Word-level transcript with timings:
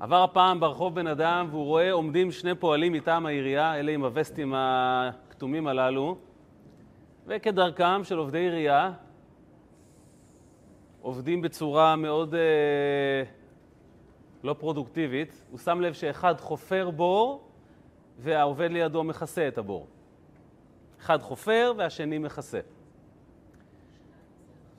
עבר 0.00 0.22
הפעם 0.22 0.60
ברחוב 0.60 0.94
בן 0.94 1.06
אדם 1.06 1.46
והוא 1.50 1.64
רואה 1.64 1.92
עומדים 1.92 2.30
שני 2.30 2.54
פועלים 2.54 2.92
מטעם 2.92 3.26
העירייה, 3.26 3.74
אלה 3.74 3.92
עם 3.92 4.04
הווסטים 4.04 4.54
הכתומים 4.56 5.66
הללו, 5.66 6.16
וכדרכם 7.26 8.04
של 8.04 8.18
עובדי 8.18 8.38
עירייה, 8.38 8.92
עובדים 11.02 11.42
בצורה 11.42 11.96
מאוד 11.96 12.34
אה, 12.34 12.40
לא 14.44 14.52
פרודוקטיבית. 14.52 15.44
הוא 15.50 15.58
שם 15.58 15.80
לב 15.80 15.92
שאחד 15.92 16.40
חופר 16.40 16.90
בור 16.90 17.50
והעובד 18.18 18.70
לידו 18.70 19.04
מכסה 19.04 19.48
את 19.48 19.58
הבור. 19.58 19.86
אחד 21.00 21.22
חופר 21.22 21.72
והשני 21.76 22.18
מכסה. 22.18 22.60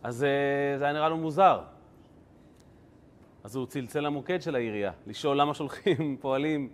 אז 0.04 0.24
אה, 0.24 0.78
זה 0.78 0.84
היה 0.84 0.94
נראה 0.94 1.10
לו 1.10 1.18
מוזר. 1.18 1.62
אז 3.44 3.56
הוא 3.56 3.66
צלצל 3.66 4.00
למוקד 4.00 4.42
של 4.42 4.56
העירייה, 4.56 4.92
לשאול 5.08 5.42
למה 5.42 5.54
שולחים 5.54 6.18
פועלים 6.22 6.70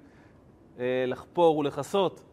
אה, 0.79 1.03
לחפור 1.07 1.57
ולכסות. 1.57 2.23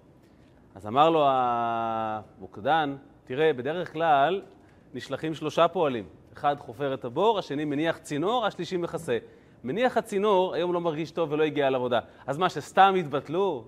אז 0.74 0.86
אמר 0.86 1.10
לו 1.10 1.26
המוקדן, 1.28 2.96
תראה, 3.24 3.52
בדרך 3.52 3.92
כלל 3.92 4.42
נשלחים 4.94 5.34
שלושה 5.34 5.68
פועלים. 5.68 6.04
אחד 6.32 6.56
חופר 6.58 6.94
את 6.94 7.04
הבור, 7.04 7.38
השני 7.38 7.64
מניח 7.64 7.98
צינור, 7.98 8.46
השלישי 8.46 8.76
מכסה. 8.76 9.18
מניח 9.64 9.96
הצינור, 9.96 10.54
היום 10.54 10.72
לא 10.72 10.80
מרגיש 10.80 11.10
טוב 11.10 11.32
ולא 11.32 11.42
הגיע 11.42 11.70
לעבודה. 11.70 12.00
אז 12.26 12.38
מה, 12.38 12.48
שסתם 12.48 12.94
התבטלו? 12.98 13.64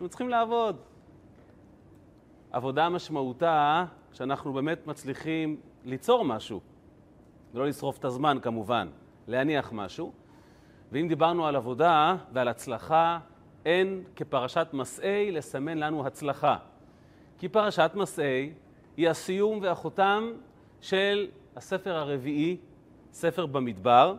אז 0.00 0.08
צריכים 0.08 0.28
לעבוד. 0.28 0.76
עבודה 2.52 2.88
משמעותה 2.88 3.84
שאנחנו 4.12 4.52
באמת 4.52 4.86
מצליחים 4.86 5.56
ליצור 5.84 6.24
משהו, 6.24 6.60
ולא 7.54 7.66
לשרוף 7.66 7.98
את 7.98 8.04
הזמן 8.04 8.38
כמובן, 8.42 8.88
להניח 9.28 9.72
משהו. 9.72 10.12
ואם 10.92 11.08
דיברנו 11.08 11.46
על 11.46 11.56
עבודה 11.56 12.16
ועל 12.32 12.48
הצלחה, 12.48 13.18
אין 13.64 14.02
כפרשת 14.16 14.68
מסעי 14.72 15.32
לסמן 15.32 15.78
לנו 15.78 16.06
הצלחה. 16.06 16.56
כי 17.38 17.48
פרשת 17.48 17.90
מסעי 17.94 18.52
היא 18.96 19.08
הסיום 19.08 19.58
והחותם 19.62 20.32
של 20.80 21.26
הספר 21.56 21.96
הרביעי, 21.96 22.56
ספר 23.12 23.46
במדבר. 23.46 24.14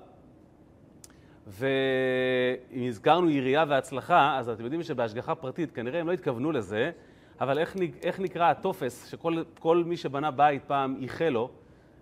ואם 1.48 2.88
הזכרנו 2.88 3.30
ירייה 3.30 3.66
והצלחה, 3.68 4.38
אז 4.38 4.50
אתם 4.50 4.64
יודעים 4.64 4.84
שבהשגחה 4.84 5.36
פרטית 5.36 5.72
כנראה 5.72 6.00
הם 6.00 6.08
לא 6.08 6.12
התכוונו 6.12 6.52
לזה, 6.52 6.92
אבל 7.42 7.60
איך, 7.60 7.76
איך 8.04 8.20
נקרא 8.20 8.50
הטופס 8.50 9.12
שכל 9.12 9.84
מי 9.86 9.98
שבנה 9.98 10.32
בית 10.32 10.64
פעם 10.64 10.96
ייחל 11.00 11.30
לו? 11.30 11.50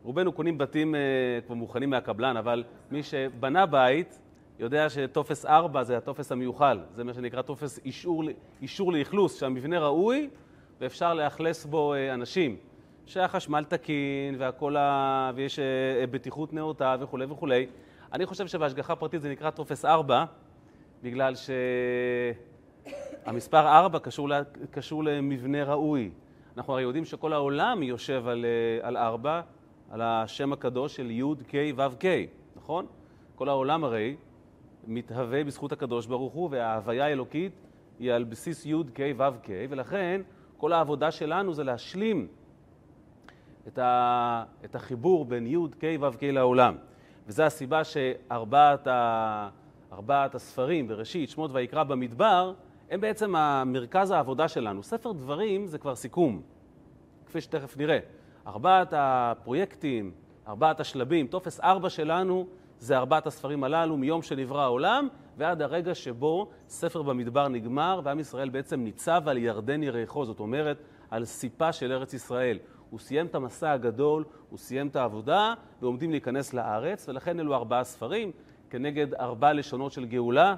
רובנו 0.03 0.31
קונים 0.31 0.57
בתים 0.57 0.95
אה, 0.95 0.99
כבר 1.45 1.55
מוכנים 1.55 1.89
מהקבלן, 1.89 2.37
אבל 2.37 2.63
מי 2.91 3.03
שבנה 3.03 3.65
בית 3.65 4.19
יודע 4.59 4.89
שטופס 4.89 5.45
4 5.45 5.83
זה 5.83 5.97
הטופס 5.97 6.31
המיוחל, 6.31 6.79
זה 6.95 7.03
מה 7.03 7.13
שנקרא 7.13 7.41
טופס 7.41 7.79
אישור, 7.85 8.23
אישור 8.61 8.93
לאכלוס, 8.93 9.39
שהמבנה 9.39 9.79
ראוי 9.79 10.29
ואפשר 10.81 11.13
לאכלס 11.13 11.65
בו 11.65 11.93
אה, 11.93 12.13
אנשים. 12.13 12.57
שהחשמל 13.05 13.63
תקין 13.63 14.35
והכל 14.37 14.77
ה... 14.77 15.31
ויש 15.35 15.59
אה, 15.59 16.07
בטיחות 16.11 16.53
נאותה 16.53 16.95
וכולי 16.99 17.25
וכולי. 17.25 17.67
אני 18.13 18.25
חושב 18.25 18.47
שבהשגחה 18.47 18.95
פרטית 18.95 19.21
זה 19.21 19.29
נקרא 19.29 19.49
טופס 19.49 19.85
4, 19.85 20.25
בגלל 21.03 21.33
שהמספר 23.25 23.67
4 23.67 23.99
קשור, 23.99 24.29
לה... 24.29 24.41
קשור 24.71 25.03
למבנה 25.03 25.63
ראוי. 25.63 26.11
אנחנו 26.57 26.73
הרי 26.73 26.81
יודעים 26.81 27.05
שכל 27.05 27.33
העולם 27.33 27.83
יושב 27.83 28.27
על, 28.27 28.45
על 28.81 28.97
4, 28.97 29.41
על 29.93 30.01
השם 30.01 30.53
הקדוש 30.53 30.95
של 30.95 31.11
י' 31.11 31.23
ק' 31.47 31.55
ו' 31.75 31.95
ק', 31.99 32.05
נכון? 32.55 32.85
כל 33.35 33.49
העולם 33.49 33.83
הרי 33.83 34.15
מתהווה 34.87 35.43
בזכות 35.43 35.71
הקדוש 35.71 36.05
ברוך 36.05 36.33
הוא, 36.33 36.49
וההוויה 36.51 37.05
האלוקית 37.05 37.51
היא 37.99 38.11
על 38.11 38.23
בסיס 38.23 38.65
י' 38.65 38.73
ק' 38.93 38.99
ו' 39.17 39.39
ק', 39.43 39.49
ולכן 39.69 40.21
כל 40.57 40.73
העבודה 40.73 41.11
שלנו 41.11 41.53
זה 41.53 41.63
להשלים 41.63 42.27
את, 43.67 43.77
ה, 43.77 44.43
את 44.65 44.75
החיבור 44.75 45.25
בין 45.25 45.47
י' 45.47 45.57
ק' 45.79 46.01
ו' 46.01 46.17
ק' 46.19 46.23
לעולם. 46.23 46.75
וזו 47.27 47.43
הסיבה 47.43 47.83
שארבעת 47.83 48.87
ה, 48.87 49.49
הספרים, 50.09 50.87
בראשית, 50.87 51.29
שמות 51.29 51.51
ויקרא 51.53 51.83
במדבר, 51.83 52.53
הם 52.89 53.01
בעצם 53.01 53.35
מרכז 53.65 54.11
העבודה 54.11 54.47
שלנו. 54.47 54.83
ספר 54.83 55.11
דברים 55.11 55.67
זה 55.67 55.77
כבר 55.77 55.95
סיכום, 55.95 56.41
כפי 57.25 57.41
שתכף 57.41 57.77
נראה. 57.77 57.99
ארבעת 58.47 58.93
הפרויקטים, 58.97 60.11
ארבעת 60.47 60.79
השלבים, 60.79 61.27
טופס 61.27 61.59
ארבע 61.59 61.89
שלנו 61.89 62.47
זה 62.79 62.97
ארבעת 62.97 63.27
הספרים 63.27 63.63
הללו 63.63 63.97
מיום 63.97 64.21
שנברא 64.21 64.61
העולם 64.61 65.07
ועד 65.37 65.61
הרגע 65.61 65.95
שבו 65.95 66.49
ספר 66.67 67.01
במדבר 67.01 67.47
נגמר 67.47 68.01
ועם 68.03 68.19
ישראל 68.19 68.49
בעצם 68.49 68.79
ניצב 68.79 69.21
על 69.25 69.37
ירדן 69.37 69.83
ירחו, 69.83 70.25
זאת 70.25 70.39
אומרת 70.39 70.77
על 71.11 71.25
סיפה 71.25 71.71
של 71.71 71.91
ארץ 71.91 72.13
ישראל. 72.13 72.59
הוא 72.89 72.99
סיים 72.99 73.25
את 73.25 73.35
המסע 73.35 73.71
הגדול, 73.71 74.23
הוא 74.49 74.59
סיים 74.59 74.87
את 74.87 74.95
העבודה, 74.95 75.53
ועומדים 75.81 76.11
להיכנס 76.11 76.53
לארץ, 76.53 77.09
ולכן 77.09 77.39
אלו 77.39 77.55
ארבעה 77.55 77.83
ספרים, 77.83 78.31
כנגד 78.69 79.13
ארבע 79.13 79.53
לשונות 79.53 79.91
של 79.91 80.05
גאולה, 80.05 80.55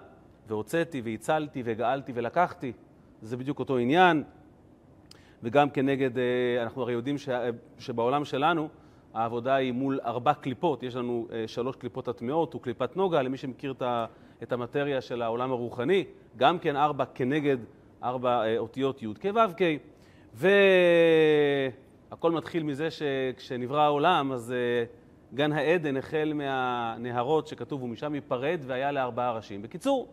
והוצאתי 0.47 1.01
והצלתי 1.05 1.61
וגאלתי 1.65 2.11
ולקחתי. 2.15 2.73
זה 3.21 3.37
בדיוק 3.37 3.59
אותו 3.59 3.77
עניין. 3.77 4.23
וגם 5.45 5.69
כנגד, 5.69 6.17
אה, 6.17 6.23
אנחנו 6.63 6.81
הרי 6.81 6.93
יודעים 6.93 7.15
שבעולם 7.79 8.25
שלנו 8.25 8.69
העבודה 9.13 9.55
היא 9.55 9.71
מול 9.71 9.99
ארבע 10.05 10.33
קליפות, 10.33 10.83
יש 10.83 10.95
לנו 10.95 11.27
אה, 11.31 11.47
שלוש 11.47 11.75
קליפות 11.75 12.07
הטמעות 12.07 12.55
וקליפת 12.55 12.97
נוגה, 12.97 13.21
למי 13.21 13.37
שמכיר 13.37 13.73
את 14.43 14.51
המטריה 14.51 15.01
של 15.01 15.21
העולם 15.21 15.51
הרוחני, 15.51 16.03
גם 16.37 16.59
כן 16.59 16.75
ארבע 16.75 17.05
כנגד 17.05 17.57
ארבע 18.03 18.45
אה, 18.45 18.57
אותיות 18.57 19.03
י' 19.03 19.07
כ' 19.19 19.25
ו' 19.25 19.53
כ'. 19.57 20.43
הכל 22.11 22.31
מתחיל 22.31 22.63
מזה 22.63 22.87
שכשנברא 22.91 23.81
העולם, 23.81 24.31
אז 24.31 24.53
גן 25.33 25.51
העדן 25.51 25.97
החל 25.97 26.31
מהנהרות 26.35 27.47
שכתוב, 27.47 27.83
ומשם 27.83 28.15
ייפרד 28.15 28.59
והיה 28.65 28.91
לארבעה 28.91 29.31
ראשים. 29.31 29.61
בקיצור, 29.61 30.07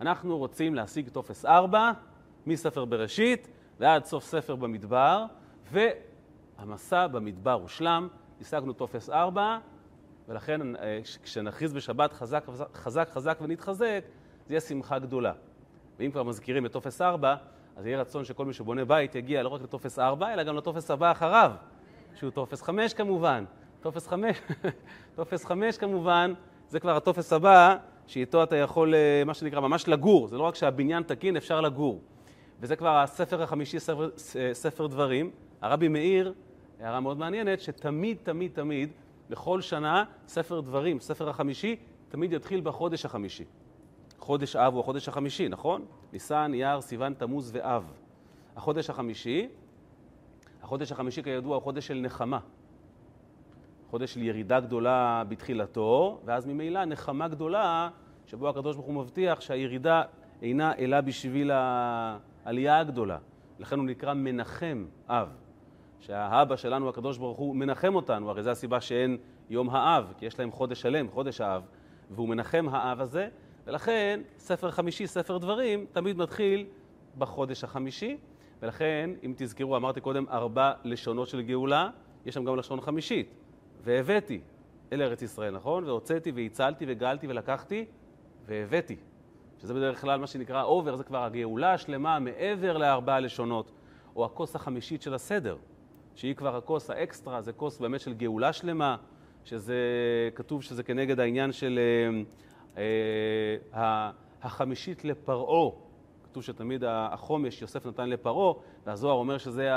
אנחנו 0.00 0.38
רוצים 0.38 0.74
להשיג 0.74 1.08
טופס 1.08 1.44
ארבע 1.44 1.92
מספר 2.46 2.84
בראשית 2.84 3.48
ועד 3.78 4.04
סוף 4.04 4.24
ספר 4.24 4.56
במדבר, 4.56 5.24
והמסע 5.72 7.06
במדבר 7.06 7.52
הושלם, 7.52 8.08
השגנו 8.40 8.72
טופס 8.72 9.10
ארבע, 9.10 9.58
ולכן 10.28 10.74
uh, 10.74 10.78
כשנכריז 11.22 11.72
בשבת 11.72 12.12
חזק 12.12 12.44
חזק 12.74 13.08
חזק 13.10 13.38
ונתחזק, 13.40 14.04
זה 14.46 14.54
יהיה 14.54 14.60
שמחה 14.60 14.98
גדולה. 14.98 15.32
ואם 15.98 16.10
כבר 16.10 16.22
מזכירים 16.22 16.66
את 16.66 16.72
טופס 16.72 17.00
ארבע, 17.00 17.36
אז 17.76 17.86
יהיה 17.86 18.00
רצון 18.00 18.24
שכל 18.24 18.44
מי 18.44 18.52
שבונה 18.52 18.84
בית 18.84 19.14
יגיע 19.14 19.42
לא 19.42 19.48
רק 19.48 19.62
לטופס 19.62 19.98
4, 19.98 20.32
אלא 20.32 20.42
גם 20.42 20.56
לטופס 20.56 20.90
הבא 20.90 21.12
אחריו, 21.12 21.52
שהוא 22.14 22.30
טופס 22.30 22.62
5 22.62 22.94
כמובן. 22.94 23.44
טופס 23.80 24.08
5, 24.08 24.40
טופס 25.16 25.44
5 25.44 25.78
כמובן, 25.78 26.34
זה 26.68 26.80
כבר 26.80 26.96
הטופס 26.96 27.32
הבא, 27.32 27.76
שאיתו 28.06 28.42
אתה 28.42 28.56
יכול, 28.56 28.94
אה, 28.94 29.22
מה 29.26 29.34
שנקרא, 29.34 29.60
ממש 29.60 29.88
לגור. 29.88 30.28
זה 30.28 30.38
לא 30.38 30.42
רק 30.42 30.54
שהבניין 30.54 31.02
תקין, 31.02 31.36
אפשר 31.36 31.60
לגור. 31.60 32.00
וזה 32.60 32.76
כבר 32.76 32.98
הספר 32.98 33.42
החמישי, 33.42 33.80
ספר, 33.80 34.10
ספר 34.52 34.86
דברים. 34.86 35.30
הרבי 35.60 35.88
מעיר 35.88 36.34
הערה 36.80 37.00
מאוד 37.00 37.18
מעניינת, 37.18 37.60
שתמיד, 37.60 38.16
תמיד, 38.22 38.52
תמיד, 38.54 38.90
לכל 39.30 39.60
שנה, 39.60 40.04
ספר 40.28 40.60
דברים, 40.60 41.00
ספר 41.00 41.28
החמישי, 41.28 41.76
תמיד 42.08 42.32
יתחיל 42.32 42.60
בחודש 42.60 43.04
החמישי. 43.04 43.44
חודש 44.18 44.56
אב 44.56 44.72
הוא 44.72 44.80
החודש 44.80 45.08
החמישי, 45.08 45.48
נכון? 45.48 45.84
ניסן, 46.12 46.50
אייר, 46.54 46.80
סיוון, 46.80 47.14
תמוז 47.14 47.50
ואב. 47.54 47.92
החודש 48.56 48.90
החמישי, 48.90 49.48
החודש 50.62 50.92
החמישי 50.92 51.22
כידוע 51.22 51.54
הוא 51.54 51.62
חודש 51.62 51.86
של 51.86 51.94
נחמה. 51.94 52.38
חודש 53.90 54.14
של 54.14 54.22
ירידה 54.22 54.60
גדולה 54.60 55.22
בתחילתו, 55.28 56.20
ואז 56.24 56.46
ממילא 56.46 56.84
נחמה 56.84 57.28
גדולה, 57.28 57.88
שבו 58.26 58.48
הקדוש 58.48 58.76
ברוך 58.76 58.86
הוא 58.86 58.94
מבטיח 58.94 59.40
שהירידה 59.40 60.02
אינה 60.42 60.74
אלא 60.78 61.00
בשביל 61.00 61.50
העלייה 62.48 62.78
הגדולה. 62.78 63.18
לכן 63.58 63.78
הוא 63.78 63.86
נקרא 63.86 64.14
מנחם 64.14 64.86
אב. 65.08 65.28
שהאבא 66.00 66.56
שלנו, 66.56 66.88
הקדוש 66.88 67.18
ברוך 67.18 67.38
הוא, 67.38 67.56
מנחם 67.56 67.94
אותנו, 67.94 68.30
הרי 68.30 68.42
זו 68.42 68.50
הסיבה 68.50 68.80
שאין 68.80 69.16
יום 69.50 69.70
האב, 69.70 70.12
כי 70.18 70.26
יש 70.26 70.38
להם 70.38 70.50
חודש 70.50 70.80
שלם, 70.80 71.08
חודש 71.10 71.40
האב, 71.40 71.62
והוא 72.10 72.28
מנחם 72.28 72.66
האב 72.70 73.00
הזה, 73.00 73.28
ולכן 73.66 74.20
ספר 74.38 74.70
חמישי, 74.70 75.06
ספר 75.06 75.38
דברים, 75.38 75.86
תמיד 75.92 76.16
מתחיל 76.16 76.66
בחודש 77.18 77.64
החמישי, 77.64 78.16
ולכן, 78.62 79.10
אם 79.24 79.34
תזכרו, 79.36 79.76
אמרתי 79.76 80.00
קודם 80.00 80.24
ארבע 80.28 80.72
לשונות 80.84 81.28
של 81.28 81.42
גאולה, 81.42 81.90
יש 82.26 82.34
שם 82.34 82.44
גם 82.44 82.56
לשון 82.56 82.80
חמישית. 82.80 83.34
והבאתי 83.84 84.40
אל 84.92 85.02
ארץ 85.02 85.22
ישראל, 85.22 85.54
נכון? 85.54 85.84
והוצאתי 85.84 86.30
והצלתי 86.30 86.84
וגאלתי 86.88 87.26
ולקחתי 87.26 87.84
והבאתי. 88.46 88.96
שזה 89.58 89.74
בדרך 89.74 90.00
כלל 90.00 90.20
מה 90.20 90.26
שנקרא 90.26 90.62
אובר, 90.62 90.96
זה 90.96 91.04
כבר 91.04 91.24
הגאולה 91.24 91.72
השלמה 91.72 92.18
מעבר 92.18 92.78
לארבע 92.78 93.20
לשונות, 93.20 93.70
או 94.16 94.24
הכוס 94.24 94.56
החמישית 94.56 95.02
של 95.02 95.14
הסדר, 95.14 95.56
שהיא 96.14 96.34
כבר 96.34 96.56
הכוס 96.56 96.90
האקסטרה, 96.90 97.40
זה 97.40 97.52
כוס 97.52 97.78
באמת 97.78 98.00
של 98.00 98.14
גאולה 98.14 98.52
שלמה, 98.52 98.96
שזה 99.44 99.76
כתוב 100.34 100.62
שזה 100.62 100.82
כנגד 100.82 101.20
העניין 101.20 101.52
של... 101.52 101.78
אה, 102.78 104.10
החמישית 104.42 105.04
לפרעה, 105.04 105.70
כתוב 106.24 106.42
שתמיד 106.42 106.84
החומש 106.86 107.62
יוסף 107.62 107.86
נתן 107.86 108.08
לפרעה, 108.08 108.54
והזוהר 108.86 109.14
אומר 109.14 109.38
שזה 109.38 109.70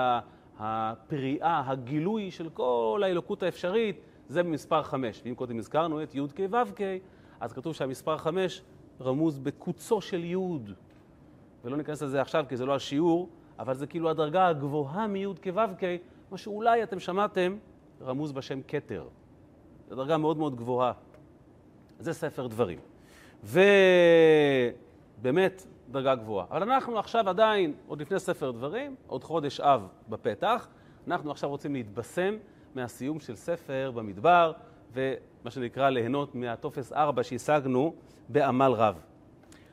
הפריאה, 0.59 1.63
הגילוי 1.65 2.31
של 2.31 2.49
כל 2.49 3.01
האלוקות 3.05 3.43
האפשרית, 3.43 4.01
זה 4.27 4.43
במספר 4.43 4.83
חמש. 4.83 5.21
ואם 5.25 5.35
קודם 5.35 5.57
הזכרנו 5.57 6.03
את 6.03 6.15
י"ק 6.15 6.39
ו"ק, 6.51 6.81
אז 7.39 7.53
כתוב 7.53 7.75
שהמספר 7.75 8.17
חמש 8.17 8.61
רמוז 9.01 9.39
בקוצו 9.39 10.01
של 10.01 10.23
י', 10.23 10.35
ולא 11.63 11.77
ניכנס 11.77 12.01
לזה 12.01 12.21
עכשיו 12.21 12.45
כי 12.49 12.57
זה 12.57 12.65
לא 12.65 12.75
השיעור, 12.75 13.29
אבל 13.59 13.73
זה 13.73 13.87
כאילו 13.87 14.09
הדרגה 14.09 14.47
הגבוהה 14.47 15.07
מי' 15.07 15.25
כו' 15.43 15.51
מה 16.31 16.37
שאולי 16.37 16.83
אתם 16.83 16.99
שמעתם, 16.99 17.57
רמוז 18.01 18.31
בשם 18.31 18.61
כתר. 18.67 19.07
זו 19.89 19.95
דרגה 19.95 20.17
מאוד 20.17 20.37
מאוד 20.37 20.55
גבוהה. 20.55 20.91
זה 21.99 22.13
ספר 22.13 22.47
דברים. 22.47 22.79
ובאמת, 25.23 25.67
דרגה 25.91 26.15
גבוהה. 26.15 26.45
אבל 26.51 26.71
אנחנו 26.71 26.99
עכשיו 26.99 27.29
עדיין, 27.29 27.73
עוד 27.87 28.01
לפני 28.01 28.19
ספר 28.19 28.51
דברים, 28.51 28.95
עוד 29.07 29.23
חודש 29.23 29.59
אב 29.59 29.87
בפתח, 30.09 30.67
אנחנו 31.07 31.31
עכשיו 31.31 31.49
רוצים 31.49 31.73
להתבשם 31.73 32.35
מהסיום 32.75 33.19
של 33.19 33.35
ספר 33.35 33.91
במדבר, 33.95 34.51
ומה 35.41 35.51
שנקרא 35.51 35.89
ליהנות 35.89 36.35
מהטופס 36.35 36.93
4 36.93 37.23
שהשגנו 37.23 37.93
בעמל 38.29 38.71
רב. 38.71 39.01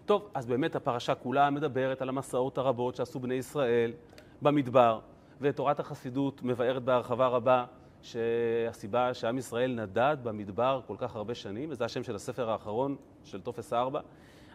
טוב, 0.07 0.29
אז 0.35 0.47
באמת 0.47 0.77
הפרשה 0.77 1.15
כולה 1.15 1.51
מדברת 1.51 2.03
על 2.03 2.09
המסעות 2.09 2.59
הרבות 2.59 2.97
שעשו 2.97 3.21
בני 3.21 3.35
ישראל 3.35 3.93
במדבר, 4.43 5.01
ותורת 5.41 5.81
החסידות 5.81 6.43
מבארת 6.43 6.83
בהרחבה 6.83 7.27
רבה 7.27 7.65
שהסיבה 8.03 9.15
שעם 9.15 9.39
ישראל 9.39 9.75
נדד 9.75 10.17
במדבר 10.23 10.81
כל 10.87 10.97
כך 10.99 11.17
הרבה 11.17 11.35
שנים, 11.35 11.71
וזה 11.71 11.85
השם 11.85 12.03
של 12.03 12.15
הספר 12.15 12.51
האחרון 12.51 12.97
של 13.25 13.41
טופס 13.41 13.73
4, 13.73 14.01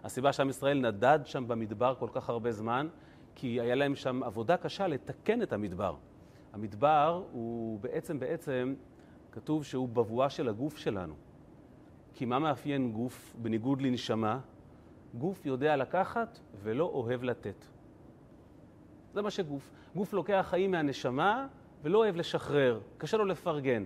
הסיבה 0.03 0.33
שעם 0.33 0.49
ישראל 0.49 0.79
נדד 0.79 1.19
שם 1.25 1.47
במדבר 1.47 1.95
כל 1.99 2.09
כך 2.13 2.29
הרבה 2.29 2.51
זמן, 2.51 2.87
כי 3.35 3.61
היה 3.61 3.75
להם 3.75 3.95
שם 3.95 4.23
עבודה 4.23 4.57
קשה 4.57 4.87
לתקן 4.87 5.41
את 5.41 5.53
המדבר. 5.53 5.95
המדבר 6.53 7.23
הוא 7.31 7.79
בעצם, 7.79 8.19
בעצם, 8.19 8.73
כתוב 9.33 9.63
שהוא 9.63 9.89
בבואה 9.89 10.29
של 10.29 10.49
הגוף 10.49 10.77
שלנו. 10.77 11.13
כי 12.13 12.25
מה 12.25 12.39
מאפיין 12.39 12.91
גוף 12.91 13.35
בניגוד 13.41 13.81
לנשמה? 13.81 14.39
גוף 15.13 15.45
יודע 15.45 15.75
לקחת 15.75 16.39
ולא 16.63 16.83
אוהב 16.83 17.23
לתת. 17.23 17.65
זה 19.13 19.21
מה 19.21 19.31
שגוף. 19.31 19.71
גוף 19.95 20.13
לוקח 20.13 20.45
חיים 20.49 20.71
מהנשמה 20.71 21.47
ולא 21.83 21.97
אוהב 21.97 22.15
לשחרר, 22.15 22.79
קשה 22.97 23.17
לו 23.17 23.25
לפרגן. 23.25 23.83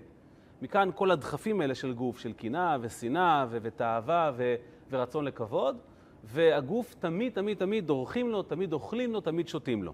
מכאן 0.61 0.89
כל 0.95 1.11
הדחפים 1.11 1.61
האלה 1.61 1.75
של 1.75 1.93
גוף, 1.93 2.19
של 2.19 2.33
קנאה 2.33 2.77
ושנאה 2.81 3.45
ותאווה 3.49 4.31
ורצון 4.89 5.25
לכבוד, 5.25 5.77
והגוף 6.23 6.95
תמיד, 6.99 7.33
תמיד, 7.33 7.57
תמיד 7.57 7.87
דורכים 7.87 8.29
לו, 8.29 8.43
תמיד 8.43 8.73
אוכלים 8.73 9.13
לו, 9.13 9.21
תמיד 9.21 9.47
שותים 9.47 9.83
לו. 9.83 9.93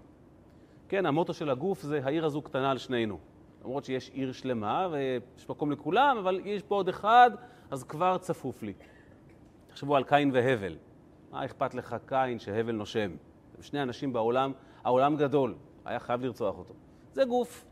כן, 0.88 1.06
המוטו 1.06 1.34
של 1.34 1.50
הגוף 1.50 1.82
זה 1.82 2.00
העיר 2.04 2.24
הזו 2.24 2.42
קטנה 2.42 2.70
על 2.70 2.78
שנינו. 2.78 3.18
למרות 3.64 3.84
שיש 3.84 4.10
עיר 4.10 4.32
שלמה 4.32 4.88
ויש 4.92 5.48
מקום 5.48 5.72
לכולם, 5.72 6.16
אבל 6.18 6.40
יש 6.44 6.62
פה 6.62 6.74
עוד 6.74 6.88
אחד, 6.88 7.30
אז 7.70 7.84
כבר 7.84 8.18
צפוף 8.18 8.62
לי. 8.62 8.72
תחשבו 9.66 9.96
על 9.96 10.04
קין 10.04 10.30
והבל. 10.32 10.76
מה 11.30 11.44
אכפת 11.44 11.74
לך 11.74 11.96
קין 12.06 12.38
שהבל 12.38 12.72
נושם? 12.72 13.10
הם 13.56 13.62
שני 13.62 13.82
אנשים 13.82 14.12
בעולם, 14.12 14.52
העולם 14.84 15.16
גדול, 15.16 15.54
היה 15.84 15.98
חייב 15.98 16.24
לרצוח 16.24 16.58
אותו. 16.58 16.74
זה 17.12 17.24
גוף. 17.24 17.64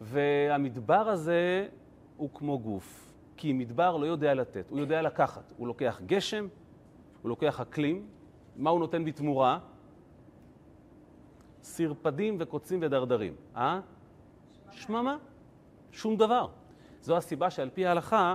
והמדבר 0.00 1.08
הזה 1.08 1.68
הוא 2.16 2.30
כמו 2.34 2.58
גוף, 2.58 3.12
כי 3.36 3.52
מדבר 3.52 3.96
לא 3.96 4.06
יודע 4.06 4.34
לתת, 4.34 4.70
הוא 4.70 4.78
יודע 4.78 5.02
לקחת. 5.02 5.52
הוא 5.56 5.66
לוקח 5.66 6.00
גשם, 6.06 6.48
הוא 7.22 7.28
לוקח 7.28 7.60
אקלים, 7.60 8.06
מה 8.56 8.70
הוא 8.70 8.80
נותן 8.80 9.04
בתמורה? 9.04 9.58
סרפדים 11.62 12.36
וקוצים 12.40 12.78
ודרדרים. 12.82 13.34
אה? 13.56 13.80
שממה. 14.70 15.16
שום 15.92 16.16
דבר. 16.16 16.48
זו 17.00 17.16
הסיבה 17.16 17.50
שעל 17.50 17.70
פי 17.70 17.86
ההלכה, 17.86 18.34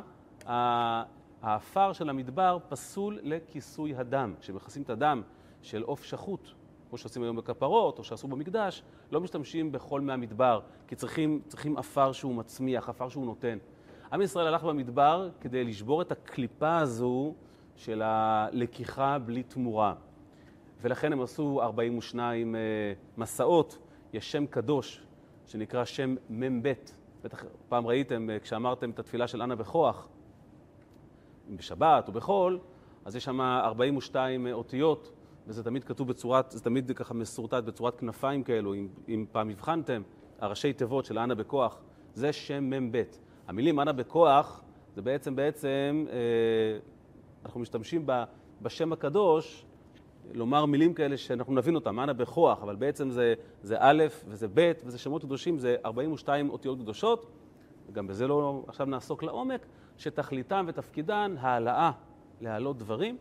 האפר 1.41 1.93
של 1.93 2.09
המדבר 2.09 2.57
פסול 2.69 3.19
לכיסוי 3.23 3.95
הדם. 3.95 4.33
כשמכסים 4.39 4.83
את 4.83 4.89
הדם 4.89 5.21
של 5.61 5.83
עוף 5.83 6.03
שחוט, 6.03 6.49
כמו 6.89 6.97
שעושים 6.97 7.23
היום 7.23 7.35
בכפרות, 7.35 7.99
או 7.99 8.03
שעשו 8.03 8.27
במקדש, 8.27 8.83
לא 9.11 9.21
משתמשים 9.21 9.71
בחול 9.71 10.01
מהמדבר, 10.01 10.59
כי 10.87 10.95
צריכים, 10.95 11.41
צריכים 11.47 11.77
עפר 11.77 12.11
שהוא 12.11 12.35
מצמיח, 12.35 12.89
עפר 12.89 13.09
שהוא 13.09 13.25
נותן. 13.25 13.57
עם 14.13 14.21
ישראל 14.21 14.47
הלך 14.47 14.63
במדבר 14.63 15.29
כדי 15.39 15.63
לשבור 15.63 16.01
את 16.01 16.11
הקליפה 16.11 16.77
הזו 16.77 17.33
של 17.75 18.01
הלקיחה 18.01 19.19
בלי 19.19 19.43
תמורה. 19.43 19.93
ולכן 20.81 21.13
הם 21.13 21.21
עשו 21.21 21.61
42 21.61 22.55
אה, 22.55 22.61
מסעות. 23.17 23.77
יש 24.13 24.31
שם 24.31 24.45
קדוש 24.45 25.03
שנקרא 25.51 25.85
שם 25.85 26.15
מ"ב. 26.29 26.73
בטח 27.23 27.45
פעם 27.69 27.87
ראיתם 27.87 28.29
אה, 28.29 28.39
כשאמרתם 28.39 28.89
את 28.89 28.99
התפילה 28.99 29.27
של 29.27 29.41
אנה 29.41 29.55
בכוח, 29.55 30.07
בשבת 31.55 32.07
או 32.07 32.13
בחול, 32.13 32.59
אז 33.05 33.15
יש 33.15 33.23
שם 33.23 33.41
42 33.41 34.47
אה, 34.47 34.53
אותיות, 34.53 35.11
וזה 35.47 35.63
תמיד 35.63 35.83
כתוב 35.83 36.07
בצורת, 36.07 36.51
זה 36.51 36.61
תמיד 36.61 36.91
ככה 36.95 37.13
מסורטט 37.13 37.63
בצורת 37.63 37.99
כנפיים 37.99 38.43
כאלו, 38.43 38.73
אם, 38.73 38.87
אם 39.07 39.25
פעם 39.31 39.49
הבחנתם, 39.49 40.01
הראשי 40.39 40.73
תיבות 40.73 41.05
של 41.05 41.19
אנה 41.19 41.35
בכוח, 41.35 41.81
זה 42.13 42.33
שם 42.33 42.69
מ"ב. 42.69 43.03
המילים 43.47 43.79
אנה 43.79 43.93
בכוח, 43.93 44.63
זה 44.95 45.01
בעצם, 45.01 45.35
בעצם, 45.35 46.05
אה, 46.09 46.79
אנחנו 47.45 47.59
משתמשים 47.59 48.05
בשם 48.61 48.93
הקדוש 48.93 49.65
לומר 50.33 50.65
מילים 50.65 50.93
כאלה 50.93 51.17
שאנחנו 51.17 51.53
נבין 51.53 51.75
אותם, 51.75 51.99
אנה 51.99 52.13
בכוח, 52.13 52.63
אבל 52.63 52.75
בעצם 52.75 53.09
זה, 53.09 53.33
זה 53.61 53.75
א' 53.79 54.03
וזה 54.27 54.47
ב' 54.53 54.71
וזה 54.85 54.97
שמות 54.97 55.21
קדושים, 55.21 55.59
זה 55.59 55.75
42 55.85 56.49
אותיות 56.49 56.79
קדושות, 56.79 57.31
וגם 57.89 58.07
בזה 58.07 58.27
לא 58.27 58.63
עכשיו 58.67 58.85
נעסוק 58.85 59.23
לעומק, 59.23 59.65
שתכליתם 59.97 60.65
ותפקידן 60.67 61.35
העלאה, 61.39 61.91
להעלות 62.41 62.77
דברים, 62.77 63.17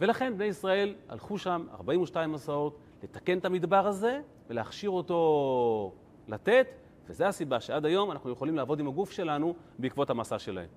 ולכן 0.00 0.34
בני 0.36 0.44
ישראל 0.44 0.94
הלכו 1.08 1.38
שם 1.38 1.66
42 1.74 2.32
מסעות 2.32 2.78
לתקן 3.02 3.38
את 3.38 3.44
המדבר 3.44 3.86
הזה 3.86 4.20
ולהכשיר 4.48 4.90
אותו 4.90 5.92
לתת, 6.28 6.66
וזו 7.08 7.24
הסיבה 7.24 7.60
שעד 7.60 7.84
היום 7.84 8.10
אנחנו 8.10 8.30
יכולים 8.30 8.56
לעבוד 8.56 8.80
עם 8.80 8.88
הגוף 8.88 9.10
שלנו 9.10 9.54
בעקבות 9.78 10.10
המסע 10.10 10.38
שלהם. 10.38 10.68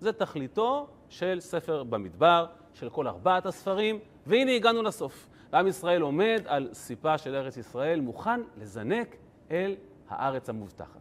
זה 0.00 0.12
תכליתו 0.12 0.86
של 1.08 1.40
ספר 1.40 1.84
במדבר, 1.84 2.46
של 2.74 2.88
כל 2.88 3.08
ארבעת 3.08 3.46
הספרים, 3.46 3.98
והנה 4.26 4.52
הגענו 4.52 4.82
לסוף. 4.82 5.28
ועם 5.52 5.66
ישראל 5.66 6.02
עומד 6.02 6.42
על 6.46 6.68
סיפה 6.72 7.18
של 7.18 7.34
ארץ 7.34 7.56
ישראל, 7.56 8.00
מוכן 8.00 8.40
לזנק 8.56 9.16
אל 9.50 9.76
הארץ 10.08 10.48
המובטחת. 10.48 11.00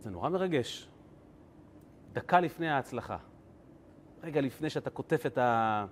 זה 0.00 0.10
נורא 0.10 0.28
מרגש. 0.28 0.88
דקה 2.12 2.40
לפני 2.40 2.68
ההצלחה, 2.68 3.16
רגע 4.22 4.40
לפני 4.40 4.70
שאתה 4.70 4.90
קוטף 4.90 5.26
את, 5.26 5.38
ה... 5.38 5.86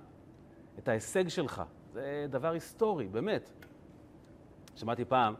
את 0.78 0.88
ההישג 0.88 1.28
שלך, 1.28 1.62
זה 1.92 2.26
דבר 2.30 2.52
היסטורי, 2.52 3.08
באמת. 3.08 3.50
שמעתי 4.76 5.04
פעם 5.04 5.34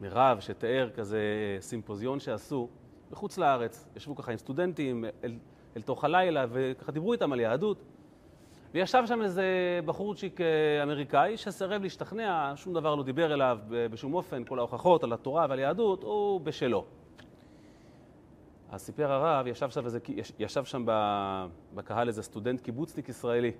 מרב 0.00 0.40
שתיאר 0.40 0.90
כזה 0.90 1.20
סימפוזיון 1.60 2.20
שעשו 2.20 2.68
בחוץ 3.10 3.38
לארץ, 3.38 3.88
ישבו 3.96 4.16
ככה 4.16 4.32
עם 4.32 4.38
סטודנטים 4.38 5.04
אל, 5.76 5.82
תוך 5.82 6.04
הלילה 6.04 6.46
וככה 6.50 6.92
דיברו 6.92 7.12
איתם 7.12 7.32
על 7.32 7.40
יהדות. 7.40 7.84
וישב 8.74 9.02
שם 9.06 9.22
איזה 9.22 9.44
בחורצ'יק 9.84 10.40
אה, 10.40 10.82
אמריקאי 10.82 11.36
שסירב 11.36 11.82
להשתכנע, 11.82 12.52
שום 12.56 12.74
דבר 12.74 12.94
לא 12.94 13.02
דיבר 13.02 13.34
אליו 13.34 13.58
בשום 13.68 14.14
אופן, 14.14 14.44
כל 14.44 14.58
ההוכחות 14.58 15.04
על 15.04 15.12
התורה 15.12 15.46
ועל 15.48 15.58
יהדות, 15.58 16.02
הוא 16.02 16.40
בשלו. 16.40 16.84
אז 18.70 18.80
סיפר 18.80 19.12
הרב, 19.12 19.46
ישב 19.46 19.70
שם, 19.70 19.84
איזה, 19.84 19.98
ישב 20.38 20.64
שם 20.64 20.84
בקהל 21.74 22.08
איזה 22.08 22.22
סטודנט 22.22 22.60
קיבוצניק 22.60 23.08
ישראלי, 23.08 23.52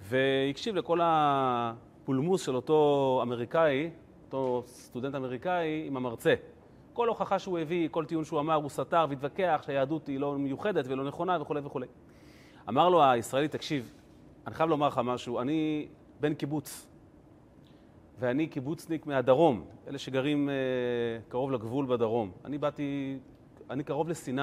והקשיב 0.00 0.74
לכל 0.76 0.98
הפולמוס 1.02 2.46
של 2.46 2.56
אותו 2.56 3.18
אמריקאי, 3.22 3.90
אותו 4.26 4.62
סטודנט 4.66 5.14
אמריקאי 5.14 5.84
עם 5.86 5.96
המרצה. 5.96 6.34
כל 6.94 7.08
הוכחה 7.08 7.38
שהוא 7.38 7.58
הביא, 7.58 7.88
כל 7.90 8.04
טיעון 8.04 8.24
שהוא 8.24 8.40
אמר, 8.40 8.54
הוא 8.54 8.70
סתר 8.70 9.06
והתווכח 9.08 9.62
שהיהדות 9.66 10.06
היא 10.06 10.20
לא 10.20 10.38
מיוחדת 10.38 10.84
ולא 10.88 11.04
נכונה 11.04 11.42
וכולי 11.42 11.60
וכולי. 11.64 11.86
אמר 12.68 12.88
לו 12.88 13.04
הישראלי, 13.04 13.48
תקשיב, 13.48 13.92
אני 14.46 14.54
חייב 14.54 14.70
לומר 14.70 14.88
לך 14.88 15.00
משהו, 15.04 15.40
אני 15.40 15.88
בן 16.20 16.34
קיבוץ, 16.34 16.86
ואני 18.18 18.46
קיבוצניק 18.46 19.06
מהדרום, 19.06 19.64
אלה 19.88 19.98
שגרים 19.98 20.48
אה, 20.48 20.54
קרוב 21.28 21.52
לגבול 21.52 21.86
בדרום. 21.86 22.30
אני 22.44 22.58
באתי, 22.58 23.18
אני 23.70 23.84
קרוב 23.84 24.08
לסיני, 24.08 24.42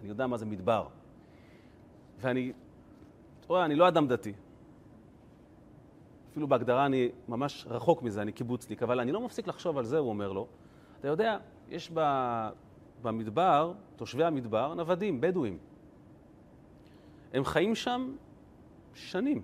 אני 0.00 0.08
יודע 0.08 0.26
מה 0.26 0.36
זה 0.36 0.46
מדבר. 0.46 0.86
ואני, 2.20 2.52
אתה 3.40 3.46
רואה, 3.48 3.64
אני 3.64 3.74
לא 3.74 3.88
אדם 3.88 4.08
דתי. 4.08 4.32
אפילו 6.30 6.48
בהגדרה 6.48 6.86
אני 6.86 7.08
ממש 7.28 7.66
רחוק 7.70 8.02
מזה, 8.02 8.22
אני 8.22 8.32
קיבוצניק, 8.32 8.82
אבל 8.82 9.00
אני 9.00 9.12
לא 9.12 9.20
מפסיק 9.20 9.46
לחשוב 9.46 9.78
על 9.78 9.84
זה, 9.84 9.98
הוא 9.98 10.08
אומר 10.08 10.32
לו. 10.32 10.46
אתה 11.00 11.08
יודע, 11.08 11.38
יש 11.68 11.92
במדבר, 13.02 13.72
תושבי 13.96 14.24
המדבר, 14.24 14.74
נוודים, 14.74 15.20
בדואים. 15.20 15.58
הם 17.32 17.44
חיים 17.44 17.74
שם 17.74 18.16
שנים, 18.94 19.42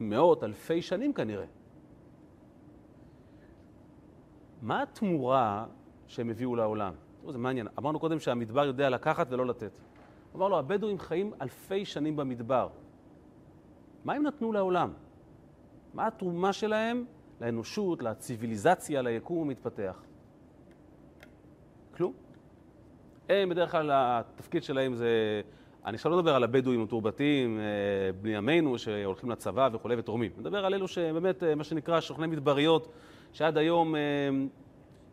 מאות, 0.00 0.44
אלפי 0.44 0.82
שנים 0.82 1.12
כנראה. 1.12 1.46
מה 4.62 4.82
התמורה 4.82 5.66
שהם 6.06 6.30
הביאו 6.30 6.56
לעולם? 6.56 6.94
זה 7.28 7.38
מעניין. 7.38 7.68
אמרנו 7.78 8.00
קודם 8.00 8.18
שהמדבר 8.20 8.64
יודע 8.64 8.90
לקחת 8.90 9.26
ולא 9.30 9.46
לתת. 9.46 9.70
אמר 10.36 10.48
לו, 10.48 10.58
הבדואים 10.58 10.98
חיים 10.98 11.32
אלפי 11.42 11.84
שנים 11.84 12.16
במדבר. 12.16 12.68
מה 14.04 14.14
הם 14.14 14.22
נתנו 14.22 14.52
לעולם? 14.52 14.92
מה 15.94 16.06
התרומה 16.06 16.52
שלהם 16.52 17.04
לאנושות, 17.40 18.02
לציוויליזציה, 18.02 19.02
ליקום 19.02 19.42
המתפתח? 19.42 20.02
כלום. 21.96 22.12
הם, 23.28 23.48
בדרך 23.48 23.70
כלל 23.70 23.90
התפקיד 23.92 24.62
שלהם 24.62 24.94
זה... 24.94 25.40
אני 25.84 25.94
עכשיו 25.94 26.10
לא 26.10 26.18
מדבר 26.18 26.34
על 26.34 26.44
הבדואים 26.44 26.80
המתורבתים, 26.80 27.58
אה, 27.58 27.64
בני 28.20 28.36
עמנו, 28.36 28.78
שהולכים 28.78 29.30
לצבא 29.30 29.68
וכולי 29.72 29.96
ותורמים. 29.98 30.30
אני 30.34 30.40
מדבר 30.40 30.64
על 30.64 30.74
אלו 30.74 30.88
שבאמת, 30.88 31.42
אה, 31.42 31.54
מה 31.54 31.64
שנקרא, 31.64 32.00
שוכני 32.00 32.26
מדבריות, 32.26 32.88
שעד 33.32 33.58
היום 33.58 33.96
אה, 33.96 34.00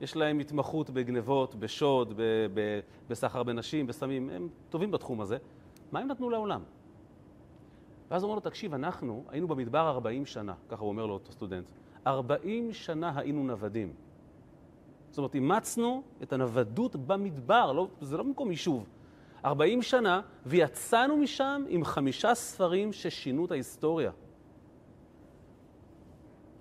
יש 0.01 0.15
להם 0.15 0.39
התמחות 0.39 0.89
בגנבות, 0.89 1.55
בשוד, 1.55 2.19
בסחר 3.09 3.43
בנשים, 3.43 3.87
בסמים, 3.87 4.29
הם 4.29 4.47
טובים 4.69 4.91
בתחום 4.91 5.21
הזה. 5.21 5.37
מה 5.91 5.99
הם 5.99 6.07
נתנו 6.07 6.29
לעולם? 6.29 6.61
ואז 8.11 8.23
הוא 8.23 8.29
אומר 8.29 8.35
לו, 8.35 8.49
תקשיב, 8.49 8.73
אנחנו 8.73 9.23
היינו 9.29 9.47
במדבר 9.47 9.89
40 9.89 10.25
שנה, 10.25 10.53
ככה 10.69 10.81
הוא 10.81 10.89
אומר 10.89 11.05
לו, 11.05 11.13
אותו 11.13 11.31
סטודנט. 11.31 11.65
40 12.07 12.73
שנה 12.73 13.11
היינו 13.15 13.43
נוודים. 13.43 13.93
זאת 15.09 15.17
אומרת, 15.17 15.35
אימצנו 15.35 16.03
את 16.23 16.33
הנוודות 16.33 16.95
במדבר, 16.95 17.71
לא, 17.71 17.87
זה 18.01 18.17
לא 18.17 18.23
במקום 18.23 18.51
יישוב. 18.51 18.85
40 19.45 19.81
שנה, 19.81 20.21
ויצאנו 20.45 21.17
משם 21.17 21.63
עם 21.67 21.83
חמישה 21.83 22.35
ספרים 22.35 22.93
ששינו 22.93 23.45
את 23.45 23.51
ההיסטוריה. 23.51 24.11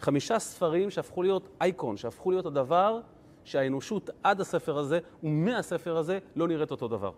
חמישה 0.00 0.38
ספרים 0.38 0.90
שהפכו 0.90 1.22
להיות 1.22 1.48
אייקון, 1.60 1.96
שהפכו 1.96 2.30
להיות 2.30 2.46
הדבר 2.46 3.00
שהאנושות 3.44 4.10
עד 4.22 4.40
הספר 4.40 4.78
הזה 4.78 4.98
ומהספר 5.22 5.96
הזה 5.96 6.18
לא 6.36 6.48
נראית 6.48 6.70
אותו 6.70 6.88
דבר. 6.88 7.12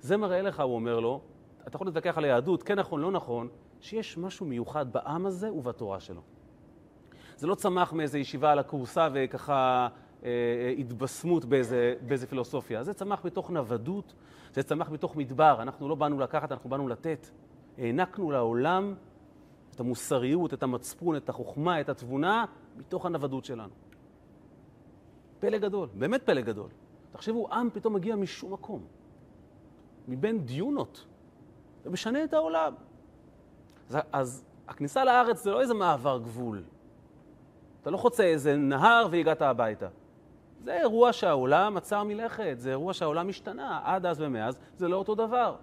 זה 0.00 0.16
מראה 0.16 0.42
לך, 0.42 0.60
הוא 0.60 0.74
אומר 0.74 1.00
לו, 1.00 1.20
אתה 1.66 1.76
יכול 1.76 1.86
להתווכח 1.86 2.18
על 2.18 2.24
היהדות, 2.24 2.62
כן 2.62 2.78
נכון, 2.78 3.00
לא 3.00 3.10
נכון, 3.10 3.48
שיש 3.80 4.18
משהו 4.18 4.46
מיוחד 4.46 4.92
בעם 4.92 5.26
הזה 5.26 5.52
ובתורה 5.52 6.00
שלו. 6.00 6.20
זה 7.42 7.48
לא 7.48 7.54
צמח 7.54 7.92
מאיזו 7.92 8.18
ישיבה 8.18 8.52
על 8.52 8.58
הכורסה 8.58 9.08
וככה 9.12 9.88
אה, 10.24 10.28
אה, 10.28 10.74
התבשמות 10.78 11.44
באיזה, 11.44 11.94
באיזה 12.06 12.26
פילוסופיה. 12.26 12.84
זה 12.84 12.94
צמח 12.94 13.24
מתוך 13.24 13.50
נוודות, 13.50 14.14
זה 14.52 14.62
צמח 14.62 14.90
מתוך 14.90 15.16
מדבר. 15.16 15.62
אנחנו 15.62 15.88
לא 15.88 15.94
באנו 15.94 16.18
לקחת, 16.18 16.52
אנחנו 16.52 16.70
באנו 16.70 16.88
לתת. 16.88 17.26
הענקנו 17.78 18.30
לעולם 18.30 18.94
את 19.74 19.80
המוסריות, 19.80 20.54
את 20.54 20.62
המצפון, 20.62 21.16
את 21.16 21.28
החוכמה, 21.28 21.80
את 21.80 21.88
התבונה, 21.88 22.44
מתוך 22.76 23.06
הנוודות 23.06 23.44
שלנו. 23.44 23.72
פלא 25.40 25.58
גדול, 25.58 25.88
באמת 25.94 26.22
פלא 26.22 26.40
גדול. 26.40 26.68
תחשבו, 27.12 27.52
עם 27.52 27.70
פתאום 27.70 27.94
מגיע 27.94 28.16
משום 28.16 28.52
מקום, 28.52 28.84
מבין 30.08 30.44
דיונות, 30.44 31.06
ומשנה 31.84 32.24
את 32.24 32.34
העולם. 32.34 32.74
אז, 33.88 33.98
אז 34.12 34.44
הכניסה 34.68 35.04
לארץ 35.04 35.42
זה 35.42 35.50
לא 35.50 35.60
איזה 35.60 35.74
מעבר 35.74 36.18
גבול. 36.18 36.62
אתה 37.82 37.90
לא 37.90 37.96
חוצה 37.96 38.24
איזה 38.24 38.56
נהר 38.56 39.06
והגעת 39.10 39.42
הביתה. 39.42 39.88
זה 40.64 40.80
אירוע 40.80 41.12
שהעולם 41.12 41.76
עצר 41.76 42.04
מלכת, 42.04 42.54
זה 42.58 42.70
אירוע 42.70 42.94
שהעולם 42.94 43.28
השתנה, 43.28 43.80
עד 43.84 44.06
אז 44.06 44.20
ומאז 44.20 44.58
זה 44.76 44.88
לא 44.88 44.96
אותו 44.96 45.14
דבר. 45.14 45.56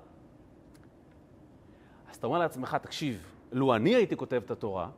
אז 2.09 2.15
אתה 2.15 2.27
אומר 2.27 2.39
לעצמך, 2.39 2.77
תקשיב, 2.81 3.23
לו 3.51 3.75
אני 3.75 3.95
הייתי 3.95 4.17
כותב 4.17 4.41
את 4.45 4.51
התורה, 4.51 4.89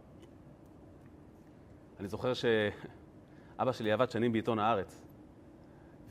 אני 2.00 2.08
זוכר 2.08 2.34
שאבא 2.34 3.72
שלי 3.72 3.92
עבד 3.92 4.12
שנים 4.12 4.32
בעיתון 4.32 4.60
הארץ, 4.60 5.02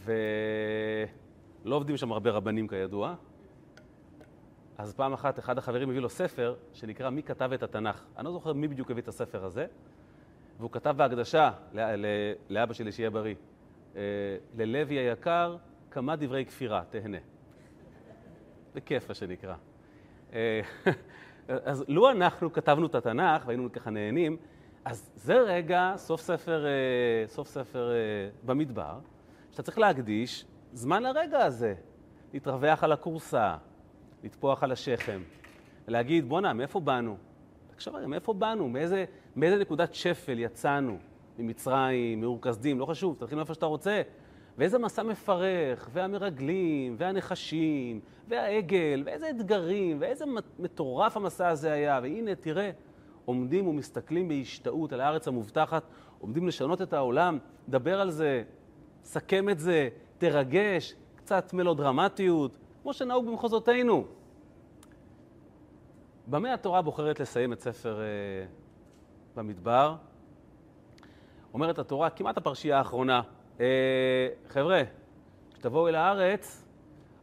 ולא 0.04 1.76
עובדים 1.76 1.96
שם 1.96 2.12
הרבה 2.12 2.30
רבנים 2.30 2.68
כידוע, 2.68 3.14
אז 4.78 4.94
פעם 4.94 5.12
אחת 5.12 5.38
אחד 5.38 5.58
החברים 5.58 5.90
הביא 5.90 6.00
לו 6.00 6.08
ספר 6.08 6.54
שנקרא 6.72 7.10
מי 7.10 7.22
כתב 7.22 7.50
את 7.54 7.62
התנ"ך. 7.62 8.04
אני 8.16 8.24
לא 8.24 8.32
זוכר 8.32 8.52
מי 8.52 8.68
בדיוק 8.68 8.90
הביא 8.90 9.02
את 9.02 9.08
הספר 9.08 9.44
הזה, 9.44 9.66
והוא 10.60 10.70
כתב 10.70 10.94
בהקדשה 10.96 11.50
לאבא 12.48 12.74
שלי, 12.74 12.92
שיהיה 12.92 13.10
בריא. 13.10 13.34
אה, 13.96 14.00
ללוי 14.56 14.94
היקר, 14.94 15.56
כמה 15.90 16.16
דברי 16.16 16.44
כפירה, 16.44 16.82
תהנה. 16.90 17.18
בכיף, 18.74 19.08
מה 19.08 19.14
שנקרא. 19.14 19.54
אה, 20.32 20.60
אז 21.48 21.84
לו 21.88 22.10
אנחנו 22.10 22.52
כתבנו 22.52 22.86
את 22.86 22.94
התנ"ך 22.94 23.42
והיינו 23.46 23.72
ככה 23.72 23.90
נהנים, 23.90 24.36
אז 24.84 25.10
זה 25.14 25.40
רגע, 25.40 25.92
סוף 25.96 26.20
ספר, 26.20 26.66
אה, 26.66 26.70
סוף 27.26 27.48
ספר 27.48 27.90
במדבר, 28.44 28.98
שאתה 29.50 29.62
צריך 29.62 29.78
להקדיש 29.78 30.44
זמן 30.72 31.02
לרגע 31.02 31.44
הזה. 31.44 31.74
להתרווח 32.32 32.84
על 32.84 32.92
הכורסה, 32.92 33.56
לטפוח 34.24 34.62
על 34.62 34.72
השכם, 34.72 35.20
ולהגיד, 35.88 36.28
בואנה, 36.28 36.52
מאיפה 36.52 36.80
באנו? 36.80 37.16
תחשוב 37.66 38.06
מאיפה 38.06 38.32
באנו? 38.32 38.68
מאיזה, 38.68 39.04
מאיזה 39.36 39.56
נקודת 39.56 39.94
שפל 39.94 40.38
יצאנו? 40.38 40.98
ממצרים, 41.38 42.20
מאור 42.20 42.42
כסדים, 42.42 42.78
לא 42.78 42.86
חשוב, 42.86 43.16
תתחיל 43.18 43.36
מאיפה 43.36 43.54
שאתה 43.54 43.66
רוצה. 43.66 44.02
ואיזה 44.58 44.78
מסע 44.78 45.02
מפרך, 45.02 45.88
והמרגלים, 45.92 46.94
והנחשים, 46.98 48.00
והעגל, 48.28 49.02
ואיזה 49.06 49.30
אתגרים, 49.30 49.96
ואיזה 50.00 50.24
מטורף 50.58 51.16
המסע 51.16 51.48
הזה 51.48 51.72
היה. 51.72 52.00
והנה, 52.02 52.34
תראה, 52.34 52.70
עומדים 53.24 53.66
ומסתכלים 53.66 54.28
בהשתאות 54.28 54.92
על 54.92 55.00
הארץ 55.00 55.28
המובטחת, 55.28 55.82
עומדים 56.20 56.48
לשנות 56.48 56.82
את 56.82 56.92
העולם, 56.92 57.38
דבר 57.68 58.00
על 58.00 58.10
זה, 58.10 58.42
סכם 59.04 59.48
את 59.48 59.58
זה, 59.58 59.88
תרגש, 60.18 60.94
קצת 61.16 61.52
מלודרמטיות, 61.52 62.58
כמו 62.82 62.92
שנהוג 62.92 63.26
במחוזותינו. 63.26 64.04
במה 66.26 66.54
התורה 66.54 66.82
בוחרת 66.82 67.20
לסיים 67.20 67.52
את 67.52 67.60
ספר 67.60 67.98
uh, 67.98 68.69
במדבר? 69.36 69.94
אומרת 71.54 71.78
התורה, 71.78 72.10
כמעט 72.10 72.36
הפרשייה 72.36 72.78
האחרונה, 72.78 73.22
אה, 73.60 74.28
חבר'ה, 74.48 74.82
כשתבואו 75.54 75.88
אל 75.88 75.94
הארץ, 75.94 76.64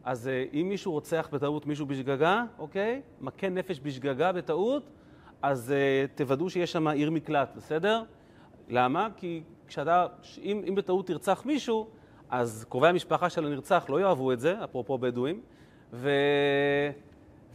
אז 0.04 0.28
אה, 0.28 0.44
אם 0.52 0.66
מישהו 0.68 0.92
רוצח 0.92 1.28
בטעות 1.32 1.66
מישהו 1.66 1.86
בשגגה, 1.86 2.44
אוקיי? 2.58 3.02
מכה 3.20 3.48
נפש 3.48 3.80
בשגגה 3.82 4.32
בטעות, 4.32 4.90
אז 5.42 5.72
אה, 5.72 6.04
תוודאו 6.14 6.50
שיש 6.50 6.72
שם 6.72 6.88
עיר 6.88 7.10
מקלט, 7.10 7.50
בסדר? 7.56 8.02
למה? 8.68 9.08
כי 9.16 9.42
כשאתה, 9.68 10.06
אם, 10.42 10.62
אם 10.68 10.74
בטעות 10.74 11.06
תרצח 11.06 11.42
מישהו, 11.46 11.86
אז 12.30 12.66
קרובי 12.68 12.88
המשפחה 12.88 13.30
של 13.30 13.46
הנרצח 13.46 13.86
לא 13.88 14.00
יאהבו 14.00 14.32
את 14.32 14.40
זה, 14.40 14.64
אפרופו 14.64 14.98
בדואים, 14.98 15.40
ו... 15.92 16.10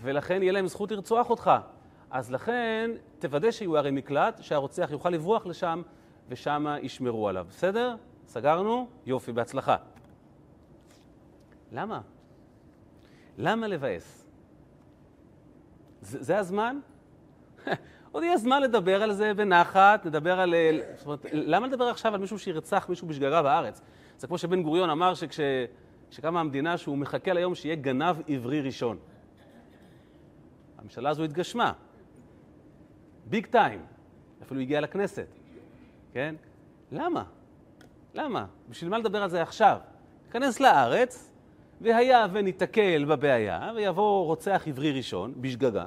ולכן 0.01 0.41
יהיה 0.41 0.51
להם 0.51 0.67
זכות 0.67 0.91
לרצוח 0.91 1.29
אותך. 1.29 1.51
אז 2.13 2.31
לכן, 2.31 2.91
תוודא 3.19 3.51
שיהיו 3.51 3.77
ערי 3.77 3.91
מקלט, 3.91 4.39
שהרוצח 4.41 4.87
יוכל 4.91 5.09
לברוח 5.09 5.45
לשם 5.45 5.81
ושם 6.29 6.65
ישמרו 6.81 7.29
עליו. 7.29 7.45
בסדר? 7.49 7.95
סגרנו? 8.27 8.87
יופי, 9.05 9.31
בהצלחה. 9.31 9.75
למה? 11.71 12.01
למה 13.37 13.67
לבאס? 13.67 14.27
זה, 16.01 16.23
זה 16.23 16.37
הזמן? 16.37 16.79
עוד 18.11 18.23
יהיה 18.23 18.37
זמן 18.37 18.61
לדבר 18.61 19.03
על 19.03 19.13
זה 19.13 19.33
בנחת, 19.33 20.05
נדבר 20.05 20.39
על... 20.39 20.55
זאת 20.95 21.05
אומרת, 21.05 21.25
למה 21.31 21.67
לדבר 21.67 21.85
עכשיו 21.85 22.13
על 22.13 22.19
מישהו 22.19 22.39
שירצח 22.39 22.85
מישהו 22.89 23.07
בשגגה 23.07 23.41
בארץ? 23.41 23.81
זה 24.17 24.27
כמו 24.27 24.37
שבן 24.37 24.63
גוריון 24.63 24.89
אמר 24.89 25.13
שכשקמה 25.13 26.39
המדינה 26.39 26.77
שהוא 26.77 26.97
מחכה 26.97 27.33
ליום 27.33 27.55
שיהיה 27.55 27.75
גנב 27.75 28.15
עברי 28.27 28.61
ראשון. 28.61 28.97
הממשלה 30.77 31.09
הזו 31.09 31.23
התגשמה. 31.23 31.73
ביג 33.25 33.45
טיים. 33.45 33.81
אפילו 34.43 34.59
הגיעה 34.61 34.81
לכנסת. 34.81 35.27
כן? 36.13 36.35
למה? 36.91 37.23
למה? 38.13 38.45
בשביל 38.69 38.89
מה 38.89 38.97
לדבר 38.97 39.23
על 39.23 39.29
זה 39.29 39.41
עכשיו? 39.41 39.77
ניכנס 40.25 40.59
לארץ, 40.59 41.31
והיה 41.81 42.25
וניתקל 42.33 43.05
בבעיה, 43.05 43.71
ויבוא 43.75 44.25
רוצח 44.25 44.63
עברי 44.67 44.91
ראשון, 44.91 45.33
בשגגה. 45.41 45.85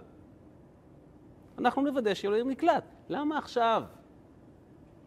אנחנו 1.59 1.83
נוודא 1.83 2.15
שיהיה 2.15 2.31
לו 2.31 2.37
עיר 2.37 2.45
מקלט. 2.45 2.85
למה 3.09 3.39
עכשיו? 3.39 3.83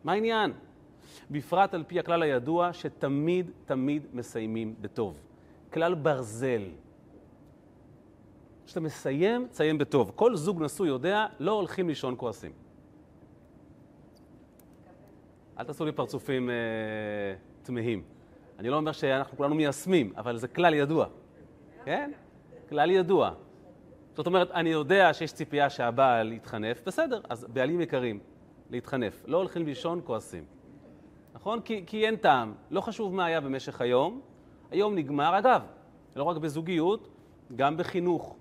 מה 0.03 0.11
העניין? 0.11 0.51
בפרט 1.31 1.73
על 1.73 1.83
פי 1.87 1.99
הכלל 1.99 2.23
הידוע 2.23 2.73
שתמיד 2.73 3.51
תמיד 3.65 4.05
מסיימים 4.13 4.75
בטוב. 4.81 5.17
כלל 5.73 5.93
ברזל. 5.93 6.63
כשאתה 8.69 8.79
מסיים, 8.79 9.47
תסיים 9.47 9.77
בטוב. 9.77 10.11
כל 10.15 10.35
זוג 10.35 10.63
נשוי 10.63 10.87
יודע, 10.87 11.25
לא 11.39 11.51
הולכים 11.51 11.87
לישון 11.87 12.13
כועסים. 12.17 12.51
אל 15.59 15.63
תעשו 15.63 15.85
לי 15.85 15.91
פרצופים 15.91 16.49
אה, 16.49 16.55
תמהים. 17.63 18.03
אני 18.59 18.69
לא 18.69 18.75
אומר 18.75 18.91
שאנחנו 18.91 19.37
כולנו 19.37 19.55
מיישמים, 19.55 20.13
אבל 20.17 20.37
זה 20.37 20.47
כלל 20.47 20.73
ידוע. 20.73 21.05
כן? 21.85 22.11
כלל 22.69 22.91
ידוע. 22.91 23.31
זאת 24.15 24.27
אומרת, 24.27 24.51
אני 24.51 24.69
יודע 24.69 25.13
שיש 25.13 25.33
ציפייה 25.33 25.69
שהבעל 25.69 26.33
יתחנף, 26.33 26.81
בסדר, 26.85 27.21
אז 27.29 27.45
בעלים 27.53 27.81
יקרים, 27.81 28.19
להתחנף. 28.69 29.23
לא 29.27 29.37
הולכים 29.37 29.65
לישון, 29.65 30.01
כועסים. 30.03 30.43
נכון? 31.33 31.61
כי, 31.61 31.83
כי 31.87 32.05
אין 32.05 32.15
טעם. 32.15 32.53
לא 32.71 32.81
חשוב 32.81 33.13
מה 33.13 33.25
היה 33.25 33.41
במשך 33.41 33.81
היום, 33.81 34.21
היום 34.71 34.95
נגמר. 34.95 35.37
אגב, 35.37 35.61
לא 36.15 36.23
רק 36.23 36.37
בזוגיות, 36.37 37.09
גם 37.55 37.77
בחינוך. 37.77 38.38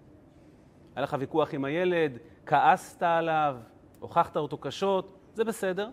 היה 0.98 1.02
לך 1.02 1.16
ויכוח 1.18 1.54
עם 1.54 1.64
הילד, 1.64 2.18
כעסת 2.46 3.02
עליו, 3.02 3.56
הוכחת 4.00 4.36
אותו 4.36 4.58
קשות, 4.58 5.18
זה 5.34 5.44
בסדר, 5.44 5.90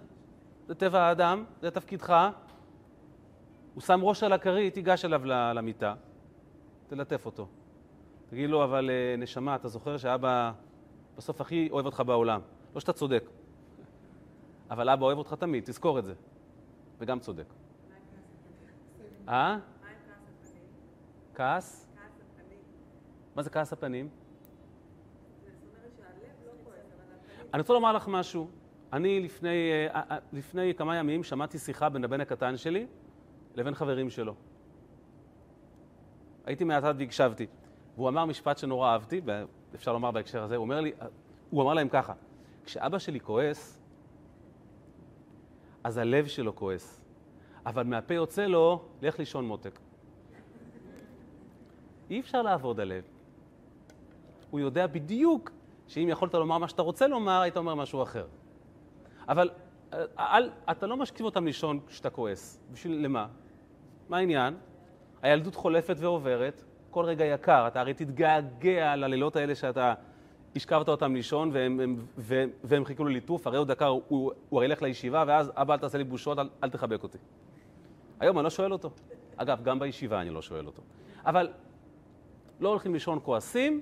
זה 0.67 0.75
טבע 0.75 1.01
האדם, 1.01 1.45
זה 1.61 1.71
תפקידך. 1.71 2.29
הוא 3.73 3.81
שם 3.81 3.99
ראש 4.03 4.23
על 4.23 4.33
הכרית, 4.33 4.73
תיגש 4.73 5.05
אליו 5.05 5.25
למיטה, 5.25 5.93
תלטף 6.87 7.25
אותו. 7.25 7.47
תגיד 8.29 8.49
לו, 8.49 8.63
אבל 8.63 8.89
אה, 8.89 9.15
נשמה, 9.17 9.55
אתה 9.55 9.67
זוכר 9.67 9.97
שאבא 9.97 10.51
בסוף 11.17 11.41
הכי 11.41 11.69
אוהב 11.71 11.85
אותך 11.85 12.03
בעולם. 12.05 12.41
לא 12.75 12.79
שאתה 12.79 12.93
צודק, 12.93 13.29
אבל 14.69 14.89
אבא 14.89 15.05
אוהב 15.05 15.17
אותך 15.17 15.33
תמיד, 15.33 15.63
תזכור 15.63 15.99
את 15.99 16.05
זה. 16.05 16.13
וגם 16.99 17.19
צודק. 17.19 17.53
אה? 19.29 19.57
כעס? 21.35 21.87
מה 23.35 23.41
זה 23.41 23.49
כעס 23.49 23.73
הפנים? 23.73 24.24
אני 27.55 27.61
רוצה 27.61 27.73
לומר 27.73 27.93
לך 27.93 28.07
משהו. 28.07 28.47
אני 28.93 29.19
לפני, 29.19 29.71
אה, 29.71 30.01
אה, 30.11 30.17
לפני 30.33 30.73
כמה 30.75 30.95
ימים 30.95 31.23
שמעתי 31.23 31.57
שיחה 31.59 31.89
בין 31.89 32.03
הבן 32.03 32.21
הקטן 32.21 32.57
שלי 32.57 32.87
לבין 33.55 33.75
חברים 33.75 34.09
שלו. 34.09 34.35
הייתי 36.45 36.63
מהצד 36.63 36.95
והקשבתי. 36.97 37.47
והוא 37.95 38.09
אמר 38.09 38.25
משפט 38.25 38.57
שנורא 38.57 38.91
אהבתי, 38.91 39.21
ואפשר 39.71 39.93
לומר 39.93 40.11
בהקשר 40.11 40.43
הזה, 40.43 40.55
הוא 40.55 40.63
אומר 40.63 40.81
לי, 40.81 40.91
הוא 41.49 41.61
אמר 41.63 41.73
להם 41.73 41.89
ככה, 41.89 42.13
כשאבא 42.65 42.99
שלי 42.99 43.19
כועס, 43.19 43.81
אז 45.83 45.97
הלב 45.97 46.27
שלו 46.27 46.55
כועס. 46.55 47.01
אבל 47.65 47.83
מהפה 47.83 48.13
יוצא 48.13 48.45
לו, 48.45 48.85
לך 49.01 49.19
לישון 49.19 49.45
מותק. 49.45 49.79
אי 52.09 52.19
אפשר 52.19 52.41
לעבוד 52.41 52.79
הלב. 52.79 53.03
הוא 54.49 54.59
יודע 54.59 54.87
בדיוק 54.87 55.51
שאם 55.87 56.07
יכולת 56.09 56.33
לומר 56.33 56.57
מה 56.57 56.67
שאתה 56.67 56.81
רוצה 56.81 57.07
לומר, 57.07 57.41
היית 57.41 57.57
אומר 57.57 57.75
משהו 57.75 58.03
אחר. 58.03 58.25
אבל 59.29 59.49
אל, 60.19 60.49
אתה 60.71 60.87
לא 60.87 60.97
משכיב 60.97 61.25
אותם 61.25 61.45
לישון 61.45 61.79
כשאתה 61.87 62.09
כועס. 62.09 62.59
בשביל 62.71 63.05
למה? 63.05 63.27
מה 64.09 64.17
העניין? 64.17 64.53
הילדות 65.21 65.55
חולפת 65.55 65.95
ועוברת, 65.99 66.63
כל 66.91 67.05
רגע 67.05 67.25
יקר. 67.25 67.67
אתה 67.67 67.79
הרי 67.79 67.93
תתגעגע 67.93 68.95
ללילות 68.95 69.35
האלה 69.35 69.55
שאתה 69.55 69.93
השכבת 70.55 70.89
אותם 70.89 71.15
לישון 71.15 71.49
והם, 71.53 71.77
והם, 71.79 72.05
והם, 72.17 72.49
והם 72.63 72.85
חיכו 72.85 73.05
לליטוף, 73.05 73.47
הרי 73.47 73.57
עוד 73.57 73.67
דקה 73.67 73.85
הוא, 73.85 74.01
הוא, 74.07 74.31
הוא 74.49 74.57
הרי 74.57 74.65
ילך 74.65 74.81
לישיבה, 74.81 75.23
ואז 75.27 75.51
אבא 75.55 75.73
אל 75.73 75.79
תעשה 75.79 75.97
לי 75.97 76.03
בושות, 76.03 76.39
אל, 76.39 76.49
אל 76.63 76.69
תחבק 76.69 77.03
אותי. 77.03 77.17
היום 78.19 78.37
אני 78.37 78.43
לא 78.43 78.49
שואל 78.49 78.73
אותו. 78.73 78.89
אגב, 79.37 79.63
גם 79.63 79.79
בישיבה 79.79 80.21
אני 80.21 80.29
לא 80.29 80.41
שואל 80.41 80.65
אותו. 80.65 80.81
אבל 81.25 81.49
לא 82.59 82.69
הולכים 82.69 82.93
לישון 82.93 83.19
כועסים, 83.23 83.81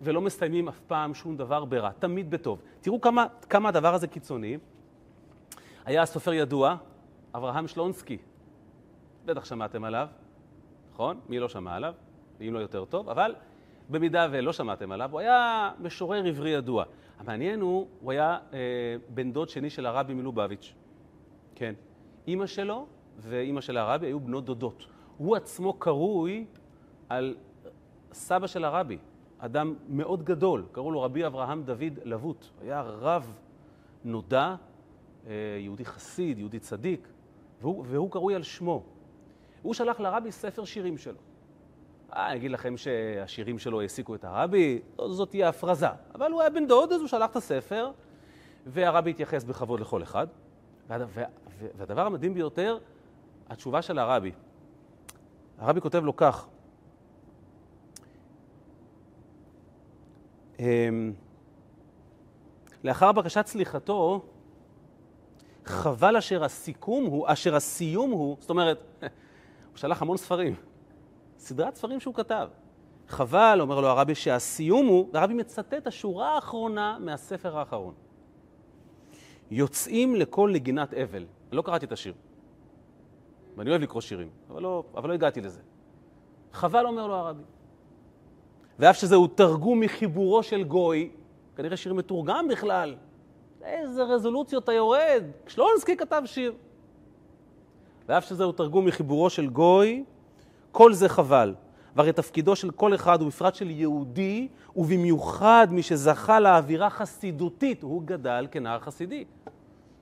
ולא 0.00 0.20
מסיימים 0.20 0.68
אף 0.68 0.80
פעם 0.80 1.14
שום 1.14 1.36
דבר 1.36 1.64
ברע, 1.64 1.90
תמיד 1.98 2.30
בטוב. 2.30 2.62
תראו 2.80 3.00
כמה, 3.00 3.26
כמה 3.48 3.68
הדבר 3.68 3.94
הזה 3.94 4.06
קיצוני. 4.06 4.58
היה 5.84 6.06
סופר 6.06 6.32
ידוע, 6.32 6.76
אברהם 7.34 7.68
שלונסקי. 7.68 8.18
בטח 9.24 9.44
שמעתם 9.44 9.84
עליו, 9.84 10.08
נכון? 10.92 11.20
מי 11.28 11.38
לא 11.38 11.48
שמע 11.48 11.74
עליו? 11.74 11.94
ואם 12.40 12.54
לא 12.54 12.58
יותר 12.58 12.84
טוב, 12.84 13.08
אבל 13.08 13.34
במידה 13.88 14.26
ולא 14.30 14.52
שמעתם 14.52 14.92
עליו, 14.92 15.08
הוא 15.12 15.20
היה 15.20 15.70
משורר 15.80 16.26
עברי 16.26 16.50
ידוע. 16.50 16.84
המעניין 17.18 17.60
הוא, 17.60 17.86
הוא 18.00 18.12
היה 18.12 18.38
אה, 18.52 18.58
בן 19.08 19.32
דוד 19.32 19.48
שני 19.48 19.70
של 19.70 19.86
הרבי 19.86 20.14
מלובביץ'. 20.14 20.74
כן. 21.54 21.74
אימא 22.26 22.46
שלו 22.46 22.86
ואימא 23.18 23.60
של 23.60 23.76
הרבי 23.76 24.06
היו 24.06 24.20
בנות 24.20 24.44
דודות. 24.44 24.86
הוא 25.16 25.36
עצמו 25.36 25.72
קרוי 25.72 26.46
על 27.08 27.36
סבא 28.12 28.46
של 28.46 28.64
הרבי, 28.64 28.98
אדם 29.40 29.74
מאוד 29.88 30.22
גדול, 30.22 30.64
קראו 30.72 30.90
לו 30.90 31.02
רבי 31.02 31.26
אברהם 31.26 31.62
דוד 31.62 31.98
לבוט. 32.04 32.46
היה 32.62 32.80
רב 32.80 33.32
נודע, 34.04 34.54
אה, 35.26 35.32
יהודי 35.58 35.84
חסיד, 35.84 36.38
יהודי 36.38 36.58
צדיק, 36.58 37.08
והוא, 37.60 37.84
והוא 37.88 38.10
קרוי 38.10 38.34
על 38.34 38.42
שמו. 38.42 38.82
הוא 39.62 39.74
שלח 39.74 40.00
לרבי 40.00 40.32
ספר 40.32 40.64
שירים 40.64 40.98
שלו. 40.98 41.18
אה, 42.12 42.28
אני 42.28 42.36
אגיד 42.36 42.50
לכם 42.50 42.76
שהשירים 42.76 43.58
שלו 43.58 43.80
העסיקו 43.80 44.14
את 44.14 44.24
הרבי, 44.24 44.80
זאת 45.08 45.30
תהיה 45.30 45.48
הפרזה. 45.48 45.86
אבל 46.14 46.32
הוא 46.32 46.40
היה 46.40 46.50
בן 46.50 46.66
דוד, 46.66 46.92
אז 46.92 47.00
הוא 47.00 47.08
שלח 47.08 47.30
את 47.30 47.36
הספר, 47.36 47.90
והרבי 48.66 49.10
התייחס 49.10 49.44
בכבוד 49.44 49.80
לכל 49.80 50.02
אחד. 50.02 50.26
והדבר 51.78 52.06
המדהים 52.06 52.34
ביותר, 52.34 52.78
התשובה 53.48 53.82
של 53.82 53.98
הרבי. 53.98 54.32
הרבי 55.58 55.80
כותב 55.80 56.04
לו 56.04 56.16
כך, 56.16 56.46
לאחר 62.84 63.12
בקשת 63.12 63.46
סליחתו, 63.46 64.22
חבל 65.64 66.16
אשר 66.16 66.44
הסיכום 66.44 67.04
הוא, 67.04 67.26
אשר 67.28 67.56
הסיום 67.56 68.10
הוא, 68.10 68.36
זאת 68.40 68.50
אומרת, 68.50 68.78
הוא 69.00 69.08
שלח 69.74 70.02
המון 70.02 70.16
ספרים, 70.16 70.54
סדרת 71.38 71.74
ספרים 71.74 72.00
שהוא 72.00 72.14
כתב. 72.14 72.48
חבל, 73.08 73.58
אומר 73.60 73.80
לו 73.80 73.88
הרבי, 73.88 74.14
שהסיום 74.14 74.86
הוא, 74.86 75.08
והרבי 75.12 75.34
מצטט 75.34 75.86
השורה 75.86 76.34
האחרונה 76.34 76.98
מהספר 77.00 77.58
האחרון. 77.58 77.94
יוצאים 79.50 80.14
לכל 80.14 80.50
נגינת 80.52 80.94
אבל. 80.94 81.26
לא 81.52 81.62
קראתי 81.62 81.86
את 81.86 81.92
השיר, 81.92 82.14
ואני 83.56 83.70
אוהב 83.70 83.82
לקרוא 83.82 84.00
שירים, 84.00 84.28
אבל 84.50 84.62
לא, 84.62 84.84
אבל 84.94 85.08
לא 85.08 85.14
הגעתי 85.14 85.40
לזה. 85.40 85.60
חבל, 86.52 86.86
אומר 86.86 87.06
לו 87.06 87.14
הרבי. 87.14 87.42
ואף 88.80 88.96
שזהו 88.96 89.26
תרגום 89.26 89.80
מחיבורו 89.80 90.42
של 90.42 90.62
גוי, 90.62 91.10
כנראה 91.56 91.76
שיר 91.76 91.94
מתורגם 91.94 92.48
בכלל. 92.48 92.94
איזה 93.62 94.02
רזולוציות 94.02 94.64
אתה 94.64 94.72
יורד? 94.72 95.24
שלונסקי 95.46 95.96
כתב 95.96 96.22
שיר. 96.24 96.52
ואף 98.08 98.24
שזהו 98.28 98.52
תרגום 98.52 98.86
מחיבורו 98.86 99.30
של 99.30 99.46
גוי, 99.46 100.04
כל 100.72 100.92
זה 100.92 101.08
חבל. 101.08 101.54
והרי 101.96 102.12
תפקידו 102.12 102.56
של 102.56 102.70
כל 102.70 102.94
אחד, 102.94 103.22
ובפרט 103.22 103.54
של 103.54 103.70
יהודי, 103.70 104.48
ובמיוחד 104.76 105.68
מי 105.70 105.82
שזכה 105.82 106.40
לאווירה 106.40 106.90
חסידותית, 106.90 107.82
הוא 107.82 108.02
גדל 108.04 108.46
כנער 108.50 108.80
חסידי. 108.80 109.24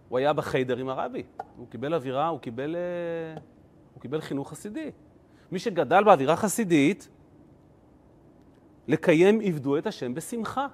הוא 0.09 0.19
היה 0.19 0.33
בחיידר 0.33 0.77
עם 0.77 0.89
הרבי, 0.89 1.23
הוא 1.57 1.67
קיבל 1.71 1.95
אווירה, 1.95 2.29
הוא 2.29 2.41
קיבל, 2.41 2.77
אה, 2.77 3.41
הוא 3.95 4.01
קיבל 4.01 4.21
חינוך 4.21 4.51
חסידי. 4.51 4.91
מי 5.53 5.59
שגדל 5.59 6.05
באווירה 6.05 6.37
חסידית, 6.37 7.09
לקיים 8.89 9.41
עבדו 9.41 9.79
את 9.79 9.87
השם 9.87 10.15
בשמחה. 10.15 10.67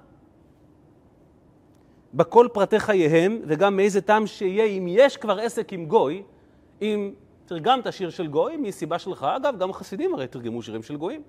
בכל 2.13 2.47
פרטי 2.53 2.79
חייהם, 2.79 3.41
וגם 3.47 3.75
מאיזה 3.75 4.01
טעם 4.01 4.27
שיהיה, 4.27 4.65
אם 4.65 4.85
יש 4.89 5.17
כבר 5.17 5.39
עסק 5.39 5.73
עם 5.73 5.85
גוי, 5.85 6.23
אם 6.81 7.13
תרגמת 7.45 7.93
שיר 7.93 8.09
של 8.09 8.27
גוי, 8.27 8.57
מסיבה 8.57 8.99
שלך, 8.99 9.23
אגב, 9.23 9.57
גם 9.59 9.69
החסידים 9.69 10.13
הרי 10.13 10.27
תרגמו 10.27 10.61
שירים 10.61 10.83
של 10.83 10.97
גויים. 10.97 11.21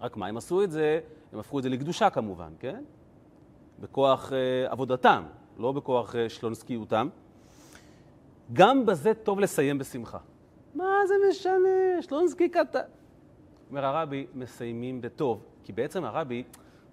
רק 0.00 0.16
מה, 0.16 0.26
הם 0.26 0.36
עשו 0.36 0.62
את 0.62 0.70
זה, 0.70 1.00
הם 1.32 1.38
הפכו 1.38 1.58
את 1.58 1.62
זה 1.62 1.68
לקדושה 1.68 2.10
כמובן, 2.10 2.52
כן? 2.58 2.84
בכוח 3.80 4.32
אה, 4.32 4.72
עבודתם, 4.72 5.22
לא 5.58 5.72
בכוח 5.72 6.16
אה, 6.16 6.28
שלונסקיותם. 6.28 7.08
גם 8.52 8.86
בזה 8.86 9.14
טוב 9.14 9.40
לסיים 9.40 9.78
בשמחה. 9.78 10.18
מה 10.74 10.84
זה 11.06 11.14
משנה, 11.30 12.02
שלונסקי 12.02 12.48
קטן. 12.48 12.80
אומר 13.70 13.84
הרבי, 13.84 14.26
מסיימים 14.34 15.00
בטוב. 15.00 15.55
כי 15.66 15.72
בעצם 15.72 16.04
הרבי, 16.04 16.42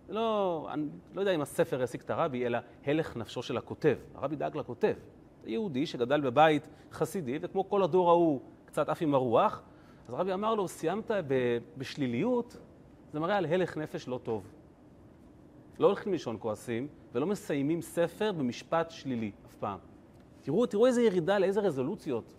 לא, 0.09 0.67
אני 0.73 0.88
לא 1.13 1.21
יודע 1.21 1.31
אם 1.31 1.41
הספר 1.41 1.79
יעסיק 1.79 2.01
את 2.01 2.09
הרבי, 2.09 2.45
אלא 2.45 2.59
הלך 2.86 3.17
נפשו 3.17 3.43
של 3.43 3.57
הכותב. 3.57 3.97
הרבי 4.15 4.36
דאג 4.36 4.57
לכותב. 4.57 4.93
זה 5.43 5.49
יהודי 5.49 5.86
שגדל 5.86 6.21
בבית 6.21 6.67
חסידי, 6.91 7.39
וכמו 7.41 7.69
כל 7.69 7.83
הדור 7.83 8.09
ההוא, 8.09 8.41
קצת 8.65 8.89
עף 8.89 9.01
עם 9.01 9.15
הרוח, 9.15 9.62
אז 10.07 10.13
הרבי 10.13 10.33
אמר 10.33 10.55
לו, 10.55 10.67
סיימת 10.67 11.12
בשליליות, 11.77 12.57
זה 13.12 13.19
מראה 13.19 13.38
על 13.38 13.45
הלך 13.45 13.77
נפש 13.77 14.07
לא 14.07 14.19
טוב. 14.23 14.43
לא 15.79 15.88
הולכים 15.88 16.12
לישון 16.12 16.38
כועסים, 16.39 16.88
ולא 17.13 17.25
מסיימים 17.25 17.81
ספר 17.81 18.31
במשפט 18.31 18.91
שלילי, 18.91 19.31
אף 19.45 19.55
פעם. 19.55 19.79
תראו, 20.41 20.65
תראו 20.65 20.86
איזה 20.86 21.01
ירידה, 21.01 21.39
לאיזה 21.39 21.59
רזולוציות. 21.59 22.33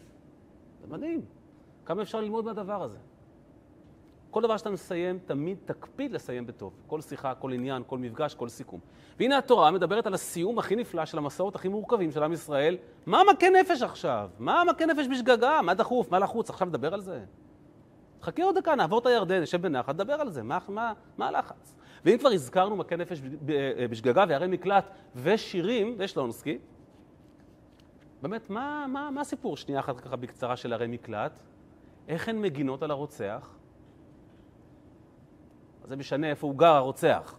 זה 0.80 0.86
מדהים. 0.86 1.20
כמה 1.84 2.02
אפשר 2.02 2.20
ללמוד 2.20 2.44
מהדבר 2.44 2.82
הזה. 2.82 2.98
כל 4.34 4.42
דבר 4.42 4.56
שאתה 4.56 4.70
מסיים, 4.70 5.18
תמיד 5.26 5.58
תקפיד 5.64 6.12
לסיים 6.12 6.46
בטוב. 6.46 6.72
כל 6.86 7.00
שיחה, 7.00 7.34
כל 7.34 7.52
עניין, 7.52 7.82
כל 7.86 7.98
מפגש, 7.98 8.34
כל 8.34 8.48
סיכום. 8.48 8.80
והנה 9.18 9.38
התורה 9.38 9.70
מדברת 9.70 10.06
על 10.06 10.14
הסיום 10.14 10.58
הכי 10.58 10.76
נפלא 10.76 11.04
של 11.04 11.18
המסעות 11.18 11.54
הכי 11.54 11.68
מורכבים 11.68 12.10
של 12.10 12.22
עם 12.22 12.32
ישראל. 12.32 12.76
מה 13.06 13.22
מכה 13.32 13.46
נפש 13.50 13.82
עכשיו? 13.82 14.30
מה 14.38 14.62
מכה 14.64 14.86
נפש 14.86 15.06
בשגגה? 15.10 15.62
מה 15.62 15.74
דחוף? 15.74 16.10
מה 16.10 16.18
לחוץ? 16.18 16.50
עכשיו 16.50 16.68
נדבר 16.68 16.94
על 16.94 17.00
זה. 17.00 17.24
חכה 18.22 18.42
עוד 18.44 18.58
דקה, 18.58 18.74
נעבור 18.74 18.98
את 18.98 19.06
הירדן, 19.06 19.40
נשב 19.42 19.62
בנחת, 19.62 19.94
נדבר 19.94 20.14
על 20.14 20.30
זה, 20.30 20.42
מה, 20.42 20.58
מה, 20.68 20.92
מה 21.18 21.28
הלחץ? 21.28 21.76
ואם 22.04 22.18
כבר 22.18 22.28
הזכרנו 22.28 22.76
מכה 22.76 22.96
נפש 22.96 23.20
בשגגה 23.90 24.24
וערי 24.28 24.46
מקלט 24.46 24.84
ושירים 25.16 25.94
ושלונסקי, 25.98 26.58
באמת, 28.22 28.50
מה, 28.50 28.86
מה, 28.88 29.10
מה 29.10 29.20
הסיפור, 29.20 29.56
שנייה 29.56 29.80
אחת 29.80 30.00
ככה 30.00 30.16
בקצרה, 30.16 30.56
של 30.56 30.72
ערי 30.72 30.86
מקלט? 30.86 31.32
איך 32.08 32.28
הן 32.28 32.40
מגינות 32.40 32.82
על 32.82 32.90
הרוצח? 32.90 33.54
אז 35.84 35.90
זה 35.90 35.96
משנה 35.96 36.30
איפה 36.30 36.46
הוא 36.46 36.54
גר, 36.58 36.74
הרוצח. 36.74 37.38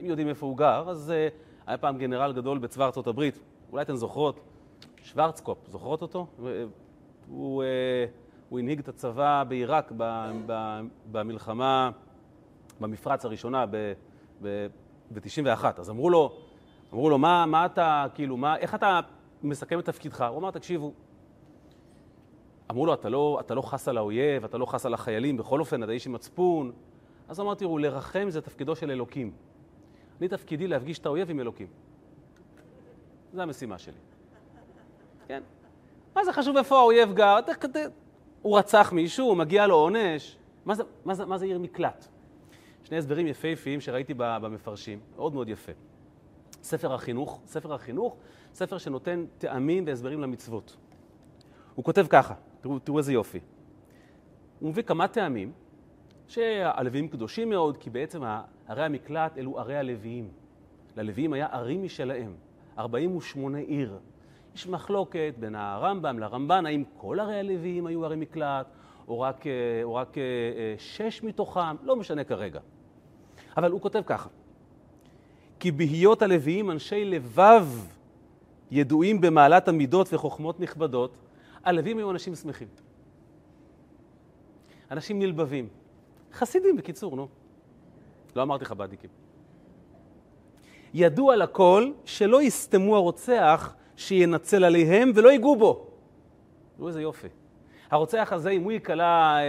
אם 0.00 0.06
יודעים 0.06 0.28
איפה 0.28 0.46
הוא 0.46 0.56
גר, 0.56 0.84
אז 0.88 1.12
uh, 1.12 1.34
היה 1.66 1.78
פעם 1.78 1.98
גנרל 1.98 2.32
גדול 2.32 2.58
בצבא 2.58 2.84
ארצות 2.84 3.06
הברית, 3.06 3.38
אולי 3.72 3.82
אתן 3.82 3.96
זוכרות, 3.96 4.40
שוורצקופ, 5.02 5.58
זוכרות 5.68 6.02
אותו? 6.02 6.26
הוא, 7.28 7.62
uh, 7.62 7.66
הוא 8.48 8.58
הנהיג 8.58 8.78
את 8.78 8.88
הצבא 8.88 9.44
בעיראק 9.48 9.92
במלחמה, 11.12 11.90
במפרץ 12.80 13.24
הראשונה 13.24 13.64
ב-91. 14.42 15.64
אז 15.76 15.90
אמרו 15.90 16.10
לו, 16.10 16.32
אמרו 16.92 17.10
לו, 17.10 17.18
מה, 17.18 17.46
מה 17.46 17.66
אתה, 17.66 18.06
כאילו, 18.14 18.36
מה, 18.36 18.56
איך 18.56 18.74
אתה 18.74 19.00
מסכם 19.42 19.78
את 19.78 19.84
תפקידך? 19.84 20.22
הוא 20.22 20.38
אמר, 20.38 20.50
תקשיבו, 20.50 20.92
אמרו 22.70 22.86
לו, 22.86 22.94
אתה 22.94 23.08
לא, 23.08 23.38
אתה 23.40 23.54
לא 23.54 23.62
חס 23.62 23.88
על 23.88 23.98
האויב, 23.98 24.44
אתה 24.44 24.58
לא 24.58 24.66
חס 24.66 24.86
על 24.86 24.94
החיילים, 24.94 25.36
בכל 25.36 25.60
אופן, 25.60 25.82
אתה 25.82 25.92
איש 25.92 26.06
עם 26.06 26.12
מצפון. 26.12 26.72
אז 27.28 27.40
אמרתי, 27.40 27.64
תראו, 27.64 27.78
לרחם 27.78 28.30
זה 28.30 28.40
תפקידו 28.40 28.76
של 28.76 28.90
אלוקים. 28.90 29.32
אני 30.20 30.28
תפקידי 30.28 30.66
להפגיש 30.66 30.98
את 30.98 31.06
האויב 31.06 31.30
עם 31.30 31.40
אלוקים. 31.40 31.66
זו 33.32 33.42
המשימה 33.42 33.78
שלי. 33.78 33.94
כן? 35.28 35.42
מה 36.16 36.24
זה 36.24 36.32
חשוב 36.32 36.56
איפה 36.56 36.78
האויב 36.78 37.14
גר? 37.14 37.38
הוא 38.42 38.58
רצח 38.58 38.92
מישהו, 38.92 39.34
מגיע 39.34 39.66
לו 39.66 39.74
עונש. 39.74 40.36
מה 40.64 40.74
זה, 40.74 40.82
מה 41.04 41.14
זה, 41.14 41.24
מה 41.24 41.38
זה 41.38 41.44
עיר 41.44 41.58
מקלט? 41.58 42.06
שני 42.84 42.98
הסברים 42.98 43.26
יפהפיים 43.26 43.80
שראיתי 43.80 44.14
במפרשים, 44.16 45.00
מאוד 45.16 45.34
מאוד 45.34 45.48
יפה. 45.48 45.72
ספר 46.62 46.94
החינוך, 46.94 47.40
ספר 47.46 47.74
החינוך, 47.74 48.16
ספר 48.54 48.78
שנותן 48.78 49.24
טעמים 49.38 49.86
והסברים 49.86 50.20
למצוות. 50.20 50.76
הוא 51.74 51.84
כותב 51.84 52.06
ככה, 52.08 52.34
תראו, 52.60 52.78
תראו 52.78 52.98
איזה 52.98 53.12
יופי. 53.12 53.40
הוא 54.60 54.70
מביא 54.70 54.82
כמה 54.82 55.08
טעמים 55.08 55.52
שהלוויים 56.28 57.08
קדושים 57.08 57.50
מאוד, 57.50 57.76
כי 57.76 57.90
בעצם 57.90 58.22
ערי 58.68 58.84
המקלט 58.84 59.38
אלו 59.38 59.58
ערי 59.58 59.76
הלוויים. 59.76 60.28
ללוויים 60.96 61.32
היה 61.32 61.46
ערים 61.52 61.82
משלהם, 61.82 62.34
48 62.78 63.58
עיר. 63.58 63.98
יש 64.54 64.66
מחלוקת 64.66 65.34
בין 65.38 65.54
הרמב"ם 65.54 66.18
לרמב"ן, 66.18 66.66
האם 66.66 66.84
כל 66.96 67.20
ערי 67.20 67.38
הלוויים 67.38 67.86
היו 67.86 68.04
ערי 68.04 68.16
מקלט, 68.16 68.66
או 69.08 69.20
רק, 69.20 69.46
אה, 69.46 69.52
או 69.82 69.94
רק 69.94 70.18
אה, 70.18 70.22
אה, 70.22 70.74
שש 70.78 71.22
מתוכם, 71.22 71.76
לא 71.82 71.96
משנה 71.96 72.24
כרגע. 72.24 72.60
אבל 73.56 73.70
הוא 73.70 73.80
כותב 73.80 74.02
ככה: 74.06 74.28
כי 75.60 75.70
בהיות 75.70 76.22
הלוויים 76.22 76.70
אנשי 76.70 77.04
לבב 77.04 77.66
ידועים 78.70 79.20
במעלת 79.20 79.68
המידות 79.68 80.12
וחוכמות 80.12 80.60
נכבדות, 80.60 81.16
הלווים 81.64 81.98
היו 81.98 82.10
אנשים 82.10 82.34
שמחים. 82.34 82.68
אנשים 84.90 85.18
נלבבים. 85.18 85.68
חסידים 86.36 86.76
בקיצור, 86.76 87.16
נו. 87.16 87.28
לא 88.36 88.42
אמרתי 88.42 88.64
חב"דניקים. 88.64 89.10
ידוע 90.94 91.36
לכל 91.36 91.92
שלא 92.04 92.42
יסתמו 92.42 92.96
הרוצח 92.96 93.74
שינצל 93.96 94.64
עליהם 94.64 95.12
ולא 95.14 95.28
ייגעו 95.28 95.56
בו. 95.56 95.86
תראו 96.76 96.88
איזה 96.88 97.02
יופי. 97.02 97.28
הרוצח 97.90 98.32
הזה, 98.32 98.50
אם 98.50 98.62
הוא 98.62 98.72
ייקלע 98.72 99.36
אה, 99.38 99.42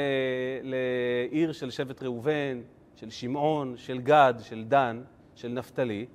לעיר 0.63 1.52
של 1.52 1.69
שבט 1.69 2.04
ראובן, 2.04 2.62
של 2.95 3.10
שמעון, 3.10 3.78
של 3.78 4.00
גד, 4.00 4.34
של 4.41 4.63
דן, 4.67 5.02
של 5.36 5.47
נפתלי, 5.47 6.06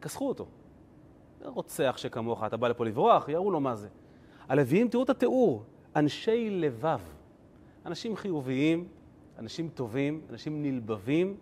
יכסחו 0.00 0.28
אותו. 0.28 0.46
רוצח 1.44 1.94
שכמוך, 1.96 2.44
אתה 2.44 2.56
בא 2.56 2.68
לפה 2.68 2.84
לברוח, 2.84 3.28
יראו 3.28 3.50
לו 3.50 3.60
מה 3.60 3.74
זה. 3.74 3.88
הלוויים, 4.48 4.88
תראו 4.88 5.02
את 5.02 5.10
התיאור, 5.10 5.64
אנשי 5.96 6.50
לבב, 6.50 7.00
אנשים 7.86 8.16
חיוביים, 8.16 8.88
אנשים 9.38 9.68
טובים, 9.74 10.20
אנשים 10.30 10.62
נלבבים, 10.62 11.36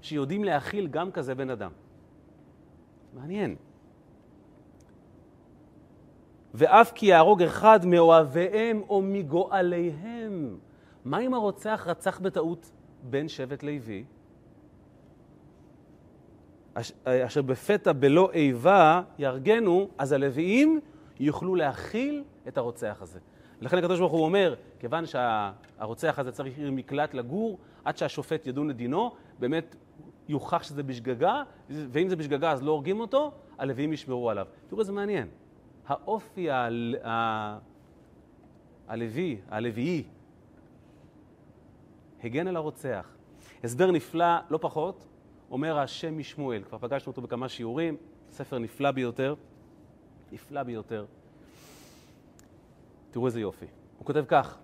שיודעים 0.00 0.44
להכיל 0.44 0.86
גם 0.86 1.10
כזה 1.10 1.34
בן 1.34 1.50
אדם. 1.50 1.70
מעניין. 3.14 3.56
ואף 6.54 6.92
כי 6.92 7.06
יהרוג 7.06 7.42
אחד 7.42 7.86
מאוהביהם 7.86 8.82
או 8.88 9.02
מגואליהם. 9.02 10.58
מה 11.04 11.18
אם 11.20 11.34
הרוצח 11.34 11.84
רצח 11.86 12.20
בטעות 12.20 12.70
בן 13.10 13.28
שבט 13.28 13.62
לוי? 13.62 14.04
אשר 17.04 17.42
בפתע 17.42 17.92
בלא 17.92 18.30
איבה 18.32 19.02
יהרגנו, 19.18 19.88
אז 19.98 20.12
הלוויים 20.12 20.80
יוכלו 21.20 21.54
להכיל 21.54 22.24
את 22.48 22.58
הרוצח 22.58 22.98
הזה. 23.00 23.18
לכן 23.60 23.78
הקדוש 23.78 23.98
ברוך 23.98 24.12
הוא 24.12 24.24
אומר, 24.24 24.54
כיוון 24.82 25.04
שהרוצח 25.06 26.18
הזה 26.18 26.32
צריך 26.32 26.58
עיר 26.58 26.70
מקלט 26.70 27.14
לגור, 27.14 27.58
עד 27.84 27.96
שהשופט 27.96 28.46
ידון 28.46 28.70
את 28.70 28.76
דינו, 28.76 29.10
באמת 29.38 29.76
יוכח 30.28 30.62
שזה 30.62 30.82
בשגגה, 30.82 31.42
ואם 31.70 32.08
זה 32.08 32.16
בשגגה 32.16 32.52
אז 32.52 32.62
לא 32.62 32.70
הורגים 32.70 33.00
אותו, 33.00 33.32
הלוויים 33.58 33.92
ישמרו 33.92 34.30
עליו. 34.30 34.46
תראו 34.68 34.80
איזה 34.80 34.92
מעניין. 34.92 35.28
האופי 35.86 36.50
הל... 36.50 36.96
ה... 37.04 37.58
הלוי, 38.88 39.40
הלוויי, 39.48 40.04
הגן 42.24 42.48
על 42.48 42.56
הרוצח. 42.56 43.14
הסבר 43.64 43.90
נפלא, 43.90 44.36
לא 44.50 44.58
פחות, 44.62 45.06
אומר 45.50 45.78
השם 45.78 46.18
משמואל. 46.18 46.62
כבר 46.62 46.78
פגשנו 46.78 47.10
אותו 47.10 47.22
בכמה 47.22 47.48
שיעורים, 47.48 47.96
ספר 48.30 48.58
נפלא 48.58 48.90
ביותר. 48.90 49.34
נפלא 50.32 50.62
ביותר. 50.62 51.04
תראו 53.10 53.26
איזה 53.26 53.40
יופי. 53.40 53.66
הוא 53.98 54.06
כותב 54.06 54.24
כך: 54.28 54.58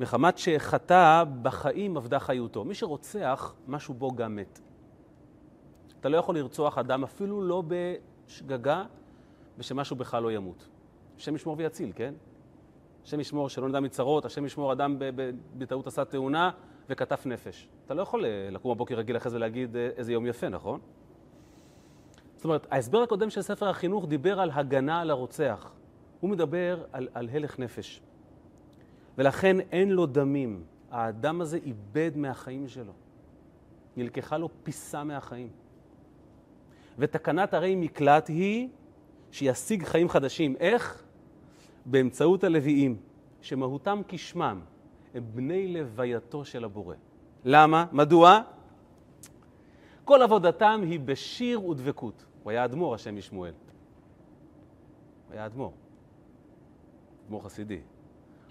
מחמת 0.00 0.38
שחטא 0.38 1.24
בחיים 1.42 1.96
אבדה 1.96 2.18
חיותו. 2.18 2.64
מי 2.64 2.74
שרוצח, 2.74 3.54
משהו 3.68 3.94
בו 3.94 4.14
גם 4.14 4.36
מת. 4.36 4.60
אתה 6.00 6.08
לא 6.08 6.16
יכול 6.16 6.38
לרצוח 6.38 6.78
אדם 6.78 7.04
אפילו 7.04 7.42
לא 7.42 7.62
בשגגה, 7.66 8.84
ושמשהו 9.58 9.96
בכלל 9.96 10.22
לא 10.22 10.32
ימות. 10.32 10.68
השם 11.16 11.34
ישמור 11.34 11.54
ויציל, 11.58 11.92
כן? 11.96 12.14
השם 13.04 13.20
ישמור 13.20 13.48
שלא 13.48 13.68
נדע 13.68 13.80
מצרות, 13.80 14.24
השם 14.24 14.46
ישמור 14.46 14.72
אדם 14.72 14.96
בטעות 15.58 15.86
עשה 15.86 16.04
תאונה 16.04 16.50
וכתף 16.88 17.26
נפש. 17.26 17.68
אתה 17.86 17.94
לא 17.94 18.02
יכול 18.02 18.24
אה, 18.24 18.48
לקום 18.50 18.74
בבוקר 18.74 18.94
רגיל 18.94 19.16
אחרי 19.16 19.30
זה 19.30 19.38
להגיד 19.38 19.76
אה, 19.76 19.88
איזה 19.96 20.12
יום 20.12 20.26
יפה, 20.26 20.48
נכון? 20.48 20.80
זאת 22.36 22.44
אומרת, 22.44 22.66
ההסבר 22.70 23.02
הקודם 23.02 23.30
של 23.30 23.42
ספר 23.42 23.68
החינוך 23.68 24.06
דיבר 24.08 24.40
על 24.40 24.50
הגנה 24.50 25.00
על 25.00 25.10
הרוצח. 25.10 25.72
הוא 26.20 26.30
מדבר 26.30 26.84
על, 26.92 27.08
על 27.14 27.28
הלך 27.32 27.58
נפש. 27.58 28.02
ולכן 29.18 29.60
אין 29.60 29.90
לו 29.90 30.06
דמים. 30.06 30.64
האדם 30.90 31.40
הזה 31.40 31.58
איבד 31.64 32.10
מהחיים 32.16 32.68
שלו. 32.68 32.92
נלקחה 33.96 34.38
לו 34.38 34.48
פיסה 34.62 35.04
מהחיים. 35.04 35.48
ותקנת 36.98 37.54
הרי 37.54 37.76
מקלט 37.76 38.28
היא 38.28 38.68
שישיג 39.30 39.84
חיים 39.84 40.08
חדשים. 40.08 40.56
איך? 40.56 41.02
באמצעות 41.86 42.44
הלוויים, 42.44 42.96
שמהותם 43.40 44.00
כשמם, 44.08 44.60
הם 45.14 45.24
בני 45.34 45.72
לווייתו 45.72 46.44
של 46.44 46.64
הבורא. 46.64 46.94
למה? 47.44 47.86
מדוע? 47.92 48.40
כל 50.04 50.22
עבודתם 50.22 50.80
היא 50.84 51.00
בשיר 51.00 51.64
ודבקות. 51.64 52.24
הוא 52.42 52.50
היה 52.50 52.64
אדמו"ר, 52.64 52.94
השם 52.94 53.16
משמואל. 53.16 53.52
הוא 55.26 55.34
היה 55.34 55.46
אדמו"ר. 55.46 55.72
אדמו"ר 57.26 57.42
חסידי. 57.42 57.80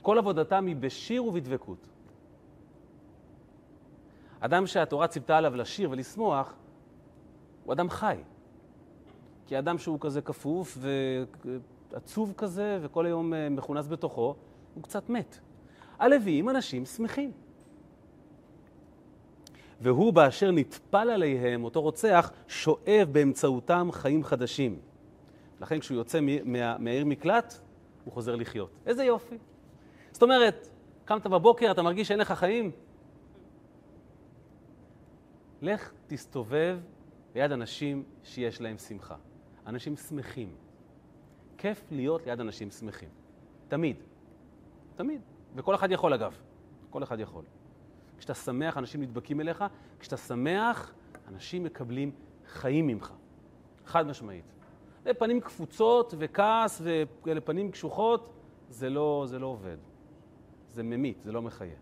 כל 0.06 0.18
עבודתם 0.18 0.66
היא 0.66 0.76
בשיר 0.76 1.26
ובדבקות. 1.26 1.88
אדם 4.40 4.68
שהתורה 4.68 5.08
ציפתה 5.08 5.38
עליו 5.38 5.56
לשיר 5.56 5.92
ולשמוח, 5.92 6.54
הוא 7.64 7.74
אדם 7.74 7.90
חי. 7.90 8.18
כי 9.48 9.60
אדם 9.60 9.78
שהוא 9.78 9.98
כזה 10.02 10.22
כפוף 10.22 10.78
ועצוב 11.92 12.34
כזה, 12.38 12.80
וכל 12.82 13.06
היום 13.06 13.34
אה, 13.34 13.50
מכונס 13.50 13.88
בתוכו, 13.88 14.36
הוא 14.74 14.84
קצת 14.84 15.10
מת. 15.10 15.40
הלוויים 16.00 16.50
אנשים 16.50 16.86
שמחים. 16.86 17.32
והוא 19.82 20.14
באשר 20.14 20.52
נטפל 20.52 21.10
עליהם, 21.10 21.64
אותו 21.64 21.82
רוצח, 21.82 22.32
שואב 22.48 23.10
באמצעותם 23.12 23.90
חיים 23.92 24.24
חדשים. 24.24 24.80
לכן 25.62 25.80
כשהוא 25.80 25.98
יוצא 25.98 26.20
מהעיר 26.80 27.06
מקלט, 27.06 27.54
הוא 28.04 28.14
חוזר 28.14 28.36
לחיות. 28.36 28.70
איזה 28.86 29.04
יופי. 29.04 29.38
זאת 30.16 30.24
אומרת, 30.24 30.70
קמת 31.06 31.28
בבוקר, 31.28 31.72
אתה 31.72 31.82
מרגיש 31.82 32.08
שאין 32.08 32.20
לך 32.20 32.32
חיים? 32.32 32.72
לך 35.62 35.92
תסתובב 36.08 36.80
ליד 37.36 37.52
אנשים 37.52 38.04
שיש 38.24 38.62
להם 38.62 38.78
שמחה. 38.78 39.16
אנשים 39.68 39.96
שמחים. 39.96 40.56
כיף 41.58 41.84
להיות 41.92 42.26
ליד 42.26 42.40
אנשים 42.40 42.72
שמחים. 42.72 43.10
תמיד. 43.68 43.96
תמיד. 44.96 45.22
וכל 45.56 45.76
אחד 45.76 45.92
יכול 45.92 46.14
אגב. 46.14 46.38
כל 46.90 47.04
אחד 47.04 47.20
יכול. 47.20 47.44
כשאתה 48.18 48.34
שמח, 48.34 48.78
אנשים 48.78 49.02
נדבקים 49.02 49.42
אליך. 49.42 49.64
כשאתה 50.00 50.18
שמח, 50.18 50.94
אנשים 51.28 51.64
מקבלים 51.64 52.12
חיים 52.48 52.88
ממך. 52.88 53.14
חד 53.86 54.08
משמעית. 54.08 54.46
לפנים 55.06 55.42
קפוצות 55.42 56.14
וכעס 56.18 56.82
ולפנים 57.26 57.72
קשוחות, 57.72 58.34
זה 58.70 58.90
לא, 58.90 59.24
זה 59.28 59.40
לא 59.40 59.48
עובד. 59.48 59.78
זה 60.76 60.84
ממית, 60.84 61.22
זה 61.24 61.32
לא 61.32 61.42
מחיה. 61.42 61.76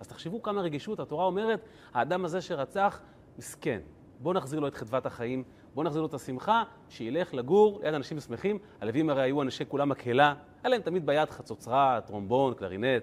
אז 0.00 0.08
תחשבו 0.08 0.42
כמה 0.42 0.60
רגישות. 0.60 1.00
התורה 1.00 1.24
אומרת, 1.24 1.60
האדם 1.94 2.24
הזה 2.24 2.40
שרצח, 2.40 3.00
מסכן. 3.38 3.80
בואו 4.20 4.34
נחזיר 4.34 4.60
לו 4.60 4.68
את 4.68 4.74
חדוות 4.74 5.06
החיים, 5.06 5.44
בואו 5.74 5.86
נחזיר 5.86 6.02
לו 6.02 6.08
את 6.08 6.14
השמחה, 6.14 6.62
שילך 6.88 7.34
לגור 7.34 7.80
ליד 7.82 7.94
אנשים 7.94 8.20
שמחים. 8.20 8.58
הלווים 8.80 9.10
הרי 9.10 9.22
היו 9.22 9.42
אנשי 9.42 9.64
כולם 9.68 9.88
מקהלה, 9.88 10.34
היה 10.62 10.70
להם 10.70 10.82
תמיד 10.82 11.06
ביד 11.06 11.30
חצוצרה, 11.30 12.00
טרומבון, 12.06 12.54
קלרינט. 12.54 13.02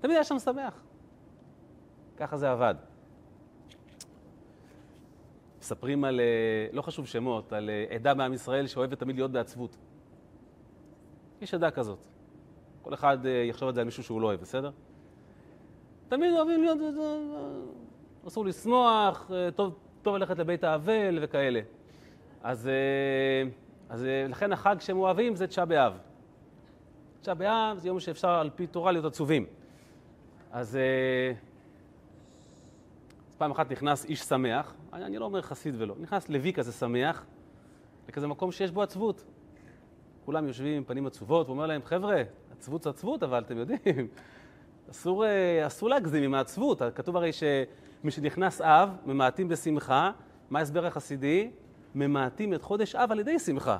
תמיד 0.00 0.14
היה 0.14 0.24
שם 0.24 0.38
שמח. 0.38 0.82
ככה 2.16 2.36
זה 2.36 2.50
עבד. 2.50 2.74
מספרים 5.60 6.04
על, 6.04 6.20
אה, 6.20 6.66
לא 6.72 6.82
חשוב 6.82 7.06
שמות, 7.06 7.52
על 7.52 7.70
אה, 7.70 7.94
עדה 7.94 8.14
מעם 8.14 8.32
ישראל 8.32 8.66
שאוהבת 8.66 8.98
תמיד 8.98 9.16
להיות 9.16 9.30
בעצבות. 9.30 9.76
יש 11.40 11.54
עדה 11.54 11.70
כזאת. 11.70 11.98
כל 12.90 12.94
אחד 12.94 13.26
אה, 13.26 13.30
יחשוב 13.30 13.68
את 13.68 13.74
זה 13.74 13.80
על 13.80 13.84
מישהו 13.84 14.02
שהוא 14.02 14.20
לא 14.20 14.26
אוהב, 14.26 14.40
בסדר? 14.40 14.70
תמיד 16.08 16.32
אוהבים 16.32 16.62
להיות, 16.62 16.78
אסור 18.26 18.46
לשמוח, 18.46 19.30
טוב, 19.54 19.74
טוב 20.02 20.16
ללכת 20.16 20.38
לבית 20.38 20.64
האבל 20.64 21.18
וכאלה. 21.22 21.60
אז, 22.42 22.70
אז 23.88 24.06
לכן 24.28 24.52
החג 24.52 24.76
שהם 24.80 24.98
אוהבים 24.98 25.34
זה 25.34 25.46
תשעה 25.46 25.64
באב. 25.64 25.98
תשעה 27.20 27.34
באב 27.34 27.78
זה 27.78 27.88
יום 27.88 28.00
שאפשר 28.00 28.28
על 28.28 28.50
פי 28.54 28.66
תורה 28.66 28.92
להיות 28.92 29.04
עצובים. 29.04 29.46
אז, 30.52 30.68
אז 30.68 30.78
פעם 33.38 33.50
אחת 33.50 33.72
נכנס 33.72 34.04
איש 34.04 34.20
שמח, 34.20 34.74
אני, 34.92 35.04
אני 35.04 35.18
לא 35.18 35.24
אומר 35.24 35.42
חסיד 35.42 35.74
ולא, 35.78 35.94
נכנס 36.00 36.28
לוי 36.28 36.52
כזה 36.52 36.72
שמח, 36.72 37.26
לכזה 38.08 38.26
מקום 38.26 38.52
שיש 38.52 38.70
בו 38.70 38.82
עצבות. 38.82 39.24
כולם 40.24 40.46
יושבים 40.46 40.76
עם 40.76 40.84
פנים 40.84 41.06
עצובות, 41.06 41.46
הוא 41.46 41.54
אומר 41.54 41.66
להם, 41.66 41.80
חבר'ה, 41.84 42.22
עצבות 42.60 42.82
זה 42.82 42.90
עצבות, 42.90 43.22
אבל 43.22 43.38
אתם 43.38 43.58
יודעים, 43.58 44.08
אסור, 44.90 45.24
אה, 45.26 45.66
אסור 45.66 45.88
להגזים 45.88 46.22
עם 46.22 46.34
העצבות. 46.34 46.82
כתוב 46.94 47.16
הרי 47.16 47.30
שמי 47.32 48.10
שנכנס 48.10 48.60
אב, 48.60 48.90
ממעטים 49.06 49.48
בשמחה. 49.48 50.10
מה 50.50 50.58
ההסבר 50.58 50.86
החסידי? 50.86 51.50
ממעטים 51.94 52.54
את 52.54 52.62
חודש 52.62 52.94
אב 52.94 53.12
על 53.12 53.20
ידי 53.20 53.38
שמחה. 53.38 53.78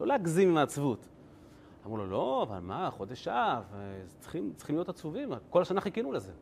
לא 0.00 0.06
להגזים 0.06 0.48
עם 0.48 0.56
העצבות. 0.56 1.08
אמרו 1.86 1.96
לו, 1.96 2.06
לא, 2.06 2.46
אבל 2.48 2.58
מה, 2.58 2.90
חודש 2.90 3.28
אב, 3.28 3.62
אה, 3.74 3.78
צריכים, 4.18 4.52
צריכים 4.56 4.76
להיות 4.76 4.88
עצובים, 4.88 5.30
כל 5.50 5.62
השנה 5.62 5.80
חיכינו 5.80 6.12
לזה. 6.12 6.32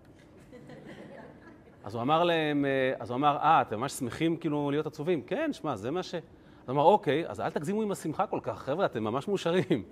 אז 1.85 1.95
הוא 1.95 2.03
אמר 2.03 2.25
להם, 2.25 2.65
אה, 2.65 2.93
אז 2.99 3.11
הוא 3.11 3.17
אמר, 3.17 3.37
אה, 3.37 3.63
אתם 3.63 3.81
ממש 3.81 3.93
שמחים 3.93 4.37
כאילו 4.37 4.71
להיות 4.71 4.87
עצובים? 4.87 5.23
כן, 5.23 5.53
שמע, 5.53 5.77
זה 5.77 5.91
מה 5.91 6.03
ש... 6.03 6.15
אז 6.15 6.21
הוא 6.67 6.75
אמר, 6.75 6.83
אוקיי, 6.83 7.29
אז 7.29 7.41
אל 7.41 7.51
תגזימו 7.51 7.83
עם 7.83 7.93
השמחה 7.93 8.27
כל 8.27 8.41
כך, 8.43 8.59
חבר'ה, 8.59 8.87
אתם 8.87 9.05
ממש 9.05 9.29
מאושרים. 9.29 9.85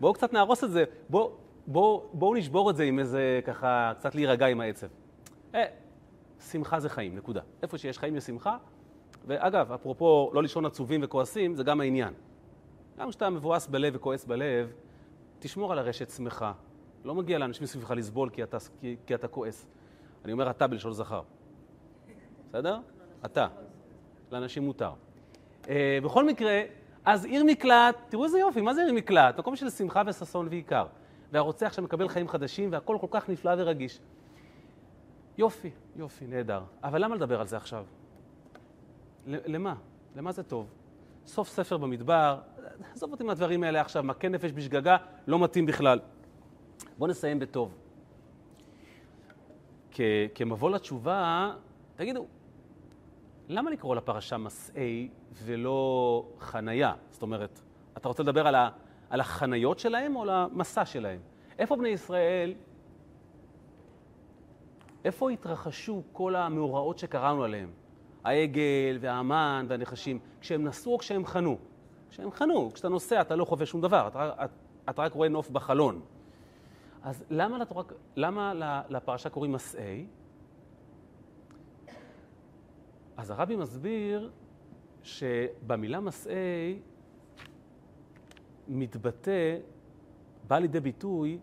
בואו 0.00 0.14
קצת 0.14 0.32
נהרוס 0.32 0.64
את 0.64 0.70
זה, 0.70 0.84
בואו 1.08 1.32
בוא, 1.66 2.02
בוא 2.12 2.36
נשבור 2.36 2.70
את 2.70 2.76
זה 2.76 2.84
עם 2.84 2.98
איזה, 2.98 3.40
ככה, 3.44 3.92
קצת 3.98 4.14
להירגע 4.14 4.46
עם 4.46 4.60
העצב. 4.60 4.86
אה, 5.54 5.64
שמחה 6.50 6.80
זה 6.80 6.88
חיים, 6.88 7.16
נקודה. 7.16 7.40
איפה 7.62 7.78
שיש 7.78 7.98
חיים 7.98 8.16
יש 8.16 8.24
שמחה. 8.24 8.56
ואגב, 9.26 9.72
אפרופו 9.72 10.30
לא 10.34 10.42
לישון 10.42 10.66
עצובים 10.66 11.00
וכועסים, 11.04 11.54
זה 11.54 11.64
גם 11.64 11.80
העניין. 11.80 12.14
גם 12.98 13.10
כשאתה 13.10 13.30
מבואס 13.30 13.66
בלב 13.66 13.92
וכועס 13.96 14.24
בלב, 14.24 14.72
תשמור 15.38 15.72
על 15.72 15.78
הרשת 15.78 16.10
שמחה. 16.10 16.52
לא 17.04 17.14
מגיע 17.14 17.38
לאנשים 17.38 17.66
סביבך 17.66 17.90
לסבול 17.90 18.30
כי 18.30 18.42
אתה, 18.42 18.56
כי, 18.80 18.96
כי 19.06 19.14
אתה 19.14 19.28
כועס. 19.28 19.66
אני 20.24 20.32
אומר 20.32 20.50
אתה 20.50 20.66
בלשון 20.66 20.92
זכר. 20.92 21.22
בסדר? 22.48 22.78
אתה. 23.24 23.46
לאנשים 24.32 24.62
מותר. 24.62 24.92
Uh, 25.62 25.68
בכל 26.04 26.26
מקרה, 26.26 26.62
אז 27.06 27.24
עיר 27.24 27.44
מקלט, 27.44 27.96
תראו 28.08 28.24
איזה 28.24 28.38
יופי, 28.38 28.60
מה 28.60 28.74
זה 28.74 28.82
עיר 28.82 28.92
מקלט? 28.92 29.38
מקום 29.38 29.56
של 29.56 29.70
שמחה 29.70 30.02
וששון 30.06 30.48
ועיקר. 30.48 30.86
והרוצח 31.32 31.72
שמקבל 31.72 32.08
חיים 32.08 32.28
חדשים, 32.28 32.72
והכל 32.72 32.96
כל 33.00 33.06
כך 33.10 33.28
נפלא 33.28 33.52
ורגיש. 33.58 34.00
יופי, 35.38 35.70
יופי, 35.96 36.26
נהדר. 36.26 36.62
אבל 36.84 37.04
למה 37.04 37.14
לדבר 37.14 37.40
על 37.40 37.46
זה 37.46 37.56
עכשיו? 37.56 37.84
למה? 39.26 39.74
למה 40.16 40.32
זה 40.32 40.42
טוב? 40.42 40.66
סוף 41.26 41.48
ספר 41.48 41.76
במדבר, 41.76 42.38
עזוב 42.92 43.12
אותי 43.12 43.24
מהדברים 43.24 43.62
האלה 43.62 43.80
עכשיו, 43.80 44.02
מכה 44.02 44.28
נפש 44.28 44.52
בשגגה, 44.52 44.96
לא 45.26 45.38
מתאים 45.38 45.66
בכלל. 45.66 46.00
בואו 46.98 47.10
נסיים 47.10 47.38
בטוב. 47.38 47.74
כמבוא 50.34 50.70
לתשובה, 50.70 51.52
תגידו, 51.96 52.26
למה 53.48 53.70
לקרוא 53.70 53.96
לפרשה 53.96 54.36
מסעי 54.36 55.08
ולא 55.44 56.24
חנייה? 56.38 56.92
זאת 57.10 57.22
אומרת, 57.22 57.60
אתה 57.96 58.08
רוצה 58.08 58.22
לדבר 58.22 58.46
על, 58.46 58.54
ה, 58.54 58.68
על 59.10 59.20
החניות 59.20 59.78
שלהם 59.78 60.16
או 60.16 60.22
על 60.22 60.30
המסע 60.30 60.84
שלהם? 60.84 61.20
איפה 61.58 61.76
בני 61.76 61.88
ישראל, 61.88 62.54
איפה 65.04 65.30
התרחשו 65.30 66.02
כל 66.12 66.36
המאורעות 66.36 66.98
שקראנו 66.98 67.44
עליהם? 67.44 67.70
העגל 68.24 68.98
והאמן 69.00 69.66
והנחשים, 69.68 70.18
כשהם 70.40 70.64
נסעו 70.64 70.92
או 70.92 70.98
כשהם 70.98 71.26
חנו? 71.26 71.58
כשהם 72.10 72.30
חנו, 72.30 72.70
כשאתה 72.74 72.88
נוסע 72.88 73.20
אתה 73.20 73.36
לא 73.36 73.44
חווה 73.44 73.66
שום 73.66 73.80
דבר, 73.80 74.08
אתה, 74.08 74.32
אתה, 74.44 74.54
אתה 74.90 75.02
רק 75.02 75.12
רואה 75.12 75.28
נוף 75.28 75.50
בחלון. 75.50 76.00
אז 77.02 77.24
למה, 77.30 77.58
לתורה, 77.58 77.82
למה 78.16 78.52
לפרשה 78.88 79.28
קוראים 79.28 79.52
מסעי? 79.52 80.06
אז 83.16 83.30
הרבי 83.30 83.56
מסביר 83.56 84.30
שבמילה 85.02 86.00
מסעי 86.00 86.78
מתבטא, 88.68 89.56
בא 90.48 90.58
לידי 90.58 90.80
ביטוי 90.80 91.38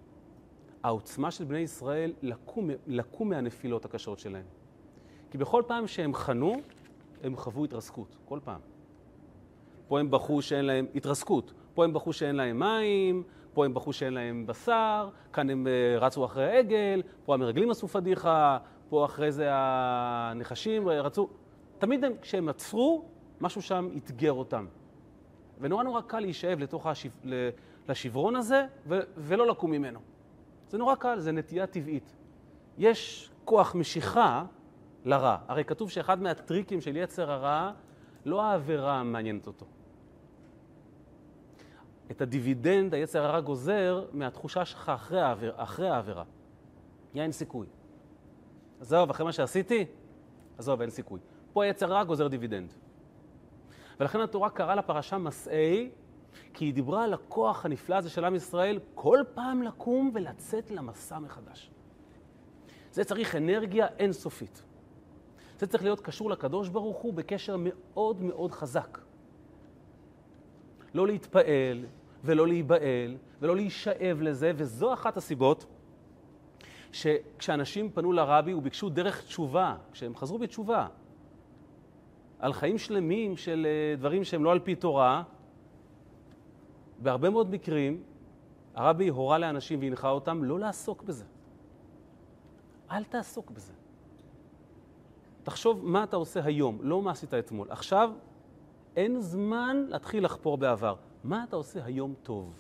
העוצמה 0.84 1.32
של 1.32 1.44
בני 1.44 1.60
ישראל 1.60 2.14
לקום, 2.22 2.70
לקום 2.88 3.30
מהנפילות 3.30 3.86
הקשות 3.86 4.20
שלהם. 4.20 4.46
כי 5.32 5.38
בכל 5.38 5.64
פעם 5.68 5.88
שהם 5.88 6.14
חנו, 6.14 6.56
הם 7.24 7.36
חוו 7.36 7.64
התרסקות, 7.64 8.16
כל 8.26 8.40
פעם. 8.44 8.60
פה 9.88 10.00
הם 10.00 10.12
בחרו 10.12 10.42
שאין 10.42 10.66
להם 10.66 10.86
התרסקות, 10.96 11.54
פה 11.74 11.84
הם 11.84 11.94
בחרו 11.94 12.14
שאין 12.14 12.36
להם 12.36 12.60
מים, 12.60 13.24
פה 13.54 13.66
הם 13.66 13.74
בחרו 13.74 13.94
שאין 13.94 14.14
להם 14.14 14.48
בשר, 14.48 15.10
כאן 15.34 15.50
הם 15.50 15.68
אה, 15.68 16.00
רצו 16.00 16.26
אחרי 16.26 16.46
העגל, 16.46 17.02
פה 17.26 17.34
המרגלים 17.34 17.70
עשו 17.72 17.88
פדיחה, 17.88 18.58
פה 18.90 19.06
אחרי 19.06 19.32
זה 19.32 19.48
הנחשים 19.52 20.90
רצו... 20.90 21.30
תמיד 21.84 22.04
הם, 22.04 22.14
כשהם 22.22 22.50
עצרו, 22.50 23.06
משהו 23.42 23.62
שם 23.62 23.90
אתגר 23.98 24.32
אותם. 24.34 24.66
ונורא 25.60 25.84
נורא 25.84 26.02
קל 26.02 26.20
להישאב 26.20 26.60
לתוך 26.60 26.88
השיב... 26.88 27.12
לשברון 27.88 28.36
הזה 28.36 28.66
ו... 28.88 29.00
ולא 29.18 29.48
לקום 29.48 29.72
ממנו. 29.72 30.00
זה 30.70 30.78
נורא 30.78 30.96
קל, 30.96 31.20
זה 31.20 31.32
נטייה 31.32 31.68
טבעית. 31.68 32.16
יש 32.78 33.32
כוח 33.46 33.76
משיכה 33.76 34.46
לרע. 35.06 35.38
הרי 35.48 35.64
כתוב 35.64 35.90
שאחד 35.90 36.22
מהטריקים 36.22 36.82
של 36.82 36.98
יצר 36.98 37.32
הרע, 37.32 37.72
לא 38.26 38.42
העבירה 38.42 39.04
מעניינת 39.04 39.48
אותו. 39.48 39.66
את 42.12 42.22
הדיבידנד 42.22 42.94
היצר 42.94 43.26
הרע 43.26 43.40
גוזר 43.40 44.06
מהתחושה 44.12 44.66
שלך 44.66 44.90
אחרי, 44.90 45.22
העביר, 45.22 45.54
אחרי 45.56 45.90
העבירה. 45.90 46.24
אין 47.16 47.32
סיכוי. 47.32 47.68
עזוב, 48.82 49.10
אחרי 49.10 49.26
מה 49.26 49.32
שעשיתי, 49.32 49.86
עזוב, 50.58 50.82
אין 50.82 50.90
סיכוי. 50.90 51.20
פה 51.54 51.64
היצר 51.64 51.94
הרע 51.94 52.04
גוזר 52.04 52.28
דיבידנד. 52.28 52.74
ולכן 54.00 54.20
התורה 54.20 54.50
קראה 54.50 54.76
לפרשה 54.76 55.18
מסעי, 55.18 55.90
כי 56.54 56.66
היא 56.66 56.74
דיברה 56.74 57.04
על 57.04 57.14
הכוח 57.14 57.66
הנפלא 57.66 57.96
הזה 57.96 58.10
של 58.10 58.26
עם 58.26 58.36
ישראל 58.36 58.80
כל 58.96 59.20
פעם 59.34 59.62
לקום 59.62 60.12
ולצאת 60.14 60.72
למסע 60.72 61.20
מחדש. 61.20 61.72
זה 62.92 63.04
צריך 63.04 63.36
אנרגיה 63.36 63.88
אינסופית. 64.00 64.64
זה 65.60 65.68
צריך 65.68 65.84
להיות 65.84 66.00
קשור 66.00 66.30
לקדוש 66.30 66.70
ברוך 66.70 66.98
הוא 66.98 67.14
בקשר 67.14 67.56
מאוד 67.60 68.22
מאוד 68.22 68.52
חזק. 68.52 69.00
לא 70.94 71.08
להתפעל 71.08 71.86
ולא 72.24 72.48
להיבהל 72.48 73.18
ולא 73.42 73.56
להישאב 73.56 74.22
לזה, 74.22 74.52
וזו 74.56 74.94
אחת 74.94 75.18
הסיבות 75.18 75.66
שכשאנשים 76.92 77.92
פנו 77.92 78.12
לרבי 78.12 78.54
וביקשו 78.54 78.90
דרך 78.90 79.24
תשובה, 79.24 79.76
כשהם 79.92 80.16
חזרו 80.16 80.40
בתשובה, 80.40 80.88
על 82.44 82.54
חיים 82.54 82.78
שלמים 82.78 83.38
של 83.38 83.68
אה, 83.70 83.96
דברים 83.96 84.24
שהם 84.24 84.44
לא 84.44 84.52
על 84.52 84.60
פי 84.60 84.76
תורה, 84.76 85.24
בהרבה 87.00 87.30
מאוד 87.30 87.52
מקרים 87.52 88.04
הרבי 88.76 89.08
הורה 89.08 89.38
לאנשים 89.38 89.80
והנחה 89.80 90.10
אותם 90.10 90.44
לא 90.44 90.60
לעסוק 90.60 91.04
בזה. 91.04 91.26
אל 92.92 93.04
תעסוק 93.04 93.52
בזה. 93.52 93.74
תחשוב 95.44 95.86
מה 95.86 96.04
אתה 96.04 96.16
עושה 96.16 96.44
היום, 96.44 96.78
לא 96.82 97.02
מה 97.02 97.12
עשית 97.12 97.34
אתמול. 97.34 97.68
עכשיו 97.72 98.12
אין 98.96 99.22
זמן 99.22 99.86
להתחיל 99.90 100.26
לחפור 100.26 100.58
בעבר. 100.58 100.96
מה 101.24 101.44
אתה 101.44 101.56
עושה 101.56 101.86
היום 101.86 102.14
טוב? 102.24 102.54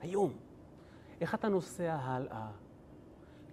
היום. 0.00 0.32
איך 1.20 1.34
אתה 1.34 1.48
נוסע 1.48 1.96
הלאה? 2.00 2.46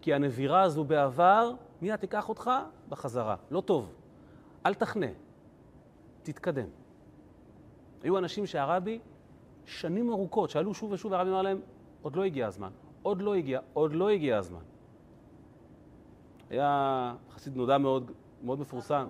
כי 0.02 0.14
הנבירה 0.14 0.62
הזו 0.62 0.84
בעבר, 0.84 1.52
מיד 1.82 1.96
תיקח 1.96 2.30
אותך 2.30 2.52
בחזרה. 2.90 3.36
לא 3.52 3.62
טוב. 3.62 4.01
אל 4.66 4.74
תחנה. 4.74 5.08
תתקדם. 6.24 6.68
היו 8.04 8.18
אנשים 8.18 8.46
שהרבי 8.46 9.00
שנים 9.66 10.10
ארוכות, 10.10 10.50
שאלו 10.50 10.74
שוב 10.74 10.92
ושוב, 10.92 11.12
והרבי 11.12 11.30
אמר 11.30 11.42
להם, 11.42 11.62
עוד 12.02 12.16
לא 12.16 12.24
הגיע 12.24 12.48
הזמן, 12.48 12.70
עוד 13.02 13.22
לא 13.22 13.36
הגיע, 13.36 13.60
עוד 13.74 13.94
לא 13.94 14.10
הגיע 14.10 14.38
הזמן. 14.38 14.60
היה 16.50 17.16
חסיד 17.32 17.56
נודע 17.56 17.78
מאוד, 17.78 18.12
מאוד 18.44 18.60
מפורסם. 18.60 19.08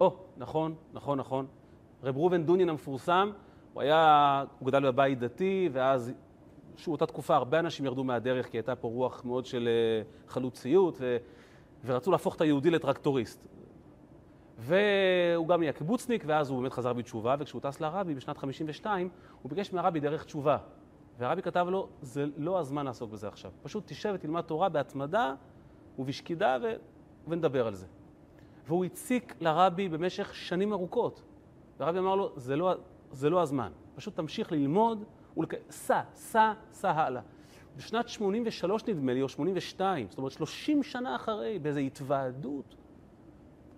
או, 0.00 0.08
oh, 0.08 0.12
נכון, 0.36 0.74
נכון, 0.92 1.18
נכון. 1.18 1.46
רב 2.02 2.16
ראובן 2.16 2.44
דונין 2.44 2.68
המפורסם, 2.68 3.30
הוא 3.72 3.82
היה, 3.82 4.44
הוא 4.58 4.66
גדל 4.66 4.86
בבית 4.86 5.18
דתי, 5.18 5.68
ואז, 5.72 6.12
שוב, 6.76 6.92
אותה 6.92 7.06
תקופה 7.06 7.36
הרבה 7.36 7.58
אנשים 7.58 7.86
ירדו 7.86 8.04
מהדרך, 8.04 8.50
כי 8.50 8.56
הייתה 8.56 8.76
פה 8.76 8.88
רוח 8.88 9.24
מאוד 9.24 9.46
של 9.46 9.68
אה, 9.68 10.02
חלוציות, 10.28 10.96
ו, 11.00 11.16
ורצו 11.84 12.10
להפוך 12.10 12.36
את 12.36 12.40
היהודי 12.40 12.70
לטרקטוריסט. 12.70 13.46
והוא 14.58 15.48
גם 15.48 15.60
נהיה 15.60 15.72
קיבוצניק, 15.72 16.24
ואז 16.26 16.50
הוא 16.50 16.60
באמת 16.60 16.72
חזר 16.72 16.92
בתשובה, 16.92 17.36
וכשהוא 17.38 17.60
טס 17.60 17.80
לרבי 17.80 18.14
בשנת 18.14 18.38
52, 18.38 19.08
הוא 19.42 19.50
ביקש 19.50 19.72
מהרבי 19.72 20.00
דרך 20.00 20.24
תשובה. 20.24 20.58
והרבי 21.18 21.42
כתב 21.42 21.66
לו, 21.70 21.88
זה 22.02 22.24
לא 22.36 22.58
הזמן 22.58 22.84
לעסוק 22.84 23.10
בזה 23.10 23.28
עכשיו. 23.28 23.50
פשוט 23.62 23.86
תשב 23.86 24.12
ותלמד 24.14 24.40
תורה 24.40 24.68
בהתמדה 24.68 25.34
ובשקידה 25.98 26.56
ו... 26.62 26.72
ונדבר 27.28 27.66
על 27.66 27.74
זה. 27.74 27.86
והוא 28.66 28.84
הציק 28.84 29.34
לרבי 29.40 29.88
במשך 29.88 30.34
שנים 30.34 30.72
ארוכות. 30.72 31.22
והרבי 31.78 31.98
אמר 31.98 32.14
לו, 32.14 32.32
זה 32.36 32.56
לא, 32.56 32.74
זה 33.10 33.30
לא 33.30 33.42
הזמן. 33.42 33.72
פשוט 33.94 34.16
תמשיך 34.16 34.52
ללמוד 34.52 35.04
ולק... 35.36 35.54
סע, 35.70 36.00
סע, 36.14 36.52
סע 36.72 36.90
הלאה. 36.90 37.22
בשנת 37.76 38.08
83 38.08 38.86
נדמה 38.88 39.14
לי, 39.14 39.22
או 39.22 39.28
82, 39.28 40.06
זאת 40.10 40.18
אומרת 40.18 40.32
30 40.32 40.82
שנה 40.82 41.16
אחרי, 41.16 41.58
באיזו 41.58 41.80
התוועדות, 41.80 42.74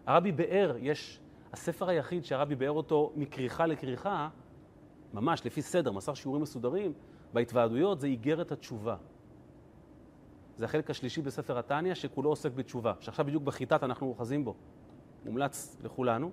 הרבי 0.06 0.32
באר, 0.32 0.76
יש, 0.78 1.20
הספר 1.52 1.88
היחיד 1.88 2.24
שהרבי 2.24 2.54
באר 2.54 2.70
אותו 2.70 3.12
מכריכה 3.16 3.66
לכריכה, 3.66 4.28
ממש 5.14 5.46
לפי 5.46 5.62
סדר, 5.62 5.92
מסר 5.92 6.14
שיעורים 6.14 6.42
מסודרים, 6.42 6.92
בהתוועדויות 7.32 8.00
זה 8.00 8.06
איגרת 8.06 8.52
התשובה. 8.52 8.96
זה 10.56 10.64
החלק 10.64 10.90
השלישי 10.90 11.22
בספר 11.22 11.58
התניא, 11.58 11.94
שכולו 11.94 12.30
עוסק 12.30 12.52
בתשובה, 12.52 12.92
שעכשיו 13.00 13.24
בדיוק 13.24 13.42
בחיטת 13.42 13.82
אנחנו 13.82 14.06
אוחזים 14.06 14.44
בו. 14.44 14.54
מומלץ 15.24 15.76
לכולנו, 15.84 16.30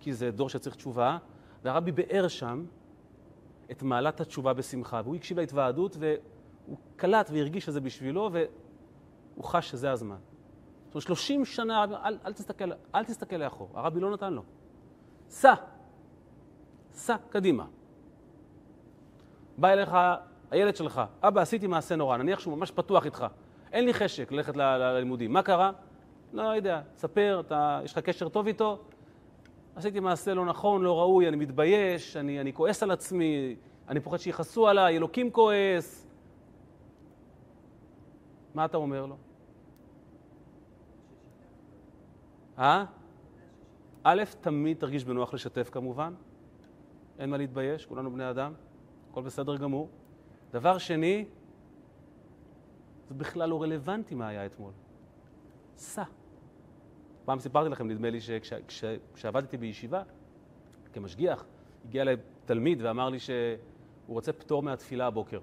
כי 0.00 0.12
זה 0.12 0.30
דור 0.30 0.48
שצריך 0.48 0.76
תשובה, 0.76 1.18
והרבי 1.62 1.92
באר 1.92 2.28
שם 2.28 2.64
את 3.70 3.82
מעלת 3.82 4.20
התשובה 4.20 4.52
בשמחה, 4.52 5.00
והוא 5.04 5.16
הקשיב 5.16 5.40
להתוועדות, 5.40 5.96
והוא 5.98 6.76
קלט 6.96 7.30
והרגיש 7.32 7.64
שזה 7.64 7.80
בשבילו, 7.80 8.30
והוא 8.32 9.44
חש 9.44 9.70
שזה 9.70 9.92
הזמן. 9.92 10.16
זאת 10.94 11.08
אומרת, 11.08 11.18
30 11.18 11.44
שנה, 11.44 11.84
אל, 11.84 12.18
אל, 12.26 12.32
תסתכל, 12.32 12.72
אל 12.94 13.04
תסתכל 13.04 13.36
לאחור, 13.36 13.70
הרבי 13.74 14.00
לא 14.00 14.10
נתן 14.10 14.32
לו. 14.32 14.42
סע, 15.28 15.54
סע 16.92 17.16
קדימה. 17.28 17.66
בא 19.58 19.68
אליך 19.68 19.96
הילד 20.50 20.76
שלך, 20.76 21.02
אבא, 21.22 21.40
עשיתי 21.40 21.66
מעשה 21.66 21.96
נורא, 21.96 22.16
נניח 22.16 22.38
שהוא 22.38 22.56
ממש 22.56 22.70
פתוח 22.70 23.04
איתך, 23.04 23.26
אין 23.72 23.84
לי 23.84 23.94
חשק 23.94 24.32
ללכת 24.32 24.56
ללימודים, 24.56 25.32
מה 25.32 25.42
קרה? 25.42 25.72
לא 26.32 26.42
יודע, 26.42 26.80
ספר, 26.96 27.42
אתה, 27.46 27.80
יש 27.84 27.92
לך 27.92 27.98
קשר 27.98 28.28
טוב 28.28 28.46
איתו? 28.46 28.78
עשיתי 29.76 30.00
מעשה 30.00 30.34
לא 30.34 30.44
נכון, 30.44 30.82
לא 30.82 31.00
ראוי, 31.00 31.28
אני 31.28 31.36
מתבייש, 31.36 32.16
אני, 32.16 32.40
אני 32.40 32.52
כועס 32.52 32.82
על 32.82 32.90
עצמי, 32.90 33.56
אני 33.88 34.00
פוחד 34.00 34.16
שיכעסו 34.16 34.68
עליי, 34.68 34.96
אלוקים 34.96 35.30
כועס. 35.30 36.06
מה 38.54 38.64
אתה 38.64 38.76
אומר 38.76 39.06
לו? 39.06 39.16
אה? 42.58 42.84
א', 44.04 44.22
תמיד 44.40 44.78
תרגיש 44.78 45.04
בנוח 45.04 45.34
לשתף 45.34 45.70
כמובן, 45.72 46.14
אין 47.18 47.30
מה 47.30 47.36
להתבייש, 47.36 47.86
כולנו 47.86 48.10
בני 48.12 48.30
אדם, 48.30 48.52
הכל 49.10 49.22
בסדר 49.22 49.56
גמור. 49.56 49.88
דבר 50.52 50.78
שני, 50.78 51.24
זה 53.08 53.14
בכלל 53.14 53.48
לא 53.48 53.62
רלוונטי 53.62 54.14
מה 54.14 54.28
היה 54.28 54.46
אתמול. 54.46 54.72
סע. 55.76 56.02
פעם 57.24 57.38
סיפרתי 57.38 57.68
לכם, 57.68 57.88
נדמה 57.88 58.10
לי 58.10 58.18
שכשעבדתי 58.20 59.56
בישיבה, 59.56 60.02
כמשגיח, 60.92 61.44
הגיע 61.84 62.02
אליי 62.02 62.16
תלמיד 62.44 62.82
ואמר 62.82 63.08
לי 63.08 63.18
שהוא 63.18 63.56
רוצה 64.08 64.32
פטור 64.32 64.62
מהתפילה 64.62 65.06
הבוקר. 65.06 65.40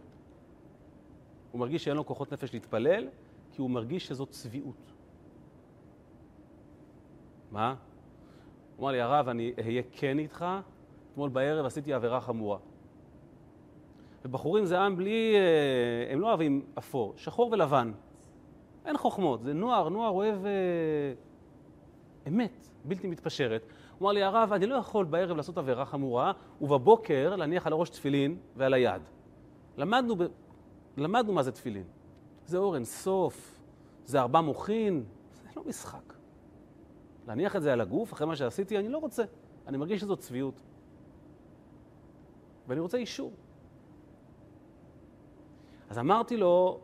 הוא 1.51 1.59
מרגיש 1.59 1.83
שאין 1.83 1.97
לו 1.97 2.05
כוחות 2.05 2.33
נפש 2.33 2.53
להתפלל, 2.53 3.07
כי 3.51 3.61
הוא 3.61 3.69
מרגיש 3.69 4.07
שזאת 4.07 4.29
צביעות. 4.29 4.91
מה? 7.51 7.75
הוא 8.77 8.83
אמר 8.83 8.91
לי, 8.91 9.01
הרב, 9.01 9.27
אני 9.27 9.53
אהיה 9.59 9.81
כן 9.91 10.19
איתך, 10.19 10.45
אתמול 11.11 11.29
בערב 11.29 11.65
עשיתי 11.65 11.93
עבירה 11.93 12.21
חמורה. 12.21 12.57
ובחורים 14.25 14.65
זה 14.65 14.79
עם 14.79 14.95
בלי, 14.95 15.35
אה, 15.35 16.13
הם 16.13 16.19
לא 16.19 16.27
אוהבים 16.27 16.65
אפור, 16.77 17.13
שחור 17.17 17.51
ולבן. 17.51 17.91
אין 18.85 18.97
חוכמות, 18.97 19.43
זה 19.43 19.53
נוער, 19.53 19.89
נוער 19.89 20.09
אוהב 20.09 20.45
אה, 20.45 20.51
אמת, 22.27 22.67
בלתי 22.85 23.07
מתפשרת. 23.07 23.65
הוא 23.97 24.05
אמר 24.05 24.11
לי, 24.11 24.23
הרב, 24.23 24.53
אני 24.53 24.65
לא 24.65 24.75
יכול 24.75 25.05
בערב 25.05 25.37
לעשות 25.37 25.57
עבירה 25.57 25.85
חמורה, 25.85 26.31
ובבוקר 26.61 27.35
להניח 27.35 27.67
על 27.67 27.73
הראש 27.73 27.89
תפילין 27.89 28.37
ועל 28.55 28.73
היד. 28.73 29.01
למדנו, 29.77 30.15
ב... 30.15 30.23
למדנו 30.97 31.33
מה 31.33 31.43
זה 31.43 31.51
תפילין. 31.51 31.83
זה 32.45 32.57
אור 32.57 32.75
אין 32.75 32.85
סוף, 32.85 33.59
זה 34.05 34.21
ארבע 34.21 34.41
מוחין, 34.41 35.03
זה 35.33 35.49
לא 35.55 35.63
משחק. 35.65 36.10
להניח 37.31 37.55
את 37.55 37.61
זה 37.61 37.73
על 37.73 37.81
הגוף, 37.81 38.13
אחרי 38.13 38.27
מה 38.27 38.35
שעשיתי, 38.35 38.77
אני 38.77 38.89
לא 38.89 38.97
רוצה. 38.97 39.23
אני 39.67 39.77
מרגיש 39.77 40.01
שזו 40.01 40.17
צביעות. 40.17 40.61
ואני 42.67 42.79
רוצה 42.79 42.97
אישור. 42.97 43.31
אז 45.89 45.99
אמרתי 45.99 46.37
לו, 46.37 46.79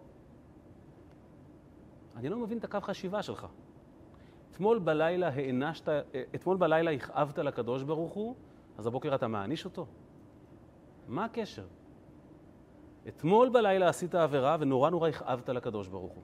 אני 2.16 2.30
לא 2.30 2.38
מבין 2.38 2.58
את 2.58 2.64
הקו 2.64 2.78
חשיבה 2.82 3.24
שלך. 3.24 3.48
אתמול 4.52 4.80
בלילה 4.80 5.28
הענשת, 5.28 5.90
אתמול 6.36 6.58
בלילה 6.58 6.92
הכאבת 6.92 7.38
לקדוש 7.38 7.84
ברוך 7.84 8.14
הוא, 8.14 8.36
אז 8.78 8.88
הבוקר 8.88 9.16
אתה 9.16 9.28
מעניש 9.28 9.66
אותו? 9.66 9.86
מה 11.08 11.26
הקשר? 11.26 11.66
אתמול 13.08 13.50
בלילה 13.50 13.90
עשית 13.90 14.16
עבירה 14.16 14.58
ונורא 14.60 14.90
נורא 14.90 15.10
הכאבת 15.10 15.50
לקדוש 15.50 15.88
ברוך 15.88 16.14
הוא. 16.14 16.24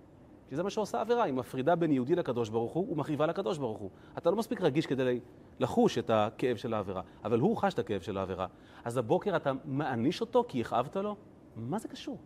כי 0.53 0.57
זה 0.57 0.63
מה 0.63 0.69
שעושה 0.69 1.01
עבירה, 1.01 1.23
היא 1.23 1.33
מפרידה 1.33 1.75
בין 1.75 1.91
יהודי 1.91 2.15
לקדוש 2.15 2.49
ברוך 2.49 2.73
הוא 2.73 2.93
ומכאיבה 2.93 3.25
לקדוש 3.25 3.57
ברוך 3.57 3.77
הוא. 3.77 3.89
אתה 4.17 4.31
לא 4.31 4.35
מספיק 4.35 4.61
רגיש 4.61 4.85
כדי 4.85 5.19
לחוש 5.59 5.97
את 5.97 6.09
הכאב 6.09 6.57
של 6.57 6.73
העבירה, 6.73 7.01
אבל 7.23 7.39
הוא 7.39 7.57
חש 7.57 7.73
את 7.73 7.79
הכאב 7.79 8.01
של 8.01 8.17
העבירה. 8.17 8.47
אז 8.83 8.97
הבוקר 8.97 9.35
אתה 9.35 9.51
מעניש 9.65 10.21
אותו 10.21 10.45
כי 10.47 10.61
הכאבת 10.61 10.95
לו? 10.95 11.15
מה 11.55 11.79
זה 11.79 11.87
קשור? 11.87 12.17